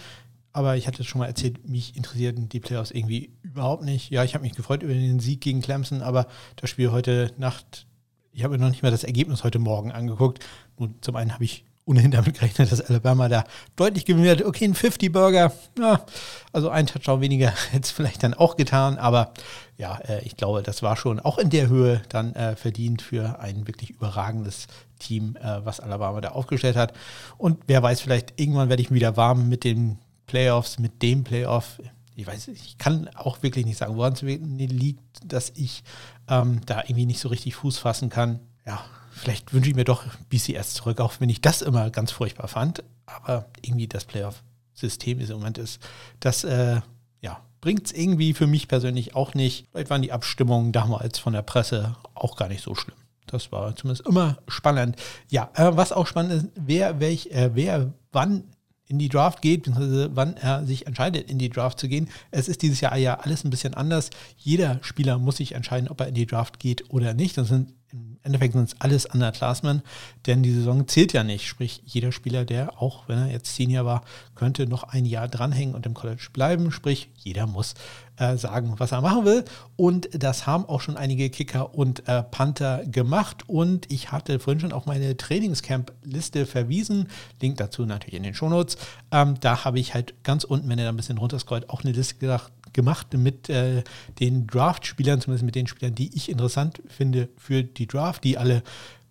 Aber 0.52 0.76
ich 0.76 0.86
hatte 0.86 1.00
es 1.00 1.06
schon 1.06 1.20
mal 1.20 1.28
erzählt, 1.28 1.66
mich 1.66 1.96
interessierten 1.96 2.50
die 2.50 2.60
Playoffs 2.60 2.90
irgendwie 2.90 3.30
überhaupt 3.40 3.84
nicht. 3.84 4.10
Ja, 4.10 4.22
ich 4.22 4.34
habe 4.34 4.44
mich 4.44 4.52
gefreut 4.52 4.82
über 4.82 4.92
den 4.92 5.18
Sieg 5.18 5.40
gegen 5.40 5.62
Clemson, 5.62 6.02
aber 6.02 6.26
das 6.56 6.68
Spiel 6.68 6.90
heute 6.90 7.32
Nacht, 7.38 7.86
ich 8.32 8.44
habe 8.44 8.58
mir 8.58 8.62
noch 8.62 8.68
nicht 8.68 8.82
mal 8.82 8.90
das 8.90 9.02
Ergebnis 9.02 9.44
heute 9.44 9.58
Morgen 9.58 9.92
angeguckt. 9.92 10.44
Nun, 10.76 10.96
zum 11.00 11.16
einen 11.16 11.32
habe 11.32 11.44
ich 11.44 11.64
ohnehin 11.86 12.10
damit 12.10 12.34
gerechnet, 12.34 12.70
dass 12.70 12.80
Alabama 12.80 13.28
da 13.28 13.44
deutlich 13.76 14.04
gewinnen 14.04 14.26
wird. 14.26 14.44
Okay, 14.44 14.64
ein 14.64 14.74
50-Burger, 14.74 15.52
ja, 15.78 16.04
also 16.52 16.68
ein 16.68 16.86
Touchdown 16.86 17.20
weniger 17.20 17.50
hätte 17.70 17.84
es 17.84 17.90
vielleicht 17.92 18.22
dann 18.22 18.34
auch 18.34 18.56
getan, 18.56 18.98
aber 18.98 19.32
ja, 19.78 19.96
äh, 19.98 20.22
ich 20.24 20.36
glaube, 20.36 20.62
das 20.62 20.82
war 20.82 20.96
schon 20.96 21.20
auch 21.20 21.38
in 21.38 21.48
der 21.48 21.68
Höhe 21.68 22.02
dann 22.08 22.34
äh, 22.34 22.56
verdient 22.56 23.02
für 23.02 23.38
ein 23.38 23.66
wirklich 23.68 23.90
überragendes 23.90 24.66
Team, 24.98 25.36
äh, 25.36 25.64
was 25.64 25.80
Alabama 25.80 26.20
da 26.20 26.30
aufgestellt 26.30 26.76
hat. 26.76 26.92
Und 27.38 27.58
wer 27.66 27.82
weiß, 27.82 28.00
vielleicht 28.00 28.38
irgendwann 28.40 28.68
werde 28.68 28.82
ich 28.82 28.90
wieder 28.90 29.16
warm 29.16 29.48
mit 29.48 29.62
den 29.62 29.98
Playoffs, 30.26 30.80
mit 30.80 31.02
dem 31.02 31.22
Playoff. 31.22 31.80
Ich 32.16 32.26
weiß, 32.26 32.48
ich 32.48 32.78
kann 32.78 33.08
auch 33.14 33.42
wirklich 33.42 33.64
nicht 33.64 33.78
sagen, 33.78 33.96
woran 33.96 34.14
es 34.14 34.22
liegt, 34.22 35.00
dass 35.24 35.52
ich 35.54 35.84
ähm, 36.28 36.62
da 36.66 36.80
irgendwie 36.80 37.06
nicht 37.06 37.20
so 37.20 37.28
richtig 37.28 37.54
Fuß 37.54 37.78
fassen 37.78 38.08
kann. 38.08 38.40
Ja, 38.66 38.84
vielleicht 39.16 39.52
wünsche 39.52 39.70
ich 39.70 39.76
mir 39.76 39.84
doch 39.84 40.04
BCS 40.28 40.74
zurück, 40.74 41.00
auch 41.00 41.14
wenn 41.18 41.28
ich 41.28 41.40
das 41.40 41.62
immer 41.62 41.90
ganz 41.90 42.12
furchtbar 42.12 42.48
fand. 42.48 42.84
Aber 43.06 43.46
irgendwie 43.62 43.88
das 43.88 44.04
Playoff-System 44.04 45.20
ist 45.20 45.30
im 45.30 45.38
Moment 45.38 45.58
ist, 45.58 45.80
das 46.20 46.44
äh, 46.44 46.80
ja, 47.20 47.40
bringt 47.60 47.86
es 47.86 47.92
irgendwie 47.92 48.34
für 48.34 48.46
mich 48.46 48.68
persönlich 48.68 49.14
auch 49.14 49.34
nicht. 49.34 49.66
Vielleicht 49.70 49.90
waren 49.90 50.02
die 50.02 50.12
Abstimmungen 50.12 50.72
damals 50.72 51.18
von 51.18 51.32
der 51.32 51.42
Presse 51.42 51.96
auch 52.14 52.36
gar 52.36 52.48
nicht 52.48 52.62
so 52.62 52.74
schlimm. 52.74 52.96
Das 53.26 53.50
war 53.50 53.74
zumindest 53.74 54.06
immer 54.06 54.38
spannend. 54.46 54.96
Ja, 55.30 55.50
äh, 55.54 55.76
was 55.76 55.92
auch 55.92 56.06
spannend 56.06 56.32
ist, 56.32 56.46
wer, 56.54 57.00
welch, 57.00 57.28
äh, 57.28 57.50
wer 57.54 57.92
wann 58.12 58.44
in 58.88 58.98
die 58.98 59.08
Draft 59.08 59.42
geht, 59.42 59.64
beziehungsweise 59.64 60.10
wann 60.14 60.36
er 60.36 60.64
sich 60.64 60.86
entscheidet, 60.86 61.28
in 61.28 61.38
die 61.38 61.50
Draft 61.50 61.80
zu 61.80 61.88
gehen. 61.88 62.08
Es 62.30 62.48
ist 62.48 62.62
dieses 62.62 62.80
Jahr 62.80 62.96
ja 62.96 63.18
alles 63.18 63.44
ein 63.44 63.50
bisschen 63.50 63.74
anders. 63.74 64.10
Jeder 64.36 64.78
Spieler 64.82 65.18
muss 65.18 65.38
sich 65.38 65.52
entscheiden, 65.52 65.88
ob 65.88 66.00
er 66.00 66.08
in 66.08 66.14
die 66.14 66.26
Draft 66.26 66.60
geht 66.60 66.88
oder 66.90 67.14
nicht. 67.14 67.36
Das 67.36 67.48
sind 67.48 67.74
im 67.92 68.18
Endeffekt 68.22 68.54
sind 68.54 68.68
es 68.68 68.80
alles 68.80 69.06
Underclassmen, 69.06 69.82
denn 70.26 70.42
die 70.42 70.52
Saison 70.52 70.88
zählt 70.88 71.12
ja 71.12 71.22
nicht. 71.22 71.46
Sprich, 71.46 71.82
jeder 71.84 72.12
Spieler, 72.12 72.44
der, 72.44 72.82
auch 72.82 73.08
wenn 73.08 73.18
er 73.18 73.30
jetzt 73.30 73.54
Senior 73.54 73.84
war, 73.84 74.02
könnte 74.34 74.66
noch 74.66 74.84
ein 74.84 75.04
Jahr 75.04 75.28
dranhängen 75.28 75.74
und 75.74 75.86
im 75.86 75.94
College 75.94 76.28
bleiben. 76.32 76.72
Sprich, 76.72 77.10
jeder 77.16 77.46
muss 77.46 77.74
äh, 78.16 78.36
sagen, 78.36 78.74
was 78.78 78.92
er 78.92 79.00
machen 79.00 79.24
will. 79.24 79.44
Und 79.76 80.08
das 80.12 80.46
haben 80.46 80.66
auch 80.66 80.80
schon 80.80 80.96
einige 80.96 81.30
Kicker 81.30 81.74
und 81.74 82.08
äh, 82.08 82.22
Panther 82.22 82.84
gemacht. 82.86 83.48
Und 83.48 83.90
ich 83.90 84.12
hatte 84.12 84.38
vorhin 84.38 84.60
schon 84.60 84.72
auf 84.72 84.86
meine 84.86 85.16
Trainingscamp-Liste 85.16 86.46
verwiesen. 86.46 87.08
Link 87.40 87.58
dazu 87.58 87.86
natürlich 87.86 88.14
in 88.14 88.22
den 88.22 88.34
Shownotes. 88.34 88.78
Ähm, 89.10 89.38
da 89.40 89.64
habe 89.64 89.78
ich 89.78 89.94
halt 89.94 90.14
ganz 90.24 90.44
unten, 90.44 90.68
wenn 90.68 90.78
ihr 90.78 90.84
da 90.84 90.90
ein 90.90 90.96
bisschen 90.96 91.18
runterscrollt, 91.18 91.70
auch 91.70 91.84
eine 91.84 91.92
Liste 91.92 92.16
gedacht, 92.16 92.52
gemacht 92.76 93.14
mit 93.14 93.50
äh, 93.50 93.82
den 94.20 94.46
Draft-Spielern, 94.46 95.20
zumindest 95.20 95.44
mit 95.44 95.56
den 95.56 95.66
Spielern, 95.66 95.96
die 95.96 96.14
ich 96.14 96.28
interessant 96.28 96.80
finde 96.86 97.28
für 97.36 97.64
die 97.64 97.88
Draft, 97.88 98.22
die 98.22 98.38
alle, 98.38 98.62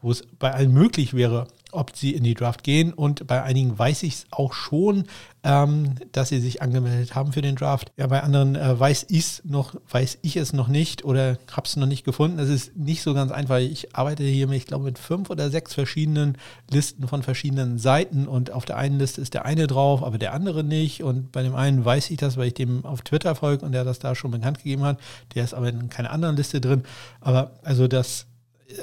wo 0.01 0.11
es 0.11 0.23
bei 0.39 0.53
allen 0.53 0.71
möglich 0.71 1.13
wäre, 1.13 1.47
ob 1.75 1.95
sie 1.95 2.11
in 2.11 2.23
die 2.23 2.33
Draft 2.33 2.63
gehen. 2.63 2.93
Und 2.93 3.27
bei 3.27 3.43
einigen 3.43 3.77
weiß 3.77 4.03
ich 4.03 4.13
es 4.15 4.25
auch 4.31 4.53
schon, 4.53 5.05
ähm, 5.43 5.95
dass 6.11 6.29
sie 6.29 6.39
sich 6.39 6.61
angemeldet 6.61 7.13
haben 7.13 7.31
für 7.31 7.41
den 7.41 7.55
Draft. 7.55 7.91
Ja, 7.97 8.07
bei 8.07 8.23
anderen 8.23 8.55
äh, 8.55 8.79
weiß, 8.79 9.05
ich's 9.09 9.43
noch, 9.45 9.75
weiß 9.89 10.19
ich 10.23 10.37
es 10.37 10.53
noch 10.53 10.67
nicht 10.67 11.05
oder 11.05 11.37
habe 11.51 11.67
es 11.67 11.75
noch 11.75 11.85
nicht 11.85 12.03
gefunden. 12.03 12.39
Es 12.39 12.49
ist 12.49 12.75
nicht 12.75 13.03
so 13.03 13.13
ganz 13.13 13.31
einfach. 13.31 13.57
Ich 13.57 13.95
arbeite 13.95 14.23
hier 14.23 14.47
mit, 14.47 14.57
ich 14.57 14.65
glaube, 14.65 14.85
mit 14.85 14.97
fünf 14.97 15.29
oder 15.29 15.51
sechs 15.51 15.73
verschiedenen 15.73 16.37
Listen 16.71 17.07
von 17.07 17.21
verschiedenen 17.21 17.77
Seiten 17.77 18.27
und 18.27 18.51
auf 18.51 18.65
der 18.65 18.77
einen 18.77 18.97
Liste 18.97 19.21
ist 19.21 19.35
der 19.35 19.45
eine 19.45 19.67
drauf, 19.67 20.03
aber 20.03 20.17
der 20.17 20.33
andere 20.33 20.63
nicht. 20.63 21.03
Und 21.03 21.31
bei 21.31 21.43
dem 21.43 21.55
einen 21.55 21.85
weiß 21.85 22.09
ich 22.09 22.17
das, 22.17 22.37
weil 22.37 22.47
ich 22.47 22.53
dem 22.55 22.83
auf 22.85 23.01
Twitter 23.01 23.35
folge 23.35 23.65
und 23.65 23.71
der 23.71 23.83
das 23.83 23.99
da 23.99 24.15
schon 24.15 24.31
bekannt 24.31 24.57
gegeben 24.57 24.83
hat. 24.83 24.99
Der 25.35 25.43
ist 25.43 25.53
aber 25.53 25.69
in 25.69 25.89
keiner 25.89 26.11
anderen 26.11 26.35
Liste 26.35 26.59
drin. 26.59 26.83
Aber 27.21 27.51
also 27.63 27.87
das 27.87 28.25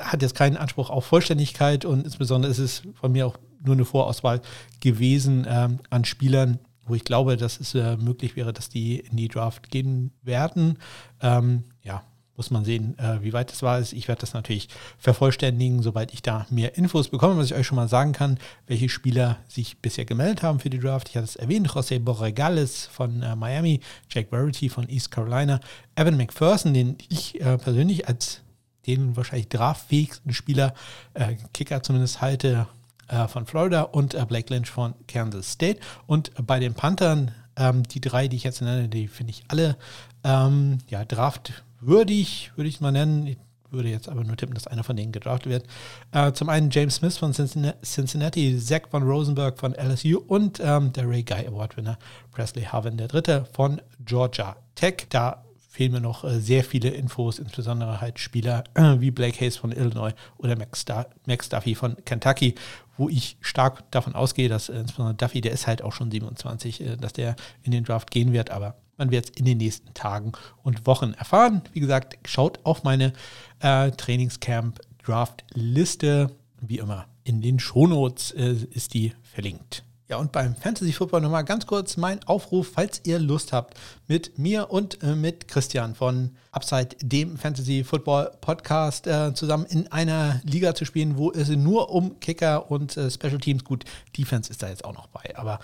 hat 0.01 0.23
jetzt 0.23 0.35
keinen 0.35 0.57
Anspruch 0.57 0.91
auf 0.91 1.05
Vollständigkeit 1.05 1.85
und 1.85 2.05
insbesondere 2.05 2.51
ist 2.51 2.59
es 2.59 2.83
von 2.95 3.13
mir 3.13 3.27
auch 3.27 3.39
nur 3.65 3.75
eine 3.75 3.85
Vorauswahl 3.85 4.41
gewesen 4.81 5.47
ähm, 5.49 5.79
an 5.91 6.05
Spielern, 6.05 6.59
wo 6.87 6.95
ich 6.95 7.05
glaube, 7.05 7.37
dass 7.37 7.61
es 7.61 7.75
äh, 7.75 7.97
möglich 7.97 8.37
wäre, 8.37 8.53
dass 8.53 8.69
die 8.69 8.99
in 8.99 9.17
die 9.17 9.29
Draft 9.29 9.71
gehen 9.71 10.13
werden. 10.23 10.79
Ähm, 11.21 11.65
ja, 11.83 12.03
muss 12.37 12.51
man 12.51 12.65
sehen, 12.65 12.99
äh, 12.99 13.23
wie 13.23 13.33
weit 13.33 13.51
das 13.51 13.63
war. 13.63 13.81
Ich 13.81 14.09
werde 14.09 14.21
das 14.21 14.35
natürlich 14.35 14.69
vervollständigen, 14.99 15.83
sobald 15.83 16.13
ich 16.13 16.23
da 16.23 16.47
mehr 16.51 16.77
Infos 16.77 17.09
bekomme, 17.09 17.37
was 17.37 17.47
ich 17.47 17.55
euch 17.55 17.67
schon 17.67 17.77
mal 17.77 17.89
sagen 17.89 18.13
kann, 18.13 18.39
welche 18.67 18.89
Spieler 18.89 19.39
sich 19.49 19.79
bisher 19.79 20.05
gemeldet 20.05 20.43
haben 20.43 20.59
für 20.59 20.71
die 20.71 20.79
Draft. 20.79 21.09
Ich 21.09 21.17
hatte 21.17 21.27
es 21.27 21.37
erwähnt, 21.37 21.69
José 21.69 22.01
Borregales 22.01 22.87
von 22.87 23.23
äh, 23.23 23.37
Miami, 23.37 23.81
Jack 24.11 24.31
Verity 24.31 24.69
von 24.69 24.89
East 24.89 25.11
Carolina, 25.11 25.61
Evan 25.95 26.17
McPherson, 26.17 26.75
den 26.75 26.97
ich 27.09 27.41
äh, 27.41 27.59
persönlich 27.59 28.09
als 28.09 28.42
den 28.87 29.17
wahrscheinlich 29.17 29.49
draftfähigsten 29.49 30.33
Spieler, 30.33 30.75
äh, 31.15 31.37
Kicker 31.53 31.83
zumindest 31.83 32.21
halte, 32.21 32.67
äh, 33.09 33.29
von 33.29 33.47
Florida 33.47 33.83
und 33.83 34.15
äh, 34.15 34.25
Blake 34.27 34.53
Lynch 34.53 34.71
von 34.71 34.95
Kansas 35.07 35.53
State. 35.53 35.81
Und 36.07 36.33
bei 36.47 36.59
den 36.59 36.75
Panthern, 36.75 37.33
ähm, 37.57 37.83
die 37.83 38.01
drei, 38.01 38.29
die 38.29 38.37
ich 38.37 38.45
jetzt 38.45 38.63
nenne, 38.63 38.89
die 38.89 39.09
finde 39.09 39.31
ich 39.31 39.45
alle 39.49 39.77
ähm, 40.25 40.79
ja, 40.89 41.05
draftwürdig, 41.05 42.53
würde 42.57 42.69
ich 42.69 42.77
es 42.77 42.81
mal 42.81 42.93
nennen. 42.93 43.27
Ich 43.27 43.39
würde 43.71 43.89
jetzt 43.89 44.09
aber 44.09 44.23
nur 44.25 44.37
tippen, 44.37 44.55
dass 44.55 44.67
einer 44.67 44.85
von 44.85 44.97
denen 44.97 45.13
gedraftet 45.13 45.51
wird. 45.51 45.67
Äh, 46.13 46.33
zum 46.33 46.49
einen 46.49 46.71
James 46.71 46.97
Smith 46.97 47.19
von 47.19 47.33
Cincinnati, 47.33 48.59
Zach 48.59 48.83
von 48.91 49.03
Rosenberg 49.03 49.59
von 49.59 49.75
LSU 49.75 50.19
und 50.19 50.61
ähm, 50.63 50.93
der 50.93 51.09
Ray 51.09 51.23
Guy 51.23 51.47
Award-Winner 51.47 51.99
Presley 52.31 52.65
Harvin, 52.65 52.99
der 52.99 53.09
dritte 53.09 53.47
von 53.53 53.81
Georgia 54.05 54.57
Tech. 54.75 55.07
Da 55.09 55.45
fehlen 55.73 55.93
mir 55.93 56.01
noch 56.01 56.23
äh, 56.23 56.39
sehr 56.39 56.63
viele 56.65 56.91
Infos, 56.91 57.39
insbesondere 57.39 58.03
halt 58.03 58.19
Spieler 58.19 58.65
äh, 58.75 59.01
wie 59.01 59.11
Blake 59.11 59.41
Hayes 59.41 59.57
von 59.57 59.73
Illinois 59.73 60.13
oder 60.37 60.59
Max, 60.59 60.85
Max, 61.27 61.49
Duffy 61.49 61.75
von 61.75 61.97
Kentucky, 62.05 62.57
wo 62.99 63.09
ich 63.09 63.39
stark 63.41 63.91
davon 63.91 64.15
ausgehe, 64.15 64.51
dass 64.51 64.69
äh, 64.69 64.81
insbesondere 64.81 65.15
Duffy, 65.15 65.41
der 65.41 65.53
ist 65.53 65.67
halt 65.67 65.81
auch 65.81 65.95
schon 65.95 66.11
27, 66.11 66.83
äh, 66.83 66.99
dass 66.99 67.15
der 67.15 67.37
in 67.63 67.73
den 67.73 67.85
Draft 67.85 68.11
gehen 68.11 68.35
wird, 68.35 68.51
aber 68.51 68.77
man 68.99 69.11
wird 69.11 69.25
es 69.25 69.31
in 69.31 69.47
den 69.47 69.57
nächsten 69.57 69.95
Tagen 69.95 70.33
und 70.63 70.87
Wochen 70.87 71.15
erfahren. 71.15 71.63
Wie 71.73 71.81
gesagt, 71.81 72.19
schaut 72.29 72.61
auf 72.65 72.85
meine 72.85 73.15
äh, 73.61 73.93
Trainingscamp-Draft-Liste. 73.93 76.33
Wie 76.61 76.79
immer, 76.79 77.07
in 77.25 77.41
den 77.41 77.59
Shownotes 77.59 78.33
äh, 78.33 78.57
ist 78.73 78.93
die 78.93 79.15
verlinkt. 79.23 79.85
Ja, 80.13 80.19
und 80.19 80.31
beim 80.31 80.55
Fantasy 80.55 80.93
Football 80.93 81.23
nochmal 81.23 81.43
ganz 81.43 81.67
kurz 81.67 81.97
mein 81.97 82.23
Aufruf, 82.25 82.73
falls 82.75 83.01
ihr 83.05 83.19
Lust 83.19 83.55
habt, 83.55 83.79
mit 84.09 84.39
mir 84.39 84.71
und 84.71 85.03
äh, 85.03 85.15
mit 85.15 85.49
Christian 85.49 85.95
von 85.95 86.37
Upside, 86.51 86.89
dem 87.01 87.39
Fantasy 87.39 87.83
Football 87.83 88.31
Podcast, 88.43 89.07
äh, 89.07 89.33
zusammen 89.33 89.65
in 89.65 89.91
einer 89.91 90.43
Liga 90.45 90.75
zu 90.75 90.85
spielen, 90.85 91.17
wo 91.17 91.33
es 91.33 91.49
nur 91.49 91.89
um 91.89 92.21
Kicker 92.21 92.71
und 92.71 92.95
äh, 92.99 93.11
Special 93.11 93.39
Teams, 93.39 93.65
gut, 93.65 93.87
Defense 94.15 94.51
ist 94.51 94.63
da 94.63 94.69
jetzt 94.69 94.85
auch 94.85 94.93
noch 94.93 95.07
bei, 95.07 95.35
aber 95.35 95.61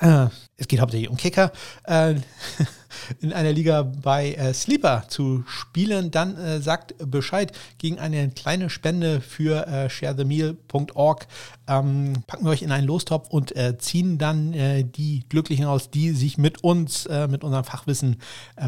ja, 0.00 0.24
äh, 0.24 0.30
es 0.56 0.66
geht 0.66 0.80
hauptsächlich 0.80 1.08
um 1.08 1.16
Kicker. 1.16 1.52
In 3.20 3.32
einer 3.32 3.52
Liga 3.52 3.82
bei 3.82 4.34
äh, 4.34 4.54
Sleeper 4.54 5.04
zu 5.08 5.44
spielen, 5.46 6.10
dann 6.10 6.36
äh, 6.36 6.60
sagt 6.60 6.94
Bescheid 7.10 7.52
gegen 7.78 7.98
eine 7.98 8.30
kleine 8.30 8.70
Spende 8.70 9.20
für 9.20 9.66
äh, 9.66 9.90
sharethemeal.org. 9.90 11.26
Ähm, 11.68 12.14
packen 12.26 12.44
wir 12.44 12.50
euch 12.50 12.62
in 12.62 12.72
einen 12.72 12.86
Lostopf 12.86 13.28
und 13.28 13.54
äh, 13.56 13.78
ziehen 13.78 14.18
dann 14.18 14.52
äh, 14.52 14.84
die 14.84 15.24
Glücklichen 15.28 15.66
aus, 15.66 15.90
die 15.90 16.10
sich 16.10 16.38
mit 16.38 16.64
uns, 16.64 17.06
äh, 17.06 17.28
mit 17.28 17.44
unserem 17.44 17.64
Fachwissen 17.64 18.16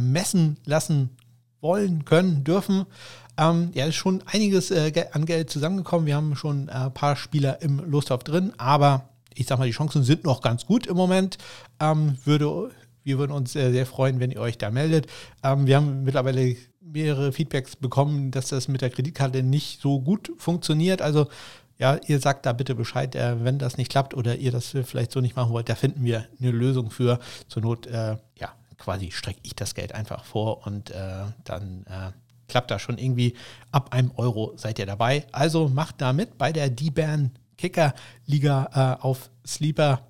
messen 0.00 0.58
lassen 0.64 1.10
wollen, 1.60 2.04
können, 2.04 2.44
dürfen. 2.44 2.86
Ähm, 3.36 3.70
ja, 3.74 3.86
ist 3.86 3.96
schon 3.96 4.22
einiges 4.26 4.72
an 4.72 5.26
Geld 5.26 5.50
zusammengekommen. 5.50 6.06
Wir 6.06 6.16
haben 6.16 6.36
schon 6.36 6.68
ein 6.68 6.92
paar 6.94 7.16
Spieler 7.16 7.60
im 7.62 7.78
Lostopf 7.90 8.24
drin, 8.24 8.52
aber 8.58 9.08
ich 9.34 9.46
sag 9.46 9.58
mal, 9.58 9.66
die 9.66 9.72
Chancen 9.72 10.04
sind 10.04 10.24
noch 10.24 10.40
ganz 10.40 10.66
gut 10.66 10.86
im 10.86 10.96
Moment. 10.96 11.38
Ähm, 11.80 12.16
würde 12.24 12.70
wir 13.04 13.18
würden 13.18 13.32
uns 13.32 13.52
sehr, 13.52 13.70
sehr 13.70 13.86
freuen, 13.86 14.20
wenn 14.20 14.30
ihr 14.30 14.40
euch 14.40 14.58
da 14.58 14.70
meldet. 14.70 15.06
Ähm, 15.42 15.66
wir 15.66 15.76
haben 15.76 16.02
mittlerweile 16.02 16.56
mehrere 16.80 17.32
Feedbacks 17.32 17.76
bekommen, 17.76 18.30
dass 18.30 18.48
das 18.48 18.68
mit 18.68 18.80
der 18.80 18.90
Kreditkarte 18.90 19.42
nicht 19.42 19.80
so 19.80 20.00
gut 20.00 20.32
funktioniert. 20.38 21.02
Also 21.02 21.28
ja, 21.78 21.98
ihr 22.06 22.20
sagt 22.20 22.46
da 22.46 22.52
bitte 22.52 22.74
Bescheid, 22.74 23.14
äh, 23.14 23.44
wenn 23.44 23.58
das 23.58 23.76
nicht 23.76 23.90
klappt 23.90 24.14
oder 24.14 24.36
ihr 24.36 24.52
das 24.52 24.76
vielleicht 24.84 25.12
so 25.12 25.20
nicht 25.20 25.36
machen 25.36 25.52
wollt, 25.52 25.68
da 25.68 25.74
finden 25.74 26.04
wir 26.04 26.26
eine 26.40 26.50
Lösung 26.50 26.90
für. 26.90 27.18
Zur 27.48 27.62
Not, 27.62 27.86
äh, 27.86 28.16
ja, 28.38 28.52
quasi 28.78 29.10
strecke 29.10 29.40
ich 29.42 29.54
das 29.54 29.74
Geld 29.74 29.94
einfach 29.94 30.24
vor 30.24 30.66
und 30.66 30.90
äh, 30.90 31.24
dann 31.44 31.84
äh, 31.86 32.12
klappt 32.48 32.70
da 32.70 32.78
schon 32.78 32.98
irgendwie. 32.98 33.34
Ab 33.72 33.92
einem 33.92 34.12
Euro 34.16 34.52
seid 34.56 34.78
ihr 34.78 34.86
dabei. 34.86 35.26
Also 35.32 35.68
macht 35.68 36.00
da 36.00 36.12
mit 36.12 36.38
bei 36.38 36.52
der 36.52 36.70
D-Ban 36.70 37.32
Kicker 37.56 37.94
Liga 38.26 38.96
äh, 39.00 39.02
auf 39.02 39.30
Sleeper. 39.46 40.00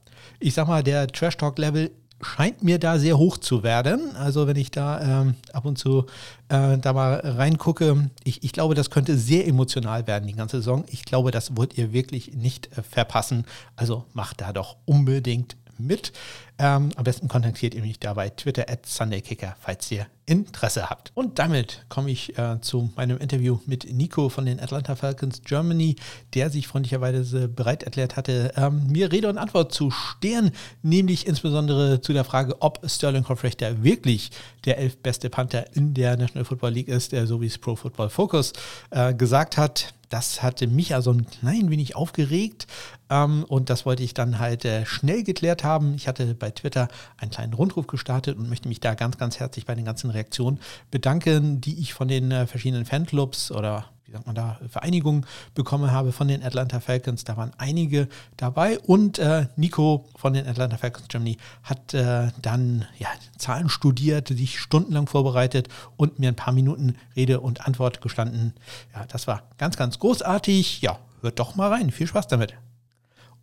Ich 0.40 0.54
sag 0.54 0.68
mal, 0.68 0.82
der 0.82 1.06
Trash 1.08 1.36
Talk 1.36 1.58
Level 1.58 1.90
scheint 2.20 2.62
mir 2.62 2.78
da 2.78 2.98
sehr 2.98 3.18
hoch 3.18 3.38
zu 3.38 3.62
werden. 3.62 4.16
Also 4.16 4.46
wenn 4.46 4.56
ich 4.56 4.70
da 4.70 5.22
ähm, 5.22 5.34
ab 5.52 5.64
und 5.64 5.78
zu 5.78 6.06
äh, 6.48 6.78
da 6.78 6.92
mal 6.92 7.20
reingucke, 7.22 8.10
ich, 8.24 8.42
ich 8.42 8.52
glaube, 8.52 8.74
das 8.74 8.90
könnte 8.90 9.16
sehr 9.16 9.46
emotional 9.46 10.06
werden, 10.06 10.26
die 10.26 10.34
ganze 10.34 10.58
Saison. 10.58 10.84
Ich 10.88 11.04
glaube, 11.04 11.30
das 11.30 11.56
wollt 11.56 11.76
ihr 11.76 11.92
wirklich 11.92 12.34
nicht 12.34 12.76
äh, 12.76 12.82
verpassen. 12.82 13.44
Also 13.76 14.04
macht 14.12 14.40
da 14.40 14.52
doch 14.52 14.76
unbedingt 14.84 15.56
mit. 15.78 16.12
Ähm, 16.56 16.90
am 16.94 17.04
besten 17.04 17.28
kontaktiert 17.28 17.74
ihr 17.74 17.82
mich 17.82 17.98
da 17.98 18.14
bei 18.14 18.28
Twitter 18.28 18.70
at 18.70 18.86
SundayKicker, 18.86 19.56
falls 19.60 19.90
ihr 19.90 20.06
Interesse 20.26 20.88
habt. 20.88 21.10
Und 21.14 21.38
damit 21.38 21.84
komme 21.88 22.10
ich 22.10 22.38
äh, 22.38 22.60
zu 22.60 22.90
meinem 22.96 23.18
Interview 23.18 23.58
mit 23.66 23.92
Nico 23.92 24.28
von 24.28 24.46
den 24.46 24.60
Atlanta 24.60 24.94
Falcons 24.94 25.42
Germany, 25.42 25.96
der 26.32 26.50
sich 26.50 26.68
freundlicherweise 26.68 27.48
bereit 27.48 27.82
erklärt 27.82 28.16
hatte, 28.16 28.52
ähm, 28.56 28.86
mir 28.86 29.10
Rede 29.10 29.28
und 29.28 29.36
Antwort 29.36 29.72
zu 29.72 29.90
stehen, 29.90 30.52
nämlich 30.82 31.26
insbesondere 31.26 32.00
zu 32.00 32.12
der 32.12 32.24
Frage, 32.24 32.62
ob 32.62 32.80
Sterling 32.88 33.28
Hoffrechter 33.28 33.82
wirklich 33.82 34.30
der 34.64 34.78
elf 34.78 34.96
beste 34.98 35.28
Panther 35.30 35.74
in 35.74 35.92
der 35.92 36.16
National 36.16 36.44
Football 36.44 36.70
League 36.70 36.88
ist, 36.88 37.12
äh, 37.12 37.26
so 37.26 37.40
wie 37.40 37.46
es 37.46 37.58
Pro 37.58 37.76
Football 37.76 38.10
Focus 38.10 38.52
äh, 38.90 39.12
gesagt 39.12 39.56
hat. 39.56 39.92
Das 40.14 40.44
hatte 40.44 40.68
mich 40.68 40.94
also 40.94 41.10
ein 41.10 41.26
klein 41.26 41.70
wenig 41.70 41.96
aufgeregt 41.96 42.68
ähm, 43.10 43.44
und 43.48 43.68
das 43.68 43.84
wollte 43.84 44.04
ich 44.04 44.14
dann 44.14 44.38
halt 44.38 44.64
äh, 44.64 44.86
schnell 44.86 45.24
geklärt 45.24 45.64
haben. 45.64 45.94
Ich 45.94 46.06
hatte 46.06 46.36
bei 46.36 46.52
Twitter 46.52 46.86
einen 47.16 47.32
kleinen 47.32 47.52
Rundruf 47.52 47.88
gestartet 47.88 48.38
und 48.38 48.48
möchte 48.48 48.68
mich 48.68 48.78
da 48.78 48.94
ganz, 48.94 49.18
ganz 49.18 49.40
herzlich 49.40 49.66
bei 49.66 49.74
den 49.74 49.84
ganzen 49.84 50.10
Reaktionen 50.10 50.60
bedanken, 50.92 51.60
die 51.60 51.80
ich 51.80 51.94
von 51.94 52.06
den 52.06 52.30
äh, 52.30 52.46
verschiedenen 52.46 52.84
Fanclubs 52.84 53.50
oder 53.50 53.86
sagt 54.14 54.26
man 54.26 54.36
da, 54.36 54.60
Vereinigung 54.68 55.26
bekommen 55.54 55.90
habe 55.90 56.12
von 56.12 56.28
den 56.28 56.42
Atlanta 56.42 56.78
Falcons. 56.78 57.24
Da 57.24 57.36
waren 57.36 57.52
einige 57.58 58.08
dabei 58.36 58.78
und 58.78 59.18
äh, 59.18 59.48
Nico 59.56 60.06
von 60.14 60.34
den 60.34 60.46
Atlanta 60.46 60.76
Falcons 60.76 61.08
Germany 61.08 61.36
hat 61.64 61.94
äh, 61.94 62.28
dann 62.40 62.84
ja, 62.96 63.08
Zahlen 63.36 63.68
studiert, 63.68 64.28
sich 64.28 64.60
stundenlang 64.60 65.08
vorbereitet 65.08 65.68
und 65.96 66.20
mir 66.20 66.28
ein 66.28 66.36
paar 66.36 66.54
Minuten 66.54 66.96
Rede 67.16 67.40
und 67.40 67.66
Antwort 67.66 68.00
gestanden. 68.02 68.54
Ja, 68.94 69.04
das 69.06 69.26
war 69.26 69.42
ganz, 69.58 69.76
ganz 69.76 69.98
großartig. 69.98 70.80
Ja, 70.80 71.00
hört 71.20 71.40
doch 71.40 71.56
mal 71.56 71.72
rein. 71.72 71.90
Viel 71.90 72.06
Spaß 72.06 72.28
damit. 72.28 72.54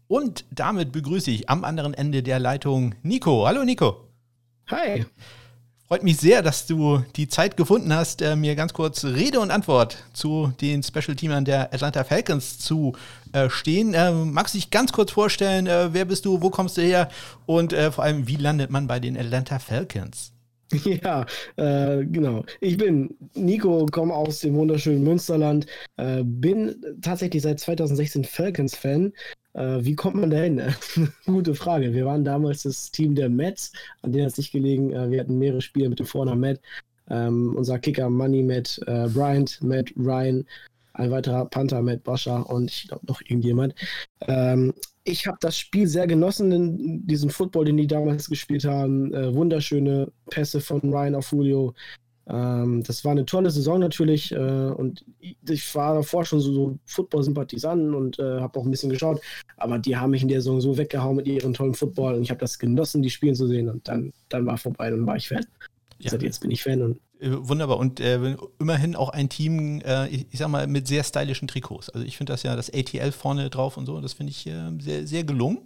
Und 0.08 0.46
damit 0.52 0.94
begrüße 0.94 1.32
ich 1.32 1.50
am 1.50 1.66
anderen 1.66 1.94
Ende 1.94 2.24
der 2.24 2.40
Leitung 2.40 2.96
Nico. 3.04 3.46
Hallo 3.46 3.66
Nico. 3.66 4.08
Hi. 4.68 5.06
Freut 5.92 6.04
mich 6.04 6.22
sehr, 6.22 6.42
dass 6.42 6.68
du 6.68 7.04
die 7.18 7.28
Zeit 7.28 7.58
gefunden 7.58 7.94
hast, 7.94 8.22
äh, 8.22 8.38
mir 8.38 8.56
ganz 8.56 8.72
kurz 8.72 9.04
Rede 9.04 9.42
und 9.42 9.52
Antwort 9.52 9.98
zu 10.14 10.54
den 10.62 10.84
Special-Teamern 10.84 11.44
der 11.44 11.74
Atlanta 11.74 12.06
Falcons 12.06 12.60
zu 12.60 12.96
äh, 13.34 13.50
stehen. 13.50 13.94
Äh, 13.94 14.14
magst 14.14 14.54
du 14.54 14.58
dich 14.58 14.70
ganz 14.70 14.94
kurz 14.94 15.12
vorstellen, 15.12 15.68
äh, 15.68 15.94
wer 15.94 16.06
bist 16.06 16.24
du, 16.24 16.42
wo 16.42 16.50
kommst 16.50 16.78
du 16.78 16.82
her 16.82 17.10
und 17.46 17.74
vor 17.74 18.06
allem, 18.06 18.26
wie 18.26 18.38
landet 18.38 18.72
man 18.72 18.88
bei 18.88 19.02
den 19.02 19.18
Atlanta 19.18 19.60
Falcons? 19.60 20.32
Ja, 21.04 21.26
äh, 21.58 22.06
genau. 22.06 22.44
Ich 22.60 22.78
bin 22.78 23.16
Nico, 23.34 23.86
komme 23.88 24.14
aus 24.14 24.40
dem 24.40 24.56
wunderschönen 24.56 25.04
Münsterland, 25.04 25.66
bin 26.24 26.76
tatsächlich 27.02 27.44
seit 27.44 27.60
2016 27.60 28.24
Falcons-Fan, 28.24 29.14
äh, 29.54 29.84
wie 29.84 29.96
kommt 29.96 30.16
man 30.16 30.30
da 30.30 30.38
hin? 30.38 30.62
Gute 31.26 31.56
Frage. 31.56 31.94
Wir 31.94 32.06
waren 32.06 32.24
damals 32.24 32.64
das 32.64 32.92
Team 32.92 33.16
der 33.16 33.30
Mets, 33.30 33.72
an 34.02 34.12
denen 34.12 34.26
hat 34.26 34.34
es 34.34 34.38
nicht 34.38 34.52
gelegen. 34.52 34.92
Äh, 34.94 35.12
wir 35.12 35.20
hatten 35.20 35.38
mehrere 35.38 35.62
Spiele 35.62 35.90
mit 35.90 36.00
dem 36.00 36.06
Vornamen 36.06 36.42
Matt. 36.42 36.62
Ähm, 37.10 37.56
unser 37.56 37.80
Kicker 37.80 38.10
Money 38.10 38.44
Matt 38.44 38.80
äh, 38.88 39.08
Bryant, 39.10 39.62
Matt 39.62 39.92
Ryan, 39.98 40.46
ein 40.94 41.12
weiterer 41.12 41.46
Panther 41.46 41.82
Matt 41.82 42.04
Boscher 42.04 42.50
und 42.50 42.70
ich 42.70 42.88
glaube 42.88 43.06
noch 43.08 43.22
irgendjemand. 43.22 43.76
Ähm, 44.28 44.74
ich 45.04 45.26
habe 45.26 45.38
das 45.42 45.58
Spiel 45.58 45.88
sehr 45.88 46.08
genossen, 46.08 47.08
diesen 47.08 47.30
Football, 47.30 47.66
den 47.66 47.78
die 47.78 47.88
damals 47.88 48.30
gespielt 48.30 48.66
haben. 48.66 49.14
Äh, 49.14 49.34
wunderschöne 49.34 50.12
Pässe 50.30 50.62
von 50.62 50.82
Ryan 50.82 51.16
auf 51.16 51.32
Julio. 51.32 51.74
Ähm, 52.28 52.84
das 52.84 53.04
war 53.04 53.12
eine 53.12 53.26
tolle 53.26 53.50
Saison 53.50 53.80
natürlich 53.80 54.32
äh, 54.32 54.38
und 54.38 55.04
ich 55.20 55.74
war 55.74 55.96
davor 55.96 56.24
schon 56.24 56.40
so, 56.40 56.54
so 56.54 56.80
Football-Sympathisant 56.86 57.96
und 57.96 58.20
äh, 58.20 58.40
habe 58.40 58.60
auch 58.60 58.66
ein 58.66 58.72
bisschen 58.72 58.92
geschaut, 58.92 59.20
aber 59.58 59.80
die 59.80 59.98
haben 59.98 60.12
mich 60.12 60.22
in 60.22 60.28
der 60.28 60.42
Saison 60.42 60.62
so 60.62 60.78
weggehauen 60.78 61.16
mit 61.16 61.28
ihrem 61.28 61.54
tollen 61.54 61.74
Football 61.74 62.16
und 62.16 62.22
ich 62.22 62.30
habe 62.30 62.40
das 62.40 62.60
genossen, 62.60 63.02
die 63.02 63.10
Spielen 63.10 63.36
zu 63.36 63.48
sehen 63.48 63.70
und 63.70 63.88
dann, 63.88 64.14
dann 64.30 64.46
war 64.46 64.58
vorbei 64.58 64.94
und 64.94 65.08
war 65.08 65.16
ich 65.16 65.30
Fan. 65.30 65.46
Ja. 66.04 66.12
Seit 66.12 66.24
jetzt 66.24 66.42
bin 66.42 66.52
ich 66.52 66.64
Fan 66.64 66.82
und 66.82 67.00
äh, 67.20 67.30
Wunderbar. 67.32 67.78
Und 67.78 68.00
äh, 68.00 68.36
immerhin 68.60 68.96
auch 68.96 69.10
ein 69.10 69.30
Team, 69.30 69.82
äh, 69.82 70.08
ich, 70.08 70.26
ich, 70.32 70.40
sag 70.40 70.50
mal, 70.50 70.66
mit 70.68 70.88
sehr 70.88 71.04
stylischen 71.04 71.48
Trikots. 71.48 71.90
Also 71.90 72.06
ich 72.06 72.18
finde 72.18 72.34
das 72.34 72.44
ja, 72.44 72.56
das 72.56 72.74
ATL 72.74 73.12
vorne 73.12 73.50
drauf 73.50 73.78
und 73.78 73.86
so, 73.86 74.02
das 74.02 74.14
finde 74.14 74.32
ich 74.32 74.48
äh, 74.48 74.72
sehr, 74.80 75.06
sehr 75.06 75.24
gelungen. 75.24 75.60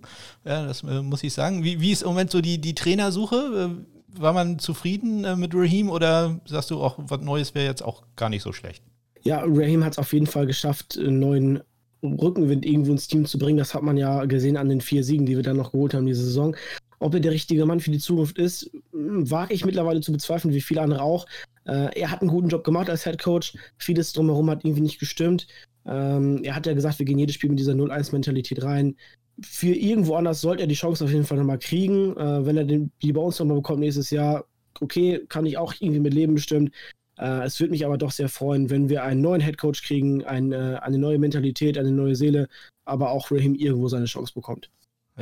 Ja, 0.44 0.66
das 0.66 0.84
äh, 0.84 1.02
muss 1.02 1.24
ich 1.24 1.34
sagen. 1.34 1.64
Wie, 1.64 1.80
wie 1.80 1.92
ist 1.92 2.04
im 2.04 2.10
Moment 2.10 2.32
so 2.32 2.42
die, 2.42 2.60
die 2.60 2.76
Trainersuche? 2.76 3.86
war 4.20 4.34
man 4.34 4.60
zufrieden 4.60 5.24
äh, 5.24 5.36
mit 5.36 5.54
Raheem 5.54 5.90
oder 5.90 6.40
sagst 6.46 6.72
du 6.72 6.82
auch, 6.82 6.96
was 6.98 7.22
Neues 7.22 7.56
wäre 7.56 7.66
jetzt 7.66 7.84
auch 7.84 8.04
gar 8.16 8.30
nicht 8.30 8.44
so 8.44 8.54
schlecht? 8.54 8.84
Ja, 9.24 9.44
Raheem 9.46 9.84
hat 9.84 9.94
es 9.94 10.00
auf 10.00 10.14
jeden 10.14 10.28
Fall 10.28 10.46
geschafft, 10.46 10.98
einen 10.98 11.20
neuen 11.20 11.62
Rückenwind 12.04 12.66
irgendwo 12.66 12.92
ins 12.92 13.08
Team 13.08 13.26
zu 13.26 13.40
bringen. 13.40 13.58
Das 13.58 13.74
hat 13.74 13.82
man 13.82 13.98
ja 13.98 14.26
gesehen 14.26 14.58
an 14.58 14.70
den 14.70 14.82
vier 14.82 15.04
Siegen, 15.04 15.26
die 15.26 15.36
wir 15.36 15.44
dann 15.44 15.58
noch 15.58 15.72
geholt 15.72 15.94
haben 15.94 16.06
diese 16.06 16.24
Saison. 16.24 16.56
Ob 17.00 17.14
er 17.14 17.20
der 17.20 17.32
richtige 17.32 17.66
Mann 17.66 17.80
für 17.80 17.92
die 17.92 18.00
Zukunft 18.00 18.38
ist, 18.38 18.72
hm, 18.92 19.30
wage 19.30 19.54
ich 19.54 19.66
mittlerweile 19.66 20.02
zu 20.02 20.12
bezweifeln, 20.12 20.54
wie 20.54 20.62
viele 20.62 20.82
andere 20.82 21.02
auch. 21.02 21.26
Äh, 21.66 22.00
er 22.00 22.12
hat 22.12 22.22
einen 22.22 22.30
guten 22.30 22.50
Job 22.50 22.64
gemacht 22.64 22.90
als 22.90 23.04
Head 23.04 23.22
Coach. 23.22 23.58
Vieles 23.78 24.14
drumherum 24.14 24.50
hat 24.50 24.64
irgendwie 24.64 24.82
nicht 24.82 25.00
gestimmt. 25.00 25.48
Ähm, 25.86 26.44
er 26.44 26.56
hat 26.56 26.66
ja 26.66 26.74
gesagt, 26.74 27.00
wir 27.00 27.06
gehen 27.06 27.20
jedes 27.20 27.36
Spiel 27.36 27.50
mit 27.50 27.60
dieser 27.60 27.74
0-1-Mentalität 27.74 28.64
rein 28.64 28.96
für 29.42 29.74
irgendwo 29.74 30.16
anders 30.16 30.42
sollte 30.42 30.64
er 30.64 30.68
die 30.68 30.76
Chance 30.76 31.04
auf 31.04 31.12
jeden 31.12 31.26
Fall 31.26 31.38
nochmal 31.38 31.60
kriegen. 31.60 32.16
Äh, 32.18 32.46
wenn 32.46 32.58
er 32.58 32.64
den, 32.64 32.92
die 33.02 33.14
bei 33.14 33.22
uns 33.22 33.40
nochmal 33.40 33.58
bekommt 33.58 33.80
nächstes 33.80 34.10
Jahr, 34.10 34.46
okay, 34.80 35.26
kann 35.30 35.46
ich 35.46 35.58
auch 35.58 35.74
irgendwie 35.80 36.00
mit 36.00 36.14
leben 36.14 36.36
bestimmt. 36.36 36.74
Äh, 37.18 37.44
es 37.46 37.60
würde 37.60 37.72
mich 37.72 37.86
aber 37.86 37.98
doch 37.98 38.12
sehr 38.12 38.30
freuen, 38.30 38.70
wenn 38.70 38.90
wir 38.90 39.04
einen 39.04 39.22
neuen 39.22 39.42
Headcoach 39.42 39.84
kriegen, 39.84 40.24
ein, 40.26 40.52
äh, 40.52 40.80
eine 40.82 40.98
neue 40.98 41.20
Mentalität, 41.20 41.78
eine 41.78 41.92
neue 41.92 42.16
Seele, 42.16 42.48
aber 42.86 43.12
auch 43.12 43.32
Raheem 43.32 43.56
irgendwo 43.56 43.88
seine 43.88 44.06
Chance 44.06 44.34
bekommt. 44.34 44.70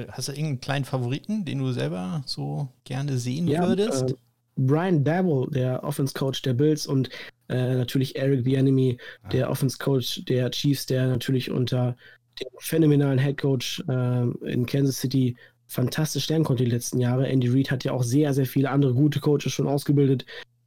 Hast 0.10 0.28
du 0.28 0.32
irgendeinen 0.32 0.60
kleinen 0.60 0.86
Favoriten, 0.86 1.46
den 1.46 1.60
du 1.60 1.72
selber 1.72 2.24
so 2.26 2.68
gerne 2.84 3.18
sehen 3.18 3.48
ja, 3.48 3.68
würdest? 3.68 4.12
Äh, 4.12 4.16
Brian 4.56 5.04
Dabble, 5.04 5.48
der 5.52 5.84
Offense 5.84 6.14
Coach 6.14 6.42
der 6.42 6.54
Bills 6.54 6.88
und 6.88 7.10
äh, 7.50 7.76
natürlich 7.76 8.16
Eric 8.16 8.44
Bieniemy, 8.44 8.98
ah. 9.24 9.30
der 9.30 9.50
Offense 9.50 9.78
Coach 9.78 10.24
der 10.26 10.50
Chiefs, 10.52 10.86
der 10.86 11.08
natürlich 11.08 11.52
unter 11.52 11.96
den 12.40 12.48
phänomenalen 12.60 13.20
Headcoach 13.20 13.84
äh, 13.88 14.52
in 14.52 14.66
Kansas 14.66 15.00
City 15.00 15.36
fantastisch 15.68 16.28
lernen 16.30 16.46
konnte 16.46 16.64
die 16.64 16.72
letzten 16.72 17.00
Jahre. 17.00 17.28
Andy 17.28 17.50
Reid 17.50 17.72
hat 17.72 17.84
ja 17.84 17.92
auch 17.92 18.04
sehr, 18.04 18.34
sehr 18.34 18.46
viele 18.46 18.70
andere 18.70 18.94
gute 18.94 19.20
Coaches 19.20 19.52
schon 19.52 19.68
ausgebildet. 19.68 20.26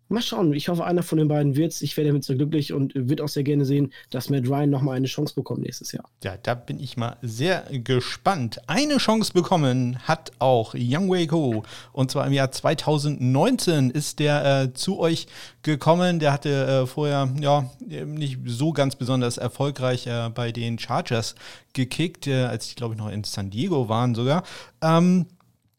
Mal 0.08 0.22
schauen. 0.22 0.52
Ich 0.52 0.68
hoffe, 0.68 0.84
einer 0.84 1.02
von 1.02 1.18
den 1.18 1.26
beiden 1.26 1.56
wird's. 1.56 1.82
Ich 1.82 1.96
werde 1.96 2.10
damit 2.10 2.22
sehr 2.22 2.36
glücklich 2.36 2.72
und 2.72 2.92
würde 2.94 3.24
auch 3.24 3.28
sehr 3.28 3.42
gerne 3.42 3.64
sehen, 3.64 3.92
dass 4.10 4.30
Matt 4.30 4.48
Ryan 4.48 4.70
nochmal 4.70 4.96
eine 4.96 5.08
Chance 5.08 5.34
bekommt 5.34 5.62
nächstes 5.62 5.90
Jahr. 5.90 6.08
Ja, 6.22 6.36
da 6.40 6.54
bin 6.54 6.78
ich 6.78 6.96
mal 6.96 7.16
sehr 7.22 7.64
gespannt. 7.70 8.60
Eine 8.68 8.98
Chance 8.98 9.32
bekommen 9.32 9.98
hat 10.04 10.30
auch 10.38 10.74
Young 10.76 11.10
Wei 11.10 11.26
Ko. 11.26 11.64
Und 11.92 12.12
zwar 12.12 12.24
im 12.26 12.32
Jahr 12.32 12.52
2019 12.52 13.90
ist 13.90 14.20
der 14.20 14.62
äh, 14.62 14.74
zu 14.74 15.00
euch 15.00 15.26
gekommen. 15.62 16.20
Der 16.20 16.32
hatte 16.32 16.82
äh, 16.84 16.86
vorher 16.86 17.28
ja 17.40 17.68
nicht 17.80 18.38
so 18.44 18.72
ganz 18.72 18.94
besonders 18.94 19.38
erfolgreich 19.38 20.06
äh, 20.06 20.30
bei 20.32 20.52
den 20.52 20.78
Chargers 20.78 21.34
gekickt, 21.72 22.28
äh, 22.28 22.44
als 22.44 22.68
ich 22.68 22.76
glaube 22.76 22.94
ich 22.94 22.98
noch 22.98 23.10
in 23.10 23.24
San 23.24 23.50
Diego 23.50 23.88
waren 23.88 24.14
sogar. 24.14 24.44
Ähm, 24.80 25.26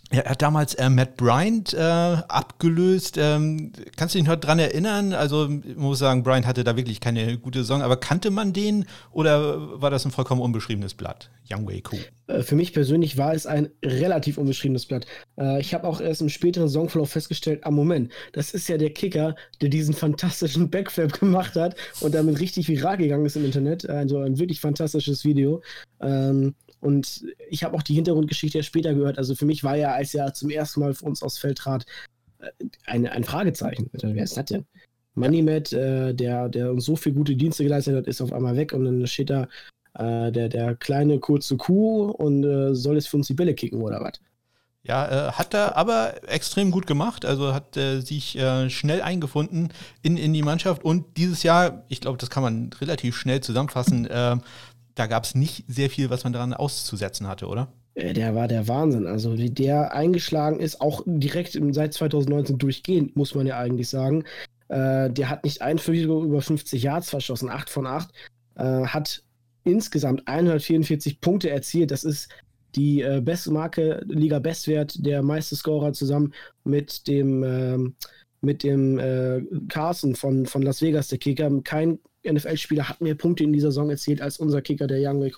er 0.10 0.24
hat 0.26 0.42
damals 0.42 0.74
äh, 0.76 0.90
Matt 0.90 1.18
Bryant 1.18 1.74
äh, 1.74 1.78
abgelöst. 1.82 3.18
Ähm, 3.18 3.74
kannst 3.98 4.16
du 4.16 4.20
dich 4.20 4.28
noch 4.28 4.38
dran 4.38 4.58
erinnern? 4.58 5.12
Also, 5.12 5.50
ich 5.50 5.76
muss 5.76 6.00
sagen, 6.00 6.24
Bryant 6.24 6.48
hatte 6.48 6.64
da 6.64 6.78
wirklich 6.78 7.02
keine 7.02 7.38
gute 7.38 7.60
Saison, 7.60 7.82
aber 7.82 7.98
kannte 7.98 8.32
man 8.32 8.54
den 8.54 8.86
oder 9.12 9.82
war 9.82 9.90
das 9.90 10.06
ein 10.06 10.12
vollkommen 10.12 10.40
unbeschriebenes 10.40 10.94
Blatt? 10.94 11.30
Young 11.52 11.68
Way 11.68 11.84
Cool. 11.92 12.00
Äh, 12.28 12.44
für 12.44 12.56
mich 12.56 12.74
persönlich 12.74 13.18
war 13.18 13.34
es 13.34 13.46
ein 13.46 13.70
relativ 13.84 14.38
unbeschriebenes 14.38 14.86
Blatt. 14.86 15.06
Äh, 15.38 15.60
ich 15.60 15.74
habe 15.74 15.86
auch 15.86 16.00
erst 16.00 16.22
im 16.22 16.30
späteren 16.30 16.70
Saisonverlauf 16.70 17.10
festgestellt: 17.10 17.66
am 17.66 17.76
Moment, 17.76 18.12
das 18.32 18.54
ist 18.54 18.70
ja 18.70 18.78
der 18.78 18.92
Kicker, 18.92 19.36
der 19.62 19.68
diesen 19.68 19.94
fantastischen 19.94 20.70
Backflip 20.72 21.20
gemacht 21.20 21.56
hat 21.56 21.76
und 22.00 22.16
damit 22.16 22.40
richtig 22.40 22.70
viral 22.70 22.96
gegangen 22.96 23.26
ist 23.26 23.36
im 23.36 23.44
Internet. 23.44 23.90
Also 23.90 24.20
ein 24.20 24.40
wirklich 24.40 24.62
fantastisches 24.62 25.26
Video. 25.26 25.62
Ähm, 26.00 26.56
und 26.88 27.26
ich 27.50 27.66
habe 27.66 27.76
auch 27.76 27.84
die 27.84 27.96
Hintergrundgeschichte 27.96 28.60
ja 28.60 28.64
später 28.64 28.94
gehört. 28.94 29.18
Also 29.18 29.36
für 29.36 29.46
mich 29.46 29.62
war 29.62 29.76
er, 29.76 29.94
als 29.94 30.14
er 30.14 30.34
zum 30.34 30.50
ersten 30.50 30.80
Mal 30.80 30.94
für 30.94 31.04
uns 31.04 31.22
aufs 31.22 31.38
Feld 31.38 31.58
trat, 31.58 31.86
äh, 32.40 32.50
ein, 32.86 33.06
ein 33.06 33.26
Fragezeichen. 33.26 33.90
Wer 33.92 34.24
ist 34.24 34.38
das 34.38 34.46
denn? 34.46 34.66
MoneyMat, 35.16 35.74
äh, 35.74 36.14
der, 36.14 36.48
der 36.48 36.72
uns 36.72 36.86
so 36.86 36.96
viel 36.96 37.12
gute 37.12 37.36
Dienste 37.36 37.66
geleistet 37.66 37.98
hat, 37.98 38.08
ist 38.08 38.22
auf 38.22 38.32
einmal 38.32 38.56
weg 38.56 38.72
und 38.72 38.86
dann 38.86 39.06
steht 39.06 39.30
da 39.30 39.50
äh, 39.96 40.32
der, 40.32 40.48
der 40.48 40.76
kleine 40.76 41.20
kurze 41.20 41.58
Kuh 41.58 42.04
und 42.12 42.46
äh, 42.46 42.74
soll 42.74 42.96
es 42.96 43.08
für 43.08 43.18
uns 43.18 43.28
die 43.28 43.34
Bälle 43.34 43.54
kicken 43.54 43.82
oder 43.82 44.00
was? 44.00 44.22
Ja, 44.88 45.28
äh, 45.28 45.32
hat 45.34 45.54
er 45.54 45.76
aber 45.76 46.24
extrem 46.32 46.72
gut 46.72 46.88
gemacht. 46.88 47.26
Also 47.26 47.54
hat 47.54 47.76
äh, 47.76 48.00
sich 48.00 48.38
äh, 48.38 48.70
schnell 48.70 49.02
eingefunden 49.02 49.74
in, 50.02 50.16
in 50.16 50.32
die 50.32 50.44
Mannschaft. 50.44 50.86
Und 50.86 51.18
dieses 51.18 51.44
Jahr, 51.44 51.84
ich 51.90 52.00
glaube, 52.00 52.18
das 52.18 52.30
kann 52.30 52.44
man 52.44 52.70
relativ 52.80 53.18
schnell 53.18 53.42
zusammenfassen, 53.42 54.06
äh, 54.06 54.38
da 54.98 55.06
gab 55.06 55.24
es 55.24 55.36
nicht 55.36 55.64
sehr 55.68 55.90
viel, 55.90 56.10
was 56.10 56.24
man 56.24 56.34
daran 56.34 56.54
auszusetzen 56.54 57.28
hatte, 57.28 57.48
oder? 57.48 57.72
Äh, 57.94 58.14
der 58.14 58.36
war 58.36 58.48
der 58.48 58.68
Wahnsinn. 58.68 59.06
Also 59.08 59.38
wie 59.38 59.50
der 59.50 59.94
eingeschlagen 59.94 60.60
ist, 60.60 60.82
auch 60.82 61.04
direkt 61.06 61.60
seit 61.72 61.94
2019 61.94 62.58
durchgehend, 62.58 63.16
muss 63.16 63.36
man 63.36 63.48
ja 63.48 63.58
eigentlich 63.58 63.90
sagen. 63.90 64.24
Äh, 64.70 65.10
der 65.12 65.30
hat 65.30 65.44
nicht 65.44 65.62
ein 65.62 65.78
Versuch 65.78 66.24
über 66.24 66.42
50 66.42 66.82
Yards 66.82 67.10
verschossen, 67.10 67.50
8 67.50 67.70
von 67.70 67.86
8. 67.86 68.10
Äh, 68.56 68.64
hat 68.64 69.24
insgesamt 69.64 70.28
144 70.28 71.22
Punkte 71.22 71.50
erzielt. 71.50 71.92
Das 71.92 72.04
ist 72.04 72.30
die 72.76 73.02
äh, 73.02 73.22
beste 73.22 73.52
Marke, 73.52 74.04
Liga-Bestwert, 74.08 75.06
der 75.06 75.24
meiste 75.24 75.56
Scorer 75.56 75.94
zusammen 75.94 76.34
mit 76.64 77.08
dem, 77.08 77.44
äh, 77.44 77.78
mit 78.42 78.64
dem 78.64 79.00
äh, 79.00 79.42
Carson 79.70 80.16
von, 80.16 80.46
von 80.46 80.62
Las 80.62 80.82
Vegas, 80.82 81.08
der 81.08 81.18
Kicker. 81.18 81.50
Kein 81.64 82.00
NFL-Spieler 82.32 82.90
hat 82.90 83.02
mehr 83.02 83.16
Punkte 83.16 83.44
in 83.44 83.54
dieser 83.54 83.70
Saison 83.70 83.90
erzielt 83.90 84.22
als 84.22 84.38
unser 84.38 84.62
Kicker, 84.62 84.88
der 84.88 85.00
Young 85.02 85.22
Wei 85.22 85.32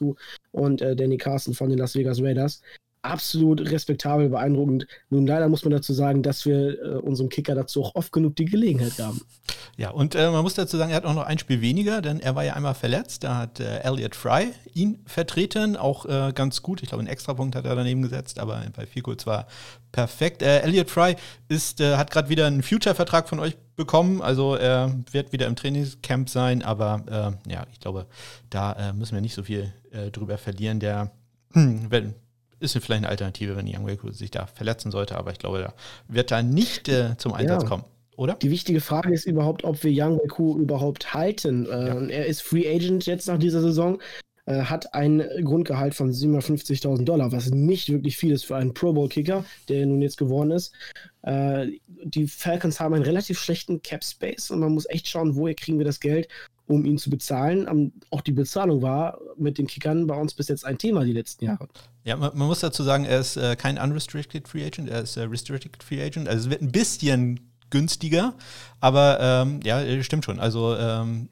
und 0.52 0.82
äh, 0.82 0.96
Danny 0.96 1.18
Carson 1.18 1.54
von 1.54 1.70
den 1.70 1.80
Las 1.80 1.96
Vegas 1.96 2.22
Raiders 2.22 2.62
absolut 3.10 3.60
respektabel, 3.72 4.30
beeindruckend. 4.30 4.88
Nun 5.10 5.28
leider 5.28 5.49
muss 5.49 5.64
man 5.64 5.72
dazu 5.72 5.93
sagen, 5.93 6.24
dass 6.24 6.45
wir 6.45 6.82
äh, 6.82 6.88
unserem 6.97 7.30
Kicker 7.30 7.55
dazu 7.55 7.84
auch 7.84 7.95
oft 7.95 8.12
genug 8.12 8.36
die 8.36 8.45
Gelegenheit 8.45 8.97
gaben. 8.97 9.22
Ja, 9.78 9.91
und 9.91 10.16
äh, 10.16 10.30
man 10.30 10.43
muss 10.43 10.53
dazu 10.53 10.78
sagen, 10.78 10.91
er 10.91 10.97
hat 10.97 11.05
auch 11.05 11.14
noch 11.14 11.26
ein 11.26 11.39
Spiel 11.39 11.62
weniger, 11.62 12.01
denn 12.01 12.20
er 12.20 12.36
war 12.36 12.43
ja 12.43 12.53
einmal 12.53 12.74
verletzt. 12.74 13.24
Da 13.24 13.38
hat 13.38 13.60
äh, 13.60 13.80
Elliot 13.80 14.16
Fry 14.16 14.51
ihn 14.74 14.99
vertreten, 15.05 15.78
auch 15.78 16.05
äh, 16.05 16.32
ganz 16.34 16.62
gut. 16.62 16.82
Ich 16.84 16.89
glaube, 16.89 17.01
einen 17.01 17.10
Extrapunkt 17.10 17.55
hat 17.55 17.66
er 17.66 17.76
daneben 17.76 18.01
gesetzt, 18.01 18.39
aber 18.39 18.64
bei 18.76 18.86
Fico 18.86 19.16
zwar 19.16 19.47
perfekt. 19.91 20.41
Äh, 20.41 20.60
Elliot 20.60 20.89
Fry 20.89 21.16
ist, 21.47 21.82
äh, 21.82 21.97
hat 21.97 22.12
gerade 22.12 22.30
wieder 22.30 22.47
einen 22.47 22.64
Future-Vertrag 22.64 23.30
von 23.30 23.39
euch 23.39 23.55
bekommen, 23.76 24.22
also 24.22 24.55
er 24.55 24.93
wird 25.12 25.32
wieder 25.32 25.47
im 25.47 25.55
Trainingscamp 25.55 26.28
sein, 26.28 26.64
aber 26.64 27.38
ja, 27.47 27.66
ich 27.72 27.80
glaube, 27.80 28.07
da 28.49 28.91
müssen 28.91 29.14
wir 29.16 29.22
nicht 29.22 29.36
so 29.36 29.41
viel 29.41 29.74
drüber 30.12 30.38
verlieren. 30.38 30.82
Der 30.82 31.12
wenn, 31.53 32.14
ist 32.60 32.74
vielleicht 32.74 32.91
eine 32.99 33.10
Alternative, 33.10 33.55
wenn 33.55 33.68
Young 33.68 33.88
Waku 33.88 34.12
sich 34.12 34.32
da 34.32 34.45
verletzen 34.45 34.91
sollte, 34.91 35.18
aber 35.18 35.32
ich 35.32 35.39
glaube, 35.39 35.60
da 35.60 35.74
wird 36.07 36.32
da 36.32 36.41
nicht 36.41 36.89
äh, 36.89 37.18
zum 37.18 37.34
Einsatz 37.34 37.64
ja. 37.64 37.70
kommen. 37.70 37.84
Oder? 38.16 38.34
Die 38.36 38.51
wichtige 38.51 38.82
Frage 38.82 39.14
ist 39.14 39.26
überhaupt, 39.26 39.64
ob 39.64 39.82
wir 39.84 39.91
Young 39.93 40.18
Waku 40.18 40.57
überhaupt 40.57 41.14
halten. 41.14 41.66
Äh, 41.66 41.88
ja. 41.88 42.01
Er 42.07 42.26
ist 42.26 42.41
Free 42.41 42.68
Agent 42.68 43.05
jetzt 43.05 43.28
nach 43.28 43.38
dieser 43.38 43.62
Saison, 43.62 44.01
äh, 44.45 44.64
hat 44.64 44.93
ein 44.93 45.24
Grundgehalt 45.43 45.95
von 45.95 46.12
750.000 46.12 47.05
Dollar, 47.05 47.32
was 47.32 47.49
nicht 47.49 47.88
wirklich 47.89 48.18
viel 48.18 48.34
ist 48.34 48.45
für 48.45 48.57
einen 48.57 48.74
Pro 48.74 48.91
Bowl 48.91 49.07
Kicker, 49.07 49.45
der 49.70 49.86
nun 49.86 50.01
jetzt 50.01 50.18
geworden 50.18 50.51
ist. 50.51 50.74
Äh, 51.22 51.68
die 52.03 52.28
Falcons 52.28 52.80
haben 52.80 52.93
einen 52.93 53.05
relativ 53.05 53.39
schlechten 53.39 53.82
Cap 53.84 54.03
Space 54.03 54.51
und 54.51 54.60
man 54.60 54.74
muss 54.74 54.89
echt 54.89 55.07
schauen, 55.07 55.36
woher 55.36 55.55
kriegen 55.55 55.78
wir 55.78 55.86
das 55.86 55.99
Geld, 55.99 56.28
um 56.70 56.86
ihn 56.86 56.98
zu 57.00 57.10
bezahlen. 57.10 57.92
auch 58.12 58.22
die 58.22 58.32
Bezahlung 58.32 58.82
war 58.82 59.20
mit 59.38 59.58
den 59.58 59.66
Kickern 59.66 60.06
bei 60.06 60.16
uns 60.16 60.36
bis 60.36 60.48
jetzt 60.50 60.66
ein 60.66 60.78
Thema 60.78 61.04
die 61.04 61.14
letzten 61.14 61.46
Jahre. 61.46 61.68
Ja, 62.04 62.16
man, 62.16 62.38
man 62.38 62.48
muss 62.48 62.60
dazu 62.60 62.84
sagen, 62.84 63.06
er 63.06 63.20
ist 63.20 63.38
äh, 63.38 63.56
kein 63.56 63.80
unrestricted 63.80 64.48
Free 64.48 64.64
Agent, 64.64 64.88
er 64.90 65.02
ist 65.02 65.18
äh, 65.18 65.24
restricted 65.24 65.82
Free 65.82 66.02
Agent. 66.02 66.30
Also 66.30 66.46
es 66.46 66.50
wird 66.52 66.62
ein 66.62 66.72
bisschen 66.72 67.49
günstiger. 67.70 68.34
Aber 68.82 69.20
ähm, 69.22 69.60
ja, 69.64 69.82
stimmt 70.04 70.26
schon. 70.26 70.40
Also 70.40 70.76
ähm, 70.76 71.30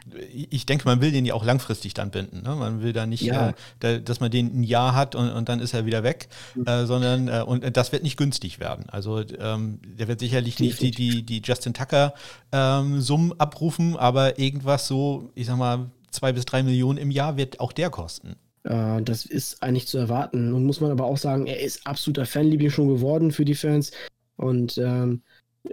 ich 0.50 0.66
denke, 0.66 0.86
man 0.86 1.02
will 1.02 1.12
den 1.12 1.26
ja 1.26 1.34
auch 1.34 1.46
langfristig 1.46 1.94
dann 1.94 2.12
binden. 2.12 2.44
Ne? 2.44 2.56
Man 2.56 2.82
will 2.82 2.94
da 2.94 3.06
nicht, 3.06 3.22
ja. 3.22 3.50
äh, 3.50 3.54
da, 3.80 3.98
dass 4.00 4.20
man 4.20 4.32
den 4.32 4.60
ein 4.60 4.64
Jahr 4.64 4.96
hat 4.96 5.16
und, 5.16 5.30
und 5.30 5.48
dann 5.48 5.60
ist 5.60 5.74
er 5.74 5.86
wieder 5.86 6.04
weg, 6.04 6.28
mhm. 6.56 6.66
äh, 6.66 6.86
sondern 6.86 7.28
äh, 7.30 7.44
und 7.46 7.78
das 7.78 7.92
wird 7.92 8.04
nicht 8.04 8.18
günstig 8.18 8.60
werden. 8.60 8.90
Also 8.90 9.24
ähm, 9.40 9.80
der 9.84 10.08
wird 10.08 10.20
sicherlich 10.20 10.60
nicht 10.60 10.82
die, 10.82 10.92
die, 10.92 11.24
die 11.24 11.42
Justin 11.44 11.74
Tucker 11.74 12.14
ähm, 12.52 13.00
Summen 13.02 13.40
abrufen, 13.40 13.96
aber 13.96 14.40
irgendwas 14.40 14.88
so, 14.88 15.32
ich 15.36 15.48
sag 15.48 15.58
mal, 15.58 15.90
zwei 16.12 16.34
bis 16.34 16.46
drei 16.46 16.64
Millionen 16.64 16.98
im 16.98 17.12
Jahr 17.12 17.38
wird 17.38 17.60
auch 17.60 17.72
der 17.72 17.90
kosten. 17.90 18.36
Äh, 18.64 19.02
das 19.04 19.26
ist 19.26 19.64
eigentlich 19.64 19.88
zu 19.88 19.98
erwarten. 19.98 20.54
Und 20.54 20.66
muss 20.66 20.82
man 20.82 20.92
aber 20.92 21.06
auch 21.06 21.18
sagen, 21.18 21.48
er 21.48 21.62
ist 21.62 21.86
absoluter 21.88 22.26
Fanliebling 22.26 22.70
schon 22.70 22.90
geworden 22.90 23.32
für 23.32 23.46
die 23.46 23.56
Fans. 23.56 23.92
Und 24.36 24.78
ähm, 24.78 25.22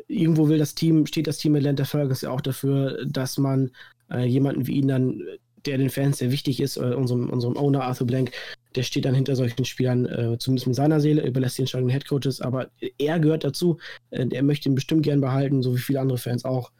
irgendwo 0.09 0.49
will 0.49 0.59
das 0.59 0.74
Team, 0.74 1.07
steht 1.07 1.26
das 1.26 1.38
Team 1.38 1.55
Atlanta 1.55 1.84
Falcons 1.84 2.22
ja 2.22 2.30
auch 2.30 2.40
dafür, 2.40 3.05
dass 3.07 3.38
man 3.38 3.70
äh, 4.11 4.24
jemanden 4.24 4.66
wie 4.66 4.74
ihn 4.74 4.88
dann, 4.88 5.22
der 5.66 5.78
den 5.78 5.90
Fans 5.90 6.18
sehr 6.18 6.30
wichtig 6.30 6.61
ist, 6.61 6.76
äh, 6.76 6.95
unserem, 6.95 7.30
unserem 7.30 7.57
Owner 7.57 7.84
Arthur 7.84 8.07
Blank, 8.07 8.32
der 8.74 8.82
steht 8.82 9.05
dann 9.05 9.14
hinter 9.14 9.36
solchen 9.36 9.64
Spielern, 9.64 10.07
äh, 10.07 10.38
zumindest 10.38 10.66
mit 10.66 10.76
seiner 10.76 11.01
Seele, 11.01 11.26
überlässt 11.26 11.59
die 11.59 11.62
Entscheidung 11.62 11.88
den 11.88 11.92
Headcoaches, 11.95 12.40
aber 12.40 12.68
er 12.99 13.18
gehört 13.18 13.45
dazu, 13.45 13.78
äh, 14.11 14.26
er 14.30 14.42
möchte 14.42 14.68
ihn 14.68 14.74
bestimmt 14.74 15.03
gern 15.03 15.20
behalten, 15.20 15.62
so 15.62 15.74
wie 15.74 15.80
viele 15.80 16.01
andere 16.01 16.18
Fans 16.18 16.45
auch. 16.45 16.70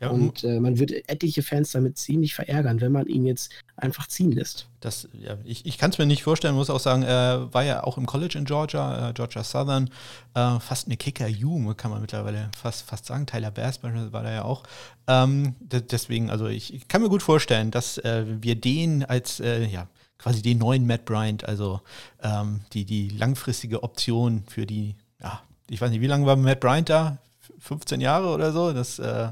Ja, 0.00 0.10
und 0.10 0.44
äh, 0.44 0.60
man 0.60 0.78
wird 0.78 0.92
etliche 1.08 1.42
Fans 1.42 1.72
damit 1.72 1.98
ziemlich 1.98 2.34
verärgern, 2.34 2.80
wenn 2.80 2.92
man 2.92 3.06
ihn 3.06 3.26
jetzt 3.26 3.52
einfach 3.76 4.06
ziehen 4.06 4.30
lässt. 4.30 4.68
Das, 4.78 5.08
ja, 5.12 5.36
ich 5.44 5.66
ich 5.66 5.76
kann 5.76 5.90
es 5.90 5.98
mir 5.98 6.06
nicht 6.06 6.22
vorstellen, 6.22 6.54
muss 6.54 6.70
auch 6.70 6.78
sagen, 6.78 7.02
er 7.02 7.52
war 7.52 7.64
ja 7.64 7.82
auch 7.82 7.98
im 7.98 8.06
College 8.06 8.38
in 8.38 8.44
Georgia, 8.44 9.10
äh, 9.10 9.12
Georgia 9.12 9.42
Southern, 9.42 9.90
äh, 10.34 10.60
fast 10.60 10.86
eine 10.86 10.96
Kicker-U, 10.96 11.74
kann 11.74 11.90
man 11.90 12.00
mittlerweile 12.00 12.48
fast, 12.56 12.82
fast 12.88 13.06
sagen. 13.06 13.26
Tyler 13.26 13.50
Bass 13.50 13.82
war 13.82 14.22
da 14.22 14.32
ja 14.32 14.44
auch. 14.44 14.62
Ähm, 15.08 15.56
deswegen, 15.60 16.30
also 16.30 16.46
ich, 16.46 16.72
ich, 16.72 16.86
kann 16.86 17.02
mir 17.02 17.08
gut 17.08 17.22
vorstellen, 17.22 17.72
dass 17.72 17.98
äh, 17.98 18.24
wir 18.40 18.54
den 18.54 19.04
als, 19.04 19.40
äh, 19.40 19.66
ja, 19.66 19.88
quasi 20.16 20.42
den 20.42 20.58
neuen 20.58 20.86
Matt 20.86 21.06
Bryant, 21.06 21.44
also 21.44 21.80
ähm, 22.22 22.60
die, 22.72 22.84
die 22.84 23.08
langfristige 23.08 23.82
Option 23.82 24.44
für 24.46 24.64
die, 24.64 24.94
ja, 25.20 25.42
ich 25.68 25.80
weiß 25.80 25.90
nicht, 25.90 26.00
wie 26.00 26.06
lange 26.06 26.26
war 26.26 26.36
Matt 26.36 26.60
Bryant 26.60 26.88
da? 26.88 27.18
15 27.58 28.00
Jahre 28.00 28.28
oder 28.28 28.52
so? 28.52 28.72
Das 28.72 28.98
äh, 29.00 29.30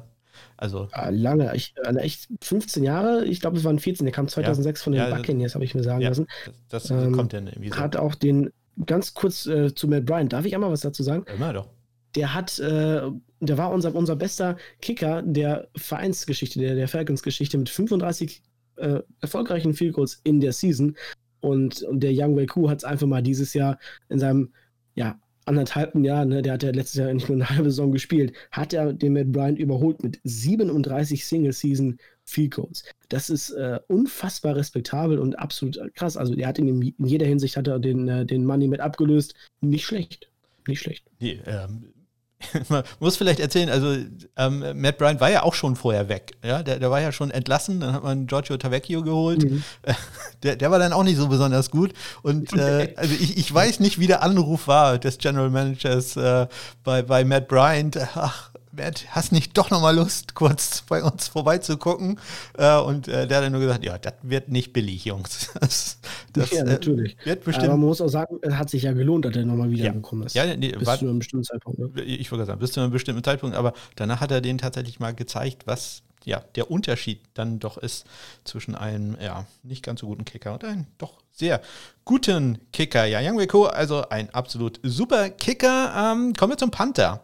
also 0.56 0.88
ah, 0.92 1.10
lange, 1.10 1.54
ich, 1.54 1.74
also 1.84 2.00
echt 2.00 2.28
15 2.42 2.82
Jahre, 2.82 3.24
ich 3.26 3.40
glaube, 3.40 3.58
es 3.58 3.64
waren 3.64 3.78
14, 3.78 4.04
der 4.06 4.12
kam 4.12 4.28
2006 4.28 4.80
ja, 4.80 4.84
von 4.84 4.92
den 4.92 5.02
ja, 5.02 5.14
Buccaneers, 5.14 5.54
habe 5.54 5.64
ich 5.64 5.74
mir 5.74 5.82
sagen 5.82 6.00
ja, 6.00 6.08
lassen. 6.08 6.26
Das, 6.68 6.84
das 6.84 7.04
ähm, 7.04 7.12
kommt 7.12 7.32
dann 7.32 7.46
irgendwie 7.46 7.70
so. 7.70 7.76
Hat 7.76 7.96
auch 7.96 8.14
den, 8.14 8.50
ganz 8.84 9.14
kurz 9.14 9.46
äh, 9.46 9.74
zu 9.74 9.88
Matt 9.88 10.06
Bryan, 10.06 10.28
darf 10.28 10.44
ich 10.44 10.54
einmal 10.54 10.70
was 10.70 10.80
dazu 10.80 11.02
sagen? 11.02 11.24
Immer 11.34 11.52
doch. 11.52 11.68
Der 12.14 12.34
hat, 12.34 12.58
äh, 12.58 13.02
der 13.40 13.58
war 13.58 13.70
unser, 13.70 13.94
unser 13.94 14.16
bester 14.16 14.56
Kicker 14.80 15.22
der 15.22 15.68
Vereinsgeschichte, 15.76 16.58
der, 16.58 16.74
der 16.74 16.88
Falcons-Geschichte 16.88 17.58
mit 17.58 17.68
35 17.68 18.42
äh, 18.76 19.00
erfolgreichen 19.20 19.74
Field 19.74 19.94
Goals 19.94 20.20
in 20.24 20.40
der 20.40 20.52
Season. 20.52 20.96
Und, 21.40 21.82
und 21.82 22.00
der 22.00 22.12
Young 22.14 22.36
Wei 22.36 22.46
Ku 22.46 22.70
hat 22.70 22.78
es 22.78 22.84
einfach 22.84 23.06
mal 23.06 23.22
dieses 23.22 23.52
Jahr 23.52 23.78
in 24.08 24.18
seinem 24.18 24.52
ja, 24.94 25.20
anderthalben 25.46 26.04
Jahren, 26.04 26.28
ne, 26.28 26.42
der 26.42 26.54
hat 26.54 26.62
ja 26.62 26.70
letztes 26.70 26.96
Jahr 26.96 27.12
nicht 27.12 27.28
nur 27.28 27.36
eine 27.36 27.48
halbe 27.50 27.70
Saison 27.70 27.92
gespielt, 27.92 28.32
hat 28.50 28.72
er 28.72 28.92
den 28.92 29.12
Matt 29.14 29.32
Bryant 29.32 29.58
überholt 29.58 30.02
mit 30.02 30.20
37 30.24 31.24
Single-Season 31.24 31.98
Field 32.24 32.54
Goals. 32.54 32.84
Das 33.08 33.30
ist 33.30 33.50
äh, 33.50 33.78
unfassbar 33.86 34.56
respektabel 34.56 35.18
und 35.18 35.38
absolut 35.38 35.78
krass. 35.94 36.16
Also 36.16 36.34
er 36.34 36.48
hat 36.48 36.58
in, 36.58 36.82
in 36.82 37.06
jeder 37.06 37.26
Hinsicht 37.26 37.56
hat 37.56 37.68
er 37.68 37.78
den, 37.78 38.08
äh, 38.08 38.26
den 38.26 38.44
Money 38.44 38.66
mit 38.66 38.80
abgelöst. 38.80 39.34
Nicht 39.60 39.86
schlecht. 39.86 40.28
Nicht 40.66 40.80
schlecht. 40.80 41.06
Nee, 41.20 41.40
ähm, 41.46 41.92
man 42.68 42.82
muss 43.00 43.16
vielleicht 43.16 43.40
erzählen, 43.40 43.70
also 43.70 43.96
ähm, 44.36 44.64
Matt 44.74 44.98
Bryant 44.98 45.20
war 45.20 45.30
ja 45.30 45.42
auch 45.42 45.54
schon 45.54 45.74
vorher 45.74 46.08
weg. 46.08 46.32
Ja? 46.44 46.62
Der, 46.62 46.78
der 46.78 46.90
war 46.90 47.00
ja 47.00 47.10
schon 47.12 47.30
entlassen, 47.30 47.80
dann 47.80 47.92
hat 47.92 48.02
man 48.02 48.26
Giorgio 48.26 48.56
Tavecchio 48.56 49.02
geholt. 49.02 49.44
Mhm. 49.44 49.62
Der, 50.42 50.54
der 50.54 50.70
war 50.70 50.78
dann 50.78 50.92
auch 50.92 51.02
nicht 51.02 51.16
so 51.16 51.28
besonders 51.28 51.70
gut. 51.70 51.94
Und 52.22 52.52
äh, 52.58 52.92
also 52.96 53.14
ich, 53.14 53.38
ich 53.38 53.52
weiß 53.52 53.80
nicht, 53.80 53.98
wie 53.98 54.06
der 54.06 54.22
Anruf 54.22 54.68
war 54.68 54.98
des 54.98 55.16
General 55.16 55.48
Managers 55.48 56.16
äh, 56.16 56.46
bei, 56.84 57.02
bei 57.02 57.24
Matt 57.24 57.48
Bryant. 57.48 57.98
Ach, 58.14 58.50
Matt, 58.76 59.06
hast 59.10 59.32
nicht 59.32 59.56
doch 59.56 59.70
nochmal 59.70 59.96
Lust, 59.96 60.34
kurz 60.34 60.82
bei 60.82 61.02
uns 61.02 61.28
vorbeizugucken? 61.28 62.20
Äh, 62.58 62.78
und 62.78 63.08
äh, 63.08 63.26
der 63.26 63.38
hat 63.38 63.44
dann 63.44 63.52
nur 63.52 63.60
gesagt, 63.60 63.84
ja, 63.84 63.96
das 63.96 64.14
wird 64.22 64.48
nicht 64.48 64.72
billig, 64.72 65.04
Jungs. 65.04 65.50
Das, 65.66 65.98
das 66.32 66.50
ja, 66.50 66.60
äh, 66.60 66.64
natürlich. 66.64 67.16
wird 67.24 67.42
bestimmt. 67.42 67.68
Aber 67.68 67.76
man 67.76 67.88
muss 67.88 68.00
auch 68.00 68.08
sagen, 68.08 68.38
es 68.42 68.54
hat 68.54 68.70
sich 68.70 68.82
ja 68.82 68.92
gelohnt, 68.92 69.24
dass 69.24 69.34
er 69.34 69.44
nochmal 69.44 69.70
wiedergekommen 69.70 70.22
ja. 70.22 70.26
ist. 70.26 70.34
Ja, 70.34 70.56
nee, 70.56 70.70
bis 70.70 70.86
war, 70.86 70.98
zu 70.98 71.06
einem 71.06 71.18
bestimmten 71.18 71.44
Zeitpunkt. 71.44 71.78
Ne? 71.78 72.02
Ich 72.02 72.30
würde 72.30 72.44
sagen, 72.44 72.60
bis 72.60 72.72
zu 72.72 72.80
einem 72.80 72.92
bestimmten 72.92 73.24
Zeitpunkt. 73.24 73.56
Aber 73.56 73.72
danach 73.96 74.20
hat 74.20 74.30
er 74.30 74.40
denen 74.40 74.58
tatsächlich 74.58 75.00
mal 75.00 75.12
gezeigt, 75.12 75.66
was 75.66 76.02
ja, 76.26 76.42
der 76.56 76.70
Unterschied 76.70 77.20
dann 77.34 77.58
doch 77.60 77.78
ist 77.78 78.04
zwischen 78.44 78.74
einem 78.74 79.16
ja, 79.20 79.46
nicht 79.62 79.84
ganz 79.84 80.00
so 80.00 80.08
guten 80.08 80.24
Kicker 80.24 80.52
und 80.54 80.64
einem 80.64 80.86
doch 80.98 81.14
sehr 81.32 81.60
guten 82.04 82.58
Kicker. 82.72 83.04
Ja, 83.04 83.20
Yang 83.20 83.38
Wei 83.38 83.46
Ko, 83.46 83.64
also 83.64 84.08
ein 84.08 84.30
absolut 84.34 84.80
super 84.82 85.30
Kicker. 85.30 85.92
Ähm, 85.96 86.34
kommen 86.34 86.52
wir 86.52 86.58
zum 86.58 86.70
Panther. 86.70 87.22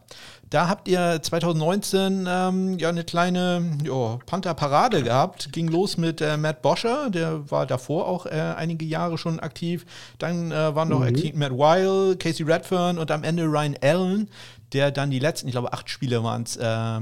Da 0.53 0.68
habt 0.68 0.86
ihr 0.86 1.18
2019 1.22 2.26
ähm, 2.28 2.78
ja 2.78 2.90
eine 2.90 3.05
kleine 3.05 3.70
jo, 3.82 4.20
Panther-Parade 4.26 5.03
gehabt. 5.03 5.50
Ging 5.50 5.66
los 5.66 5.96
mit 5.96 6.20
äh, 6.20 6.36
Matt 6.36 6.61
Boscher, 6.61 7.09
der 7.09 7.50
war 7.50 7.64
davor 7.64 8.07
auch 8.07 8.26
äh, 8.26 8.32
einige 8.32 8.84
Jahre 8.84 9.16
schon 9.16 9.40
aktiv. 9.40 9.86
Dann 10.18 10.53
äh, 10.53 10.74
waren 10.74 10.90
noch 10.90 10.98
mhm. 11.00 11.07
aktiv 11.07 11.34
Matt 11.34 11.57
Weil, 11.57 12.16
Casey 12.16 12.44
Redfern 12.44 12.98
und 12.98 13.11
am 13.11 13.24
Ende 13.24 13.44
Ryan 13.44 13.76
Allen, 13.80 14.28
der 14.74 14.90
dann 14.90 15.11
die 15.11 15.20
letzten, 15.20 15.48
ich 15.48 15.53
glaube, 15.53 15.72
acht 15.72 15.88
Spiele 15.88 16.22
waren 16.22 16.42
es, 16.42 16.59
äh, 16.59 16.66
äh, 16.66 17.00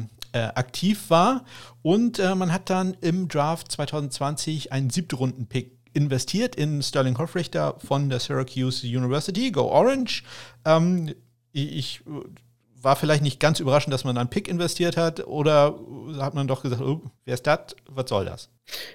aktiv 0.55 1.11
war. 1.11 1.44
Und 1.82 2.20
äh, 2.20 2.36
man 2.36 2.53
hat 2.53 2.70
dann 2.70 2.96
im 3.01 3.26
Draft 3.26 3.72
2020 3.72 4.70
einen 4.70 4.90
Siebtrunden-Pick 4.90 5.76
investiert 5.92 6.55
in 6.55 6.84
Sterling 6.84 7.18
Hoffrichter 7.18 7.74
von 7.84 8.11
der 8.11 8.20
Syracuse 8.20 8.86
University. 8.86 9.51
Go 9.51 9.62
Orange. 9.62 10.22
Ähm, 10.64 11.12
ich 11.53 12.03
war 12.83 12.97
vielleicht 12.97 13.22
nicht 13.22 13.41
ganz 13.41 13.61
überraschend, 13.61 13.93
dass 13.93 14.05
man 14.05 14.16
einen 14.16 14.31
Pick 14.31 14.49
investiert 14.49 14.97
hat 14.97 15.26
oder 15.26 15.78
hat 16.18 16.35
man 16.35 16.49
doch 16.49 16.62
gesagt, 16.62 16.83
oh, 16.83 17.03
wer 17.24 17.35
ist 17.35 17.47
das? 17.47 17.76
Was 17.87 18.09
soll 18.09 18.24
das? 18.24 18.49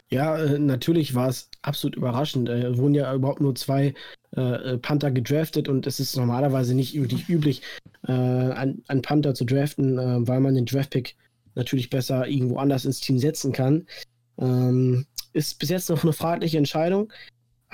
Ja, 0.09 0.37
äh, 0.37 0.59
natürlich 0.59 1.15
war 1.15 1.29
es 1.29 1.49
absolut 1.61 1.95
überraschend. 1.95 2.49
Es 2.49 2.63
äh, 2.63 2.77
wurden 2.77 2.95
ja 2.95 3.13
überhaupt 3.13 3.41
nur 3.41 3.55
zwei 3.55 3.93
äh, 4.31 4.77
Panther 4.77 5.11
gedraftet 5.11 5.67
und 5.67 5.85
es 5.87 5.99
ist 5.99 6.15
normalerweise 6.15 6.73
nicht 6.73 6.95
wirklich 6.95 7.29
üblich, 7.29 7.61
einen, 8.07 9.01
Panther 9.01 9.33
zu 9.33 9.45
draften, 9.45 9.97
weil 10.27 10.39
man 10.39 10.53
den 10.53 10.67
Draftpick 10.67 11.15
natürlich 11.55 11.89
besser 11.89 12.27
irgendwo 12.27 12.57
anders 12.57 12.85
ins 12.85 12.99
Team 12.99 13.17
setzen 13.17 13.51
kann. 13.51 13.87
Ähm, 14.37 15.07
ist 15.33 15.57
bis 15.57 15.69
jetzt 15.69 15.89
noch 15.89 16.03
eine 16.03 16.13
fragliche 16.13 16.59
Entscheidung 16.59 17.11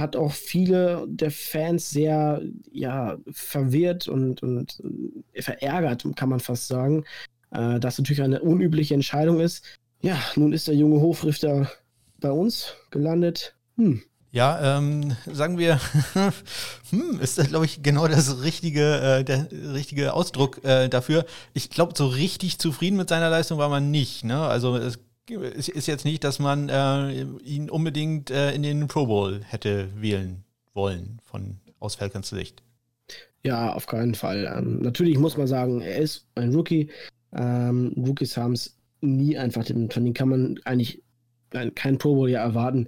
hat 0.02 0.16
auch 0.16 0.32
viele 0.34 1.06
der 1.08 1.32
Fans 1.32 1.90
sehr 1.90 2.42
ja, 2.72 3.18
verwirrt 3.32 4.08
und, 4.08 4.44
und 4.44 4.82
verärgert, 5.36 6.06
kann 6.16 6.30
man 6.30 6.40
fast 6.40 6.68
sagen. 6.68 7.06
Äh, 7.52 7.80
das 7.80 7.98
natürlich 7.98 8.22
eine 8.22 8.42
unübliche 8.42 8.94
Entscheidung 8.94 9.40
ist. 9.40 9.64
Ja, 10.02 10.18
nun 10.36 10.52
ist 10.52 10.68
der 10.68 10.76
junge 10.76 11.00
Hofrichter 11.00 11.72
bei 12.20 12.32
uns 12.32 12.74
gelandet. 12.90 13.56
Hm. 13.78 14.02
Ja, 14.34 14.78
ähm, 14.78 15.16
sagen 15.30 15.58
wir, 15.58 15.80
hm, 16.90 17.20
ist 17.20 17.38
das, 17.38 17.50
glaube 17.50 17.66
ich, 17.66 17.84
genau 17.84 18.08
das 18.08 18.42
richtige, 18.44 19.20
äh, 19.20 19.24
der 19.26 19.52
richtige 19.52 20.14
Ausdruck 20.14 20.64
äh, 20.64 20.88
dafür. 20.88 21.26
Ich 21.54 21.70
glaube, 21.70 21.94
so 21.98 22.08
richtig 22.08 22.58
zufrieden 22.58 22.96
mit 22.96 23.10
seiner 23.10 23.30
Leistung 23.30 23.58
war 23.58 23.68
man 23.68 23.92
nicht. 23.92 24.24
Ne? 24.24 24.40
Also 24.40 24.78
es 24.78 25.00
es 25.30 25.70
ist 25.70 25.88
jetzt 25.88 26.06
nicht, 26.06 26.24
dass 26.24 26.40
man 26.40 26.70
äh, 26.70 27.24
ihn 27.44 27.70
unbedingt 27.70 28.32
äh, 28.32 28.54
in 28.54 28.64
den 28.64 28.88
Pro 28.88 29.06
Bowl 29.06 29.42
hätte 29.44 29.90
wählen 29.96 30.44
wollen, 30.74 31.20
von 31.24 31.60
aus 31.80 31.96
Falcons 31.96 32.30
Sicht. 32.30 32.64
Ja, 33.44 33.74
auf 33.74 33.88
keinen 33.88 34.16
Fall. 34.16 34.52
Ähm, 34.56 34.80
natürlich 34.82 35.18
muss 35.18 35.38
man 35.38 35.48
sagen, 35.48 35.82
er 35.82 35.98
ist 35.98 36.28
ein 36.36 36.54
Rookie. 36.54 36.90
Ähm, 37.34 37.94
Rookies 37.98 38.38
haben 38.38 38.54
es 38.54 38.78
nie 39.02 39.38
einfach, 39.38 39.66
von 39.66 39.90
denen 39.90 40.14
kann 40.14 40.30
man 40.30 40.60
eigentlich 40.64 41.02
kein 41.76 41.98
Pro 41.98 42.16
Bowl 42.16 42.30
ja 42.30 42.42
erwarten. 42.42 42.88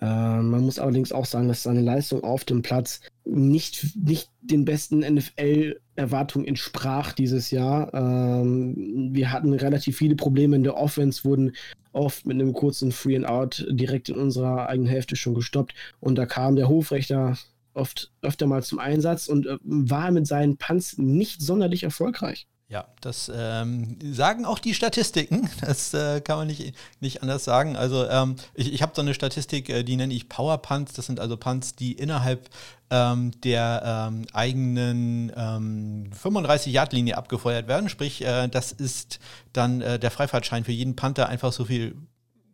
Äh, 0.00 0.04
man 0.04 0.62
muss 0.64 0.78
allerdings 0.78 1.12
auch 1.12 1.24
sagen, 1.24 1.48
dass 1.48 1.62
seine 1.62 1.80
Leistung 1.80 2.22
auf 2.22 2.44
dem 2.44 2.62
Platz 2.62 3.00
nicht, 3.24 3.96
nicht 3.96 4.30
den 4.40 4.64
besten 4.64 5.00
NFL-Erwartungen 5.00 6.46
entsprach 6.46 7.12
dieses 7.12 7.50
Jahr. 7.50 7.92
Ähm, 7.92 9.10
wir 9.12 9.32
hatten 9.32 9.52
relativ 9.52 9.96
viele 9.96 10.16
Probleme 10.16 10.56
in 10.56 10.62
der 10.62 10.76
Offense, 10.76 11.24
wurden 11.24 11.52
oft 11.92 12.26
mit 12.26 12.34
einem 12.34 12.52
kurzen 12.52 12.92
Free 12.92 13.16
and 13.16 13.26
Out 13.26 13.66
direkt 13.70 14.08
in 14.08 14.16
unserer 14.16 14.68
eigenen 14.68 14.90
Hälfte 14.90 15.16
schon 15.16 15.34
gestoppt. 15.34 15.74
Und 16.00 16.16
da 16.16 16.26
kam 16.26 16.56
der 16.56 16.68
Hofrechter 16.68 17.36
oft 17.74 18.12
öfter 18.22 18.46
mal 18.46 18.62
zum 18.62 18.78
Einsatz 18.78 19.28
und 19.28 19.46
äh, 19.46 19.58
war 19.62 20.10
mit 20.10 20.26
seinen 20.26 20.56
Punts 20.56 20.98
nicht 20.98 21.40
sonderlich 21.40 21.82
erfolgreich. 21.82 22.46
Ja, 22.70 22.86
das 23.00 23.32
ähm, 23.34 23.96
sagen 24.12 24.44
auch 24.44 24.58
die 24.58 24.74
Statistiken. 24.74 25.48
Das 25.62 25.94
äh, 25.94 26.20
kann 26.20 26.36
man 26.36 26.46
nicht, 26.46 26.74
nicht 27.00 27.22
anders 27.22 27.44
sagen. 27.44 27.76
Also 27.76 28.06
ähm, 28.08 28.36
ich, 28.54 28.72
ich 28.72 28.82
habe 28.82 28.92
so 28.94 29.00
eine 29.00 29.14
Statistik, 29.14 29.70
äh, 29.70 29.82
die 29.82 29.96
nenne 29.96 30.12
ich 30.12 30.28
Power 30.28 30.58
Punts. 30.58 30.92
Das 30.92 31.06
sind 31.06 31.18
also 31.18 31.38
Punts, 31.38 31.74
die 31.74 31.92
innerhalb 31.92 32.50
ähm, 32.90 33.32
der 33.40 34.08
ähm, 34.10 34.26
eigenen 34.34 35.32
35-Yard-Linie 35.32 37.14
ähm, 37.14 37.18
abgefeuert 37.18 37.68
werden. 37.68 37.88
Sprich, 37.88 38.22
äh, 38.22 38.48
das 38.48 38.72
ist 38.72 39.18
dann 39.54 39.80
äh, 39.80 39.98
der 39.98 40.10
Freifahrtschein 40.10 40.64
für 40.64 40.72
jeden 40.72 40.94
Panther 40.94 41.28
einfach 41.28 41.52
so 41.52 41.64
viel 41.64 41.96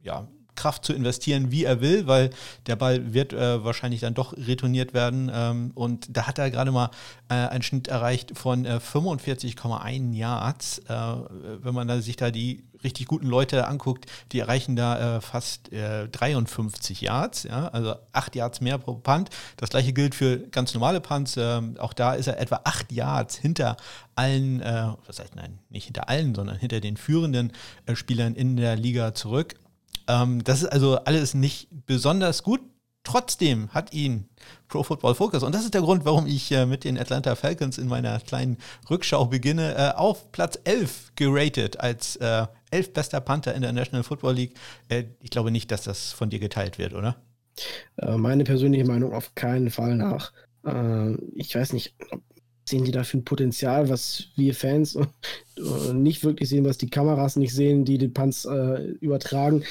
ja, 0.03 0.29
Kraft 0.57 0.85
zu 0.85 0.93
investieren, 0.93 1.51
wie 1.51 1.65
er 1.65 1.81
will, 1.81 2.07
weil 2.07 2.31
der 2.67 2.77
Ball 2.77 3.13
wird 3.13 3.33
äh, 3.33 3.65
wahrscheinlich 3.65 4.01
dann 4.01 4.15
doch 4.15 4.37
retourniert 4.37 4.95
werden. 4.95 5.31
Ähm, 5.33 5.73
und 5.75 6.17
da 6.17 6.27
hat 6.27 6.39
er 6.39 6.51
gerade 6.51 6.71
mal 6.71 6.91
äh, 7.29 7.35
einen 7.35 7.63
Schnitt 7.63 7.89
erreicht 7.89 8.37
von 8.37 8.65
äh, 8.65 8.81
45,1 8.81 10.15
Yards. 10.15 10.79
Äh, 10.89 10.95
wenn 11.63 11.75
man 11.75 11.89
da 11.89 12.01
sich 12.01 12.17
da 12.17 12.31
die 12.31 12.65
richtig 12.83 13.07
guten 13.07 13.27
Leute 13.27 13.67
anguckt, 13.67 14.07
die 14.33 14.41
erreichen 14.41 14.77
da 14.77 15.17
äh, 15.17 15.21
fast 15.21 15.71
53 15.73 17.03
äh, 17.03 17.07
Yards, 17.07 17.45
ja, 17.45 17.69
also 17.69 17.95
8 18.13 18.37
Yards 18.37 18.61
mehr 18.61 18.79
pro 18.79 18.95
Punt. 18.95 19.31
Das 19.57 19.71
gleiche 19.71 19.93
gilt 19.93 20.15
für 20.15 20.39
ganz 20.39 20.75
normale 20.75 21.01
Punts. 21.01 21.37
Ähm, 21.39 21.77
auch 21.79 21.95
da 21.95 22.13
ist 22.13 22.27
er 22.27 22.39
etwa 22.39 22.61
8 22.65 22.93
Yards 22.93 23.37
hinter 23.37 23.77
allen, 24.17 24.61
was 25.07 25.19
heißt 25.19 25.35
nein, 25.35 25.59
nicht 25.71 25.87
hinter 25.87 26.09
allen, 26.09 26.37
sondern 26.37 26.57
hinter 26.57 26.79
den 26.79 26.97
führenden 26.97 27.51
Spielern 27.95 28.37
in 28.37 28.57
der 28.57 28.77
Liga 28.77 29.13
zurück. 29.13 29.57
Ähm, 30.09 30.43
das 30.45 30.63
ist 30.63 30.69
also 30.69 30.97
alles 30.97 31.35
nicht 31.35 31.69
besonders 31.87 32.43
gut. 32.43 32.61
Trotzdem 33.05 33.69
hat 33.69 33.93
ihn 33.93 34.25
Pro 34.67 34.83
Football 34.83 35.15
Focus, 35.15 35.43
und 35.43 35.55
das 35.55 35.65
ist 35.65 35.75
der 35.75 35.83
Grund, 35.83 36.07
warum 36.07 36.27
ich 36.27 36.51
äh, 36.53 36.65
mit 36.65 36.85
den 36.85 36.99
Atlanta 36.99 37.35
Falcons 37.35 37.77
in 37.77 37.87
meiner 37.87 38.19
kleinen 38.21 38.57
Rückschau 38.89 39.27
beginne, 39.27 39.75
äh, 39.77 39.91
auf 39.95 40.33
Platz 40.33 40.59
11 40.65 41.13
geratet 41.15 41.79
als 41.79 42.17
äh, 42.17 42.47
11 42.71 42.95
bester 42.95 43.21
Panther 43.21 43.55
in 43.55 43.61
der 43.61 43.73
National 43.73 44.03
Football 44.05 44.35
League. 44.35 44.55
Äh, 44.89 45.05
ich 45.21 45.29
glaube 45.29 45.51
nicht, 45.51 45.71
dass 45.71 45.83
das 45.83 46.13
von 46.13 46.31
dir 46.31 46.39
geteilt 46.39 46.79
wird, 46.79 46.95
oder? 46.95 47.17
Äh, 47.99 48.17
meine 48.17 48.45
persönliche 48.45 48.87
Meinung 48.87 49.13
auf 49.13 49.35
keinen 49.35 49.71
Fall 49.71 49.97
nach. 49.97 50.33
Äh, 50.67 51.15
ich 51.35 51.55
weiß 51.55 51.75
nicht, 51.75 51.95
sehen 52.65 52.85
die 52.85 52.91
dafür 52.91 53.21
ein 53.21 53.25
Potenzial, 53.25 53.91
was 53.91 54.29
wir 54.35 54.55
Fans 54.55 54.99
nicht 55.93 56.25
wirklich 56.25 56.49
sehen, 56.49 56.65
was 56.65 56.79
die 56.79 56.89
Kameras 56.89 57.37
nicht 57.37 57.55
sehen, 57.55 57.85
die 57.85 57.99
den 57.99 58.15
Panz 58.15 58.49
übertragen. 59.01 59.63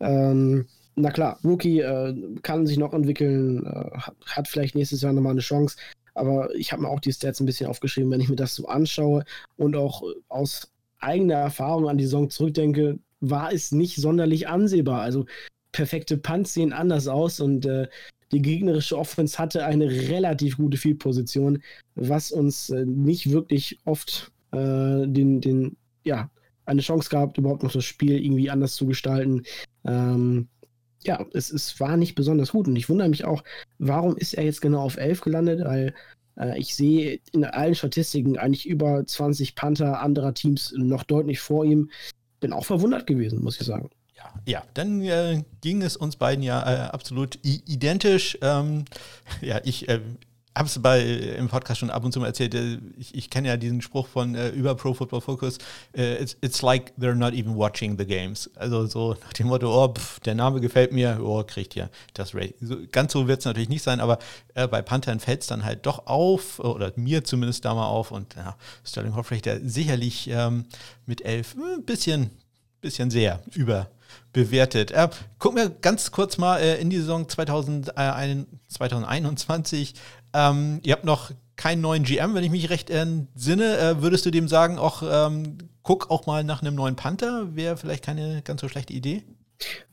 Ähm, 0.00 0.66
na 0.94 1.10
klar, 1.10 1.38
Rookie 1.44 1.80
äh, 1.80 2.14
kann 2.42 2.66
sich 2.66 2.78
noch 2.78 2.94
entwickeln, 2.94 3.66
äh, 3.66 3.98
hat 4.26 4.48
vielleicht 4.48 4.74
nächstes 4.74 5.02
Jahr 5.02 5.12
nochmal 5.12 5.32
eine 5.32 5.40
Chance. 5.40 5.76
Aber 6.14 6.54
ich 6.54 6.72
habe 6.72 6.82
mir 6.82 6.88
auch 6.88 7.00
die 7.00 7.12
Stats 7.12 7.40
ein 7.40 7.46
bisschen 7.46 7.68
aufgeschrieben, 7.68 8.10
wenn 8.10 8.20
ich 8.20 8.30
mir 8.30 8.36
das 8.36 8.54
so 8.54 8.66
anschaue 8.66 9.24
und 9.56 9.76
auch 9.76 10.02
aus 10.28 10.72
eigener 10.98 11.34
Erfahrung 11.34 11.88
an 11.88 11.98
die 11.98 12.04
Saison 12.04 12.30
zurückdenke, 12.30 12.98
war 13.20 13.52
es 13.52 13.72
nicht 13.72 13.96
sonderlich 13.96 14.48
ansehbar. 14.48 15.02
Also 15.02 15.26
perfekte 15.72 16.16
Punts 16.16 16.54
sehen 16.54 16.72
anders 16.72 17.06
aus 17.06 17.40
und 17.40 17.66
äh, 17.66 17.88
die 18.32 18.42
gegnerische 18.42 18.98
Offense 18.98 19.38
hatte 19.38 19.64
eine 19.64 19.90
relativ 19.90 20.56
gute 20.56 20.78
Field-Position, 20.78 21.62
was 21.94 22.32
uns 22.32 22.70
äh, 22.70 22.84
nicht 22.84 23.30
wirklich 23.30 23.78
oft 23.84 24.32
äh, 24.52 25.06
den, 25.06 25.40
den, 25.40 25.76
ja, 26.02 26.30
eine 26.64 26.80
Chance 26.80 27.08
gab, 27.10 27.38
überhaupt 27.38 27.62
noch 27.62 27.72
das 27.72 27.84
Spiel 27.84 28.18
irgendwie 28.24 28.50
anders 28.50 28.74
zu 28.74 28.86
gestalten. 28.86 29.44
Ähm, 29.86 30.48
ja, 31.02 31.24
es, 31.32 31.50
es 31.50 31.78
war 31.80 31.96
nicht 31.96 32.14
besonders 32.14 32.52
gut. 32.52 32.68
Und 32.68 32.76
ich 32.76 32.88
wundere 32.88 33.08
mich 33.08 33.24
auch, 33.24 33.42
warum 33.78 34.16
ist 34.16 34.34
er 34.34 34.44
jetzt 34.44 34.60
genau 34.60 34.80
auf 34.80 34.96
11 34.96 35.20
gelandet? 35.20 35.64
Weil 35.64 35.94
äh, 36.38 36.58
ich 36.58 36.74
sehe 36.74 37.20
in 37.32 37.44
allen 37.44 37.74
Statistiken 37.74 38.38
eigentlich 38.38 38.66
über 38.66 39.06
20 39.06 39.54
Panther 39.54 40.00
anderer 40.00 40.34
Teams 40.34 40.72
noch 40.76 41.04
deutlich 41.04 41.40
vor 41.40 41.64
ihm. 41.64 41.90
Bin 42.40 42.52
auch 42.52 42.64
verwundert 42.64 43.06
gewesen, 43.06 43.42
muss 43.42 43.60
ich 43.60 43.66
sagen. 43.66 43.90
Ja, 44.16 44.34
ja, 44.46 44.62
dann 44.74 45.02
äh, 45.02 45.42
ging 45.60 45.82
es 45.82 45.96
uns 45.96 46.16
beiden 46.16 46.42
ja 46.42 46.62
äh, 46.62 46.88
absolut 46.88 47.38
identisch. 47.42 48.38
Ähm, 48.42 48.84
ja, 49.40 49.60
ich 49.64 49.88
äh, 49.88 50.00
habe 50.56 50.68
es 50.68 50.80
bei 50.80 51.02
im 51.02 51.48
Podcast 51.48 51.80
schon 51.80 51.90
ab 51.90 52.02
und 52.04 52.12
zu 52.12 52.20
mal 52.20 52.26
erzählt. 52.26 52.54
Äh, 52.54 52.78
ich, 52.96 53.14
ich 53.14 53.30
kenne 53.30 53.48
ja 53.48 53.56
diesen 53.56 53.82
Spruch 53.82 54.06
von 54.06 54.34
äh, 54.34 54.48
über 54.48 54.74
Pro 54.74 54.94
Football 54.94 55.20
Focus. 55.20 55.58
Äh, 55.94 56.22
it's, 56.22 56.36
it's 56.40 56.62
like 56.62 56.94
they're 56.98 57.14
not 57.14 57.34
even 57.34 57.56
watching 57.56 57.98
the 57.98 58.06
games. 58.06 58.50
Also 58.56 58.86
so 58.86 59.16
nach 59.22 59.32
dem 59.34 59.48
Motto, 59.48 59.70
oh, 59.70 59.92
pff, 59.92 60.18
der 60.20 60.34
Name 60.34 60.60
gefällt 60.60 60.92
mir, 60.92 61.20
oh, 61.22 61.44
kriegt 61.44 61.74
hier 61.74 61.90
das 62.14 62.34
Rating. 62.34 62.54
So, 62.60 62.76
ganz 62.90 63.12
so 63.12 63.28
wird 63.28 63.40
es 63.40 63.44
natürlich 63.44 63.68
nicht 63.68 63.82
sein, 63.82 64.00
aber 64.00 64.18
äh, 64.54 64.66
bei 64.66 64.80
Panthern 64.80 65.20
fällt 65.20 65.42
es 65.42 65.46
dann 65.46 65.62
halt 65.62 65.84
doch 65.84 66.06
auf, 66.06 66.58
oder 66.58 66.90
mir 66.96 67.22
zumindest 67.22 67.64
da 67.66 67.74
mal 67.74 67.86
auf. 67.86 68.10
Und 68.10 68.34
ja, 68.34 68.56
Sterling 68.82 69.14
Hoffrechter 69.14 69.60
sicherlich 69.62 70.28
ähm, 70.30 70.64
mit 71.04 71.22
elf 71.22 71.54
ein 71.54 71.84
bisschen, 71.84 72.30
bisschen 72.80 73.10
sehr 73.10 73.42
über 73.54 73.90
bewertet. 74.32 74.90
Äh, 74.90 75.08
gucken 75.38 75.58
wir 75.58 75.70
ganz 75.70 76.10
kurz 76.10 76.38
mal 76.38 76.58
äh, 76.58 76.80
in 76.80 76.90
die 76.90 76.98
Saison 76.98 77.28
2000, 77.28 77.92
äh, 77.96 78.44
2021. 78.68 79.94
Ähm, 80.36 80.80
ihr 80.84 80.92
habt 80.92 81.04
noch 81.04 81.30
keinen 81.56 81.80
neuen 81.80 82.02
GM, 82.02 82.34
wenn 82.34 82.44
ich 82.44 82.50
mich 82.50 82.68
recht 82.68 82.90
entsinne. 82.90 83.78
Äh, 83.78 84.02
würdest 84.02 84.26
du 84.26 84.30
dem 84.30 84.48
sagen, 84.48 84.78
auch 84.78 85.02
ähm, 85.02 85.56
guck 85.82 86.10
auch 86.10 86.26
mal 86.26 86.44
nach 86.44 86.60
einem 86.60 86.74
neuen 86.74 86.94
Panther? 86.94 87.56
Wäre 87.56 87.78
vielleicht 87.78 88.04
keine 88.04 88.42
ganz 88.42 88.60
so 88.60 88.68
schlechte 88.68 88.92
Idee? 88.92 89.22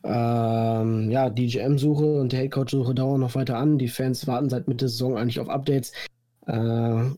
Ähm, 0.04 1.10
ja, 1.10 1.30
die 1.30 1.48
GM-Suche 1.48 2.20
und 2.20 2.34
die 2.34 2.38
Headcoach-Suche 2.38 2.94
dauern 2.94 3.22
noch 3.22 3.36
weiter 3.36 3.58
an. 3.58 3.78
Die 3.78 3.88
Fans 3.88 4.28
warten 4.28 4.50
seit 4.50 4.68
Mitte 4.68 4.90
Saison 4.90 5.18
eigentlich 5.18 5.40
auf 5.40 5.48
Updates 5.48 5.94
äh, 6.48 6.52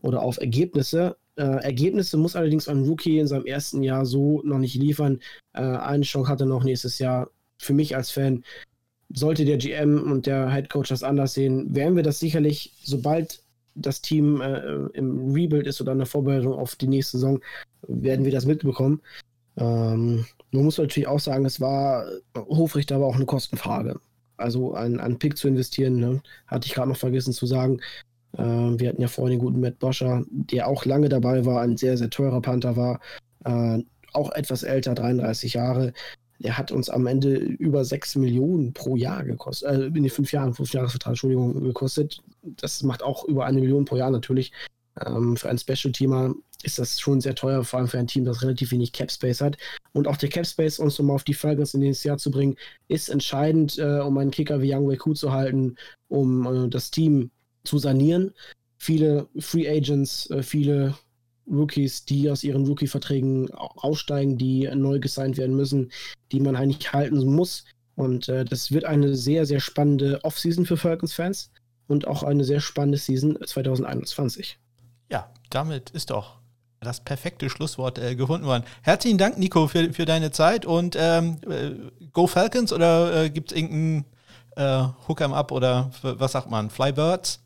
oder 0.02 0.22
auf 0.22 0.38
Ergebnisse. 0.38 1.16
Äh, 1.34 1.64
Ergebnisse 1.64 2.16
muss 2.16 2.36
allerdings 2.36 2.68
ein 2.68 2.84
Rookie 2.84 3.18
in 3.18 3.26
seinem 3.26 3.46
ersten 3.46 3.82
Jahr 3.82 4.06
so 4.06 4.40
noch 4.44 4.58
nicht 4.58 4.76
liefern. 4.76 5.18
Äh, 5.52 5.62
eine 5.62 6.04
Chance 6.04 6.30
hat 6.30 6.40
er 6.40 6.46
noch 6.46 6.62
nächstes 6.62 7.00
Jahr. 7.00 7.28
Für 7.58 7.72
mich 7.72 7.96
als 7.96 8.10
Fan 8.10 8.44
sollte 9.08 9.44
der 9.44 9.58
GM 9.58 10.10
und 10.10 10.26
der 10.26 10.52
Head 10.52 10.70
Coach 10.70 10.88
das 10.88 11.02
anders 11.02 11.34
sehen, 11.34 11.74
werden 11.74 11.96
wir 11.96 12.02
das 12.02 12.18
sicherlich, 12.18 12.72
sobald 12.82 13.40
das 13.74 14.00
Team 14.00 14.40
äh, 14.40 14.86
im 14.94 15.32
Rebuild 15.32 15.66
ist 15.66 15.80
oder 15.80 15.92
in 15.92 15.98
der 15.98 16.06
Vorbereitung 16.06 16.54
auf 16.54 16.76
die 16.76 16.88
nächste 16.88 17.18
Saison, 17.18 17.40
werden 17.86 18.24
wir 18.24 18.32
das 18.32 18.46
mitbekommen. 18.46 19.00
Ähm, 19.56 20.26
man 20.50 20.64
muss 20.64 20.78
natürlich 20.78 21.06
auch 21.06 21.20
sagen, 21.20 21.44
es 21.44 21.60
war 21.60 22.06
Hofrichter 22.36 22.96
aber 22.96 23.06
auch 23.06 23.16
eine 23.16 23.26
Kostenfrage. 23.26 24.00
Also 24.38 24.74
ein, 24.74 25.00
ein 25.00 25.18
Pick 25.18 25.36
zu 25.36 25.48
investieren, 25.48 25.96
ne? 25.96 26.22
hatte 26.46 26.66
ich 26.66 26.74
gerade 26.74 26.88
noch 26.88 26.96
vergessen 26.96 27.32
zu 27.32 27.46
sagen. 27.46 27.80
Äh, 28.36 28.42
wir 28.42 28.88
hatten 28.88 29.02
ja 29.02 29.08
vorhin 29.08 29.38
den 29.38 29.44
guten 29.44 29.60
Matt 29.60 29.78
Boscher, 29.78 30.24
der 30.30 30.68
auch 30.68 30.84
lange 30.84 31.08
dabei 31.08 31.44
war, 31.44 31.60
ein 31.60 31.76
sehr, 31.76 31.96
sehr 31.96 32.10
teurer 32.10 32.40
Panther 32.40 32.76
war, 32.76 33.00
äh, 33.44 33.82
auch 34.12 34.32
etwas 34.32 34.62
älter, 34.62 34.94
33 34.94 35.54
Jahre 35.54 35.92
der 36.38 36.58
hat 36.58 36.72
uns 36.72 36.90
am 36.90 37.06
Ende 37.06 37.34
über 37.36 37.84
6 37.84 38.16
Millionen 38.16 38.72
pro 38.72 38.96
Jahr 38.96 39.24
gekostet, 39.24 39.68
äh, 39.68 39.86
in 39.86 39.94
den 39.94 40.10
fünf 40.10 40.32
Jahren, 40.32 40.54
fünf 40.54 40.72
Jahresvertrag, 40.72 41.12
Entschuldigung, 41.12 41.62
gekostet. 41.62 42.22
Das 42.42 42.82
macht 42.82 43.02
auch 43.02 43.24
über 43.24 43.46
eine 43.46 43.60
Million 43.60 43.84
pro 43.84 43.96
Jahr 43.96 44.10
natürlich. 44.10 44.52
Ähm, 45.04 45.36
für 45.36 45.48
einen 45.48 45.58
Special-Teamer 45.58 46.34
ist 46.62 46.78
das 46.78 47.00
schon 47.00 47.20
sehr 47.20 47.34
teuer, 47.34 47.64
vor 47.64 47.78
allem 47.78 47.88
für 47.88 47.98
ein 47.98 48.06
Team, 48.06 48.24
das 48.24 48.42
relativ 48.42 48.70
wenig 48.72 48.92
Cap-Space 48.92 49.40
hat. 49.40 49.56
Und 49.92 50.08
auch 50.08 50.16
der 50.16 50.28
Cap-Space, 50.28 50.78
uns 50.78 50.98
um 50.98 51.10
auf 51.10 51.24
die 51.24 51.34
Falcons 51.34 51.74
in 51.74 51.80
dieses 51.80 52.04
Jahr 52.04 52.18
zu 52.18 52.30
bringen, 52.30 52.56
ist 52.88 53.08
entscheidend, 53.08 53.78
äh, 53.78 54.00
um 54.00 54.16
einen 54.18 54.30
Kicker 54.30 54.60
wie 54.62 54.74
Young 54.74 54.88
Wei 54.88 55.14
zu 55.14 55.32
halten, 55.32 55.76
um 56.08 56.66
äh, 56.66 56.68
das 56.68 56.90
Team 56.90 57.30
zu 57.64 57.78
sanieren. 57.78 58.32
Viele 58.78 59.28
Free 59.38 59.68
Agents, 59.68 60.30
äh, 60.30 60.42
viele 60.42 60.96
Rookies, 61.50 62.04
die 62.04 62.30
aus 62.30 62.44
ihren 62.44 62.66
Rookie-Verträgen 62.66 63.50
aussteigen, 63.52 64.36
die 64.38 64.68
neu 64.74 64.98
gesigned 64.98 65.36
werden 65.36 65.56
müssen, 65.56 65.92
die 66.32 66.40
man 66.40 66.56
eigentlich 66.56 66.92
halten 66.92 67.24
muss. 67.24 67.64
Und 67.94 68.28
äh, 68.28 68.44
das 68.44 68.72
wird 68.72 68.84
eine 68.84 69.14
sehr, 69.14 69.46
sehr 69.46 69.60
spannende 69.60 70.22
Offseason 70.24 70.66
für 70.66 70.76
Falcons-Fans 70.76 71.50
und 71.86 72.06
auch 72.06 72.22
eine 72.22 72.44
sehr 72.44 72.60
spannende 72.60 72.98
Season 72.98 73.38
2021. 73.44 74.58
Ja, 75.10 75.30
damit 75.50 75.90
ist 75.90 76.10
doch 76.10 76.38
das 76.80 77.00
perfekte 77.00 77.48
Schlusswort 77.48 77.98
äh, 77.98 78.14
gefunden 78.14 78.46
worden. 78.46 78.64
Herzlichen 78.82 79.18
Dank, 79.18 79.38
Nico, 79.38 79.66
für, 79.66 79.92
für 79.92 80.04
deine 80.04 80.30
Zeit 80.30 80.66
und 80.66 80.96
ähm, 80.98 81.38
äh, 81.48 81.70
Go 82.12 82.26
Falcons 82.26 82.72
oder 82.72 83.24
äh, 83.24 83.30
gibt 83.30 83.50
es 83.50 83.56
irgendeinen 83.56 84.04
äh, 84.56 84.84
Hook 85.08 85.20
'em 85.20 85.32
Up 85.32 85.52
oder 85.52 85.90
was 86.02 86.32
sagt 86.32 86.50
man, 86.50 86.70
Flybirds? 86.70 87.40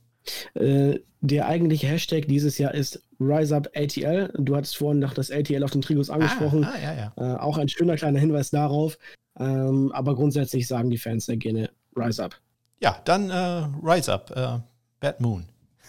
Äh, 0.54 1.00
der 1.20 1.46
eigentliche 1.46 1.86
Hashtag 1.86 2.26
dieses 2.28 2.58
Jahr 2.58 2.74
ist 2.74 3.02
RiseUpATL. 3.20 4.32
Du 4.38 4.56
hattest 4.56 4.76
vorhin 4.76 5.00
noch 5.00 5.12
das 5.12 5.30
ATL 5.30 5.62
auf 5.62 5.70
den 5.70 5.82
Trigos 5.82 6.10
ah, 6.10 6.14
angesprochen. 6.14 6.64
Ah, 6.64 6.72
ah, 6.74 6.78
ja, 6.82 6.94
ja. 6.94 7.34
Äh, 7.34 7.38
auch 7.38 7.58
ein 7.58 7.68
schöner 7.68 7.96
kleiner 7.96 8.18
Hinweis 8.18 8.50
darauf. 8.50 8.98
Ähm, 9.38 9.92
aber 9.92 10.14
grundsätzlich 10.14 10.66
sagen 10.66 10.90
die 10.90 10.98
Fans 10.98 11.26
sehr 11.26 11.36
gerne 11.36 11.70
Rise 11.94 12.24
Up. 12.24 12.36
Ja, 12.80 13.00
dann 13.04 13.30
äh, 13.30 13.68
Rise 13.82 14.12
Up, 14.12 14.30
äh, 14.34 14.58
Bad 15.00 15.20
Moon. 15.20 15.44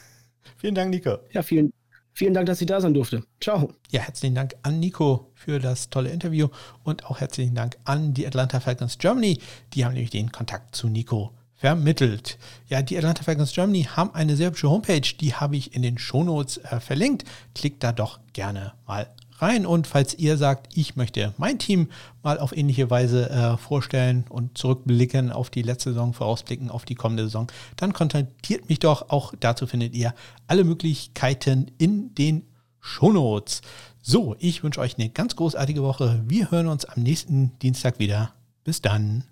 Vielen 0.57 0.75
Dank, 0.75 0.91
Nico. 0.91 1.17
Ja, 1.31 1.41
vielen, 1.41 1.71
vielen 2.13 2.33
Dank, 2.33 2.47
dass 2.47 2.61
ich 2.61 2.67
da 2.67 2.81
sein 2.81 2.93
durfte. 2.93 3.23
Ciao. 3.39 3.73
Ja, 3.89 4.01
herzlichen 4.01 4.35
Dank 4.35 4.55
an 4.63 4.79
Nico 4.79 5.31
für 5.33 5.59
das 5.59 5.89
tolle 5.89 6.09
Interview 6.09 6.49
und 6.83 7.05
auch 7.05 7.19
herzlichen 7.21 7.55
Dank 7.55 7.77
an 7.85 8.13
die 8.13 8.27
Atlanta 8.27 8.59
Falcons 8.59 8.97
Germany. 8.97 9.39
Die 9.73 9.85
haben 9.85 9.93
nämlich 9.93 10.11
den 10.11 10.31
Kontakt 10.31 10.75
zu 10.75 10.87
Nico 10.87 11.31
vermittelt. 11.61 12.39
Ja, 12.69 12.81
die 12.81 12.97
Atlanta 12.97 13.21
Falcons 13.21 13.53
Germany 13.53 13.83
haben 13.83 14.15
eine 14.15 14.35
sehr 14.35 14.47
hübsche 14.47 14.69
Homepage, 14.69 15.01
die 15.19 15.35
habe 15.35 15.55
ich 15.55 15.75
in 15.75 15.83
den 15.83 15.99
Shownotes 15.99 16.57
äh, 16.57 16.79
verlinkt. 16.79 17.23
Klickt 17.53 17.83
da 17.83 17.91
doch 17.91 18.19
gerne 18.33 18.73
mal 18.87 19.07
rein. 19.37 19.67
Und 19.67 19.85
falls 19.85 20.15
ihr 20.15 20.37
sagt, 20.37 20.75
ich 20.75 20.95
möchte 20.95 21.35
mein 21.37 21.59
Team 21.59 21.89
mal 22.23 22.39
auf 22.39 22.57
ähnliche 22.57 22.89
Weise 22.89 23.29
äh, 23.29 23.57
vorstellen 23.57 24.25
und 24.29 24.57
zurückblicken 24.57 25.31
auf 25.31 25.51
die 25.51 25.61
letzte 25.61 25.91
Saison, 25.91 26.13
vorausblicken 26.13 26.71
auf 26.71 26.83
die 26.83 26.95
kommende 26.95 27.25
Saison, 27.25 27.45
dann 27.75 27.93
kontaktiert 27.93 28.67
mich 28.67 28.79
doch. 28.79 29.09
Auch 29.09 29.33
dazu 29.39 29.67
findet 29.67 29.93
ihr 29.93 30.15
alle 30.47 30.63
Möglichkeiten 30.63 31.69
in 31.77 32.15
den 32.15 32.47
Shownotes. 32.79 33.61
So, 34.01 34.35
ich 34.39 34.63
wünsche 34.63 34.81
euch 34.81 34.97
eine 34.97 35.09
ganz 35.09 35.35
großartige 35.35 35.83
Woche. 35.83 36.23
Wir 36.25 36.49
hören 36.49 36.67
uns 36.67 36.85
am 36.85 37.03
nächsten 37.03 37.57
Dienstag 37.59 37.99
wieder. 37.99 38.33
Bis 38.63 38.81
dann. 38.81 39.25